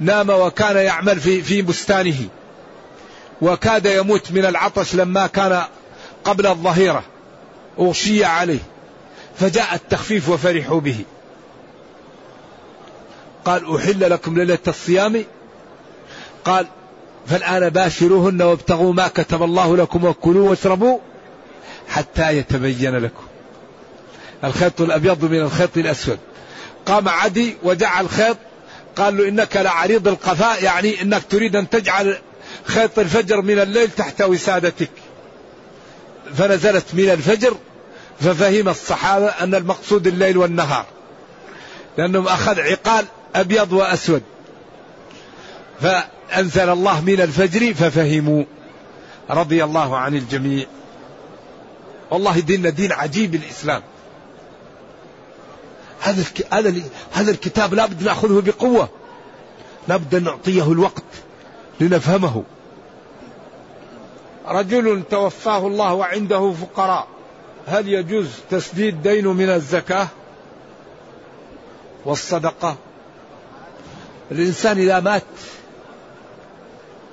نام 0.00 0.30
وكان 0.30 0.76
يعمل 0.76 1.20
في 1.20 1.42
في 1.42 1.62
بستانه. 1.62 2.28
وكاد 3.42 3.86
يموت 3.86 4.32
من 4.32 4.44
العطش 4.44 4.94
لما 4.94 5.26
كان 5.26 5.62
قبل 6.24 6.46
الظهيرة. 6.46 7.02
أغشي 7.78 8.24
عليه. 8.24 8.60
فجاء 9.38 9.74
التخفيف 9.74 10.28
وفرحوا 10.28 10.80
به. 10.80 11.04
قال 13.44 13.76
أحل 13.76 14.10
لكم 14.10 14.38
ليلة 14.38 14.58
الصيام؟ 14.68 15.24
قال 16.44 16.66
فالآن 17.26 17.68
باشروهن 17.68 18.42
وابتغوا 18.42 18.92
ما 18.92 19.08
كتب 19.08 19.42
الله 19.42 19.76
لكم 19.76 20.04
وكلوا 20.04 20.50
واشربوا 20.50 20.98
حتى 21.88 22.36
يتبين 22.36 22.96
لكم. 22.96 23.24
الخيط 24.44 24.80
الأبيض 24.80 25.24
من 25.24 25.40
الخيط 25.40 25.76
الأسود. 25.76 26.18
قام 26.86 27.08
عدي 27.08 27.56
وجعل 27.62 28.08
خيط 28.08 28.36
قال 28.96 29.16
له 29.16 29.28
إنك 29.28 29.56
لعريض 29.56 30.08
القفاء 30.08 30.64
يعني 30.64 31.02
إنك 31.02 31.22
تريد 31.30 31.56
أن 31.56 31.70
تجعل 31.70 32.18
خيط 32.64 32.98
الفجر 32.98 33.42
من 33.42 33.58
الليل 33.58 33.90
تحت 33.90 34.22
وسادتك. 34.22 34.90
فنزلت 36.34 36.86
من 36.92 37.10
الفجر 37.10 37.56
ففهم 38.20 38.68
الصحابة 38.68 39.26
أن 39.26 39.54
المقصود 39.54 40.06
الليل 40.06 40.38
والنهار 40.38 40.86
لأنهم 41.98 42.28
أخذ 42.28 42.60
عقال 42.60 43.04
أبيض 43.34 43.72
وأسود. 43.72 44.22
فأنزل 45.80 46.68
الله 46.68 47.00
من 47.00 47.20
الفجر 47.20 47.74
ففهموا. 47.74 48.44
رضي 49.30 49.64
الله 49.64 49.96
عن 49.96 50.16
الجميع. 50.16 50.66
والله 52.10 52.40
ديننا 52.40 52.70
دين 52.70 52.92
عجيب 52.92 53.34
الإسلام. 53.34 53.82
هذا 56.00 56.24
هذا 56.52 56.74
هذا 57.12 57.30
الكتاب 57.30 57.74
لابد 57.74 58.02
نأخذه 58.02 58.42
بقوة. 58.46 58.88
لابد 59.88 60.14
أن 60.14 60.24
نعطيه 60.24 60.72
الوقت 60.72 61.02
لنفهمه. 61.80 62.42
رجل 64.46 65.02
توفاه 65.10 65.66
الله 65.66 65.94
وعنده 65.94 66.52
فقراء. 66.52 67.06
هل 67.66 67.88
يجوز 67.88 68.28
تسديد 68.50 69.02
دينه 69.02 69.32
من 69.32 69.50
الزكاة 69.50 70.08
والصدقة؟ 72.04 72.76
الإنسان 74.30 74.78
إذا 74.78 75.00
مات 75.00 75.22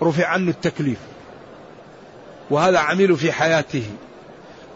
رفع 0.04 0.28
عنه 0.28 0.52
التكليف. 0.52 0.98
وهذا 2.50 2.80
عمل 2.80 3.18
في 3.18 3.32
حياته. 3.32 3.86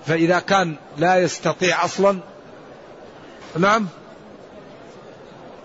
فإذا 0.06 0.40
كان 0.40 0.76
لا 0.98 1.18
يستطيع 1.18 1.86
أصلا 1.86 2.20
نعم؟ 3.60 3.88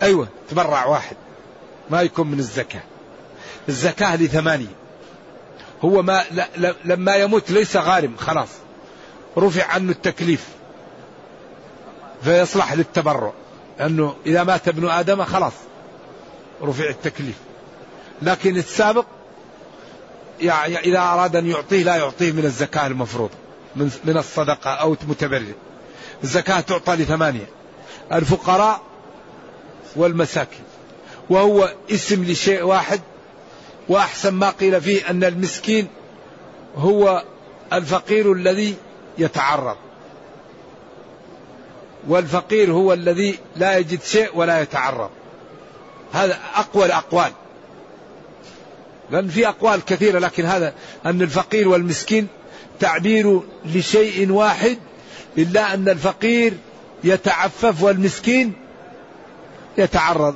أيوة 0.03 0.29
تبرع 0.51 0.87
واحد. 0.87 1.17
ما 1.91 2.03
يكون 2.03 2.27
من 2.27 2.39
الزكاة. 2.39 2.83
الزكاة 3.69 4.17
لثمانية. 4.17 4.75
هو 5.85 6.03
ما. 6.03 6.25
لما 6.85 7.15
يموت 7.15 7.51
ليس 7.51 7.77
غارم 7.77 8.17
خلاص. 8.17 8.49
رفع 9.39 9.65
عنه 9.65 9.93
التكليف. 9.93 10.49
فيصلح 12.23 12.73
للتبرع. 12.73 13.33
لأنه 13.79 14.15
إذا 14.27 14.45
مات 14.45 14.69
ابن 14.69 14.89
آدم 14.89 15.25
خلاص. 15.25 15.53
رفع 16.63 16.89
التكليف. 16.89 17.37
لكن 18.23 18.57
السابق 18.57 19.05
يعني 20.41 20.79
إذا 20.79 20.99
أراد 20.99 21.37
أن 21.37 21.47
يعطيه 21.47 21.83
لا 21.83 21.97
يعطيه 21.97 22.33
من 22.33 22.45
الزكاة 22.45 22.87
المفروضة 22.87 23.35
من, 23.77 23.91
من 24.05 24.17
الصدقة 24.17 24.71
أو 24.71 24.97
متبرع 25.09 25.55
الزكاة 26.25 26.61
تعطى 26.61 26.95
لثمانية 26.97 27.47
الفقراء 28.13 28.81
والمساكين. 29.97 30.65
وهو 31.31 31.73
اسم 31.91 32.25
لشيء 32.25 32.63
واحد 32.63 33.01
وأحسن 33.89 34.35
ما 34.35 34.51
قيل 34.51 34.81
فيه 34.81 35.11
أن 35.11 35.25
المسكين 35.25 35.89
هو 36.77 37.25
الفقير 37.73 38.33
الذي 38.33 38.75
يتعرض. 39.19 39.77
والفقير 42.09 42.73
هو 42.73 42.93
الذي 42.93 43.39
لا 43.57 43.79
يجد 43.79 44.03
شيء 44.03 44.31
ولا 44.35 44.61
يتعرض. 44.61 45.11
هذا 46.13 46.39
أقوى 46.55 46.87
الأقوال. 46.87 47.33
لأن 49.11 49.29
في 49.29 49.49
أقوال 49.49 49.85
كثيرة 49.85 50.19
لكن 50.19 50.45
هذا 50.45 50.75
أن 51.07 51.23
الفقير 51.23 51.69
والمسكين 51.69 52.27
تعبير 52.81 53.41
لشيء 53.65 54.31
واحد 54.31 54.79
إلا 55.39 55.75
أن 55.75 55.89
الفقير 55.89 56.53
يتعفف 57.05 57.83
والمسكين 57.83 58.53
يتعرض. 59.79 60.35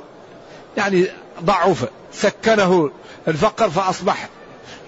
يعني 0.77 1.05
ضعف. 1.43 1.85
سكنه 2.13 2.91
الفقر 3.27 3.69
فأصبح 3.69 4.29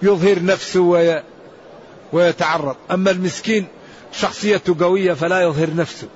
يظهر 0.02 0.44
نفسه 0.44 1.14
ويتعرض. 2.14 2.76
أما 2.92 3.12
المسكين 3.12 3.68
شخصيته 4.12 4.76
قوية 4.80 5.14
فلا 5.14 5.42
يظهر 5.42 5.76
نفسه. 5.76 6.08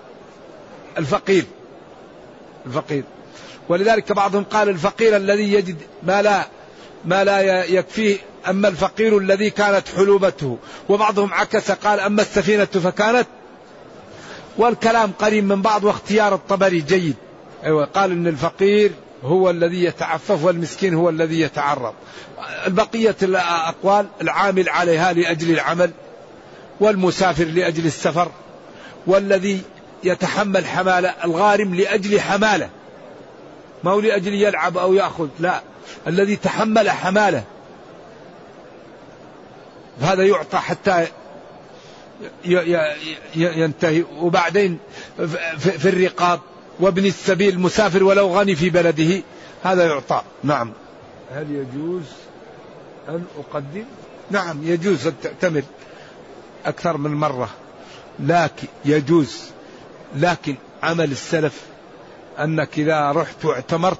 الفقير. 0.98 1.46
الفقير. 2.66 3.04
ولذلك 3.70 4.12
بعضهم 4.12 4.44
قال 4.44 4.70
الفقير 4.70 5.16
الذي 5.16 5.54
يجد 5.54 5.78
ما 6.04 6.22
لا 6.22 6.48
ما 7.06 7.24
لا 7.24 7.64
يكفيه 7.66 8.18
أما 8.50 8.68
الفقير 8.68 9.18
الذي 9.18 9.50
كانت 9.50 9.84
حلوبته. 9.96 10.58
وبعضهم 10.90 11.34
عكس 11.34 11.72
قال 11.72 12.00
أما 12.00 12.22
السفينة 12.22 12.66
فكانت 12.66 13.28
والكلام 14.58 15.12
قريب 15.20 15.44
من 15.44 15.62
بعض 15.62 15.84
واختيار 15.84 16.36
الطبري 16.36 16.80
جيد. 16.80 17.16
أيوة 17.64 17.86
قال 17.86 18.12
إن 18.12 18.28
الفقير 18.28 18.92
هو 19.24 19.50
الذي 19.50 19.84
يتعفف 19.84 20.44
والمسكين 20.44 20.94
هو 20.94 21.10
الذي 21.10 21.42
يتعرض. 21.42 21.94
بقية 22.68 23.16
الأقوال 23.24 24.08
العامل 24.22 24.70
عليها 24.70 25.14
لأجل 25.14 25.52
العمل 25.52 25.92
والمسافر 26.80 27.44
لأجل 27.44 27.86
السفر 27.86 28.32
والذي 29.08 29.62
يتحمل 30.04 30.66
حمالة 30.66 31.14
الغارم 31.26 31.76
لأجل 31.76 32.20
حمالة. 32.20 32.70
ما 33.84 33.92
هو 33.92 34.00
لأجل 34.00 34.34
يلعب 34.34 34.78
أو 34.78 34.94
يأخذ؟ 34.94 35.28
لا. 35.40 35.62
الذي 36.08 36.36
تحمل 36.36 36.90
حمالة. 36.90 37.44
هذا 40.02 40.24
يعطى 40.24 40.58
حتى 40.58 41.08
ينتهي. 43.36 44.04
وبعدين 44.20 44.78
في 45.58 45.90
الرقاب 45.90 46.40
وابن 46.80 47.06
السبيل 47.06 47.54
المسافر 47.54 48.04
ولو 48.04 48.28
غني 48.28 48.56
في 48.56 48.70
بلده. 48.70 49.22
هذا 49.64 49.86
يعطى. 49.86 50.22
نعم. 50.44 50.72
هل 51.34 51.52
يجوز 51.52 52.04
أن 53.10 53.26
أقدم؟ 53.40 53.86
نعم 54.32 54.64
يجوز 54.64 55.08
أن 55.08 55.14
تعتمر 55.24 55.64
أكثر 56.66 56.98
من 56.98 57.12
مرة. 57.12 57.50
لكن 58.20 58.68
يجوز. 58.86 59.42
لكن 60.16 60.56
عمل 60.84 61.12
السلف 61.12 61.62
أنك 62.40 62.70
إذا 62.78 63.12
رحت 63.12 63.46
واعتمرت 63.46 64.00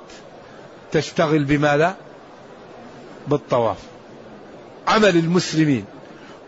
تشتغل 0.92 1.44
بماذا؟ 1.44 1.96
بالطواف. 3.28 3.78
عمل 4.88 5.18
المسلمين 5.18 5.86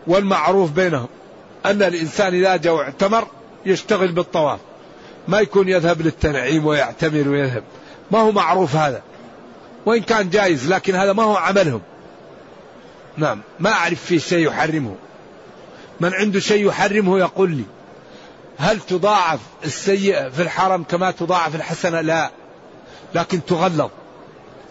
والمعروف 0.06 0.70
بينهم 0.70 1.08
أن 1.66 1.82
الإنسان 1.82 2.34
إذا 2.34 2.56
جاء 2.56 2.74
واعتمر 2.74 3.26
يشتغل 3.66 4.12
بالطواف. 4.12 4.58
ما 5.28 5.40
يكون 5.40 5.68
يذهب 5.68 6.02
للتنعيم 6.02 6.66
ويعتمر 6.66 7.28
ويذهب. 7.28 7.62
ما 8.10 8.18
هو 8.18 8.32
معروف 8.32 8.76
هذا. 8.76 9.02
وإن 9.86 10.02
كان 10.02 10.30
جائز 10.30 10.72
لكن 10.72 10.94
هذا 10.94 11.12
ما 11.12 11.22
هو 11.22 11.36
عملهم. 11.36 11.80
نعم 13.16 13.40
ما 13.60 13.72
أعرف 13.72 14.04
فيه 14.04 14.18
شيء 14.18 14.46
يحرمه. 14.46 14.94
من 16.00 16.14
عنده 16.14 16.40
شيء 16.40 16.66
يحرمه 16.66 17.18
يقول 17.18 17.50
لي 17.50 17.64
هل 18.58 18.80
تضاعف 18.80 19.40
السيئة 19.64 20.28
في 20.28 20.42
الحرم 20.42 20.82
كما 20.82 21.10
تضاعف 21.10 21.54
الحسنة؟ 21.54 22.00
لا 22.00 22.30
لكن 23.14 23.44
تغلظ. 23.44 23.90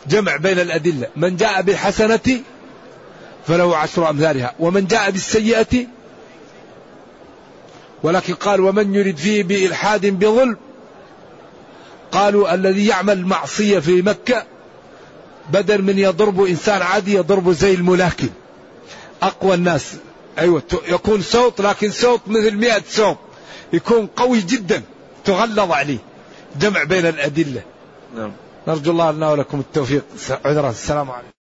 جمع 0.07 0.35
بين 0.35 0.59
الأدلة. 0.59 1.07
من 1.15 1.37
جاء 1.37 1.61
بالحسنة 1.61 2.41
فله 3.47 3.77
عشر 3.77 4.09
أمثالها. 4.09 4.53
ومن 4.59 4.87
جاء 4.87 5.11
بالسيئة 5.11 5.85
ولكن 8.03 8.33
قال 8.33 8.61
ومن 8.61 8.95
يرد 8.95 9.17
فيه 9.17 9.43
بإلحاد 9.43 10.05
بظلم. 10.05 10.57
قالوا 12.11 12.53
الذي 12.53 12.87
يعمل 12.87 13.25
معصية 13.25 13.79
في 13.79 14.01
مكة 14.01 14.43
بدل 15.51 15.81
من 15.81 15.99
يضرب 15.99 16.43
إنسان 16.43 16.81
عادي 16.81 17.13
يضرب 17.13 17.51
زي 17.51 17.73
الملاكم. 17.73 18.29
أقوى 19.21 19.53
الناس. 19.53 19.93
أيوة 20.39 20.63
يكون 20.87 21.21
صوت 21.21 21.61
لكن 21.61 21.91
صوت 21.91 22.21
مثل 22.27 22.55
مئة 22.55 22.83
صوت. 22.89 23.17
يكون 23.73 24.07
قوي 24.07 24.41
جدا. 24.41 24.81
تغلظ 25.25 25.71
عليه. 25.71 25.97
جمع 26.59 26.83
بين 26.83 27.05
الأدلة. 27.05 27.61
نعم. 28.15 28.31
نرجو 28.67 28.91
الله 28.91 29.11
لنا 29.11 29.31
ولكم 29.31 29.59
التوفيق. 29.59 30.03
عذرا. 30.45 30.69
السلام 30.69 31.11
عليكم. 31.11 31.38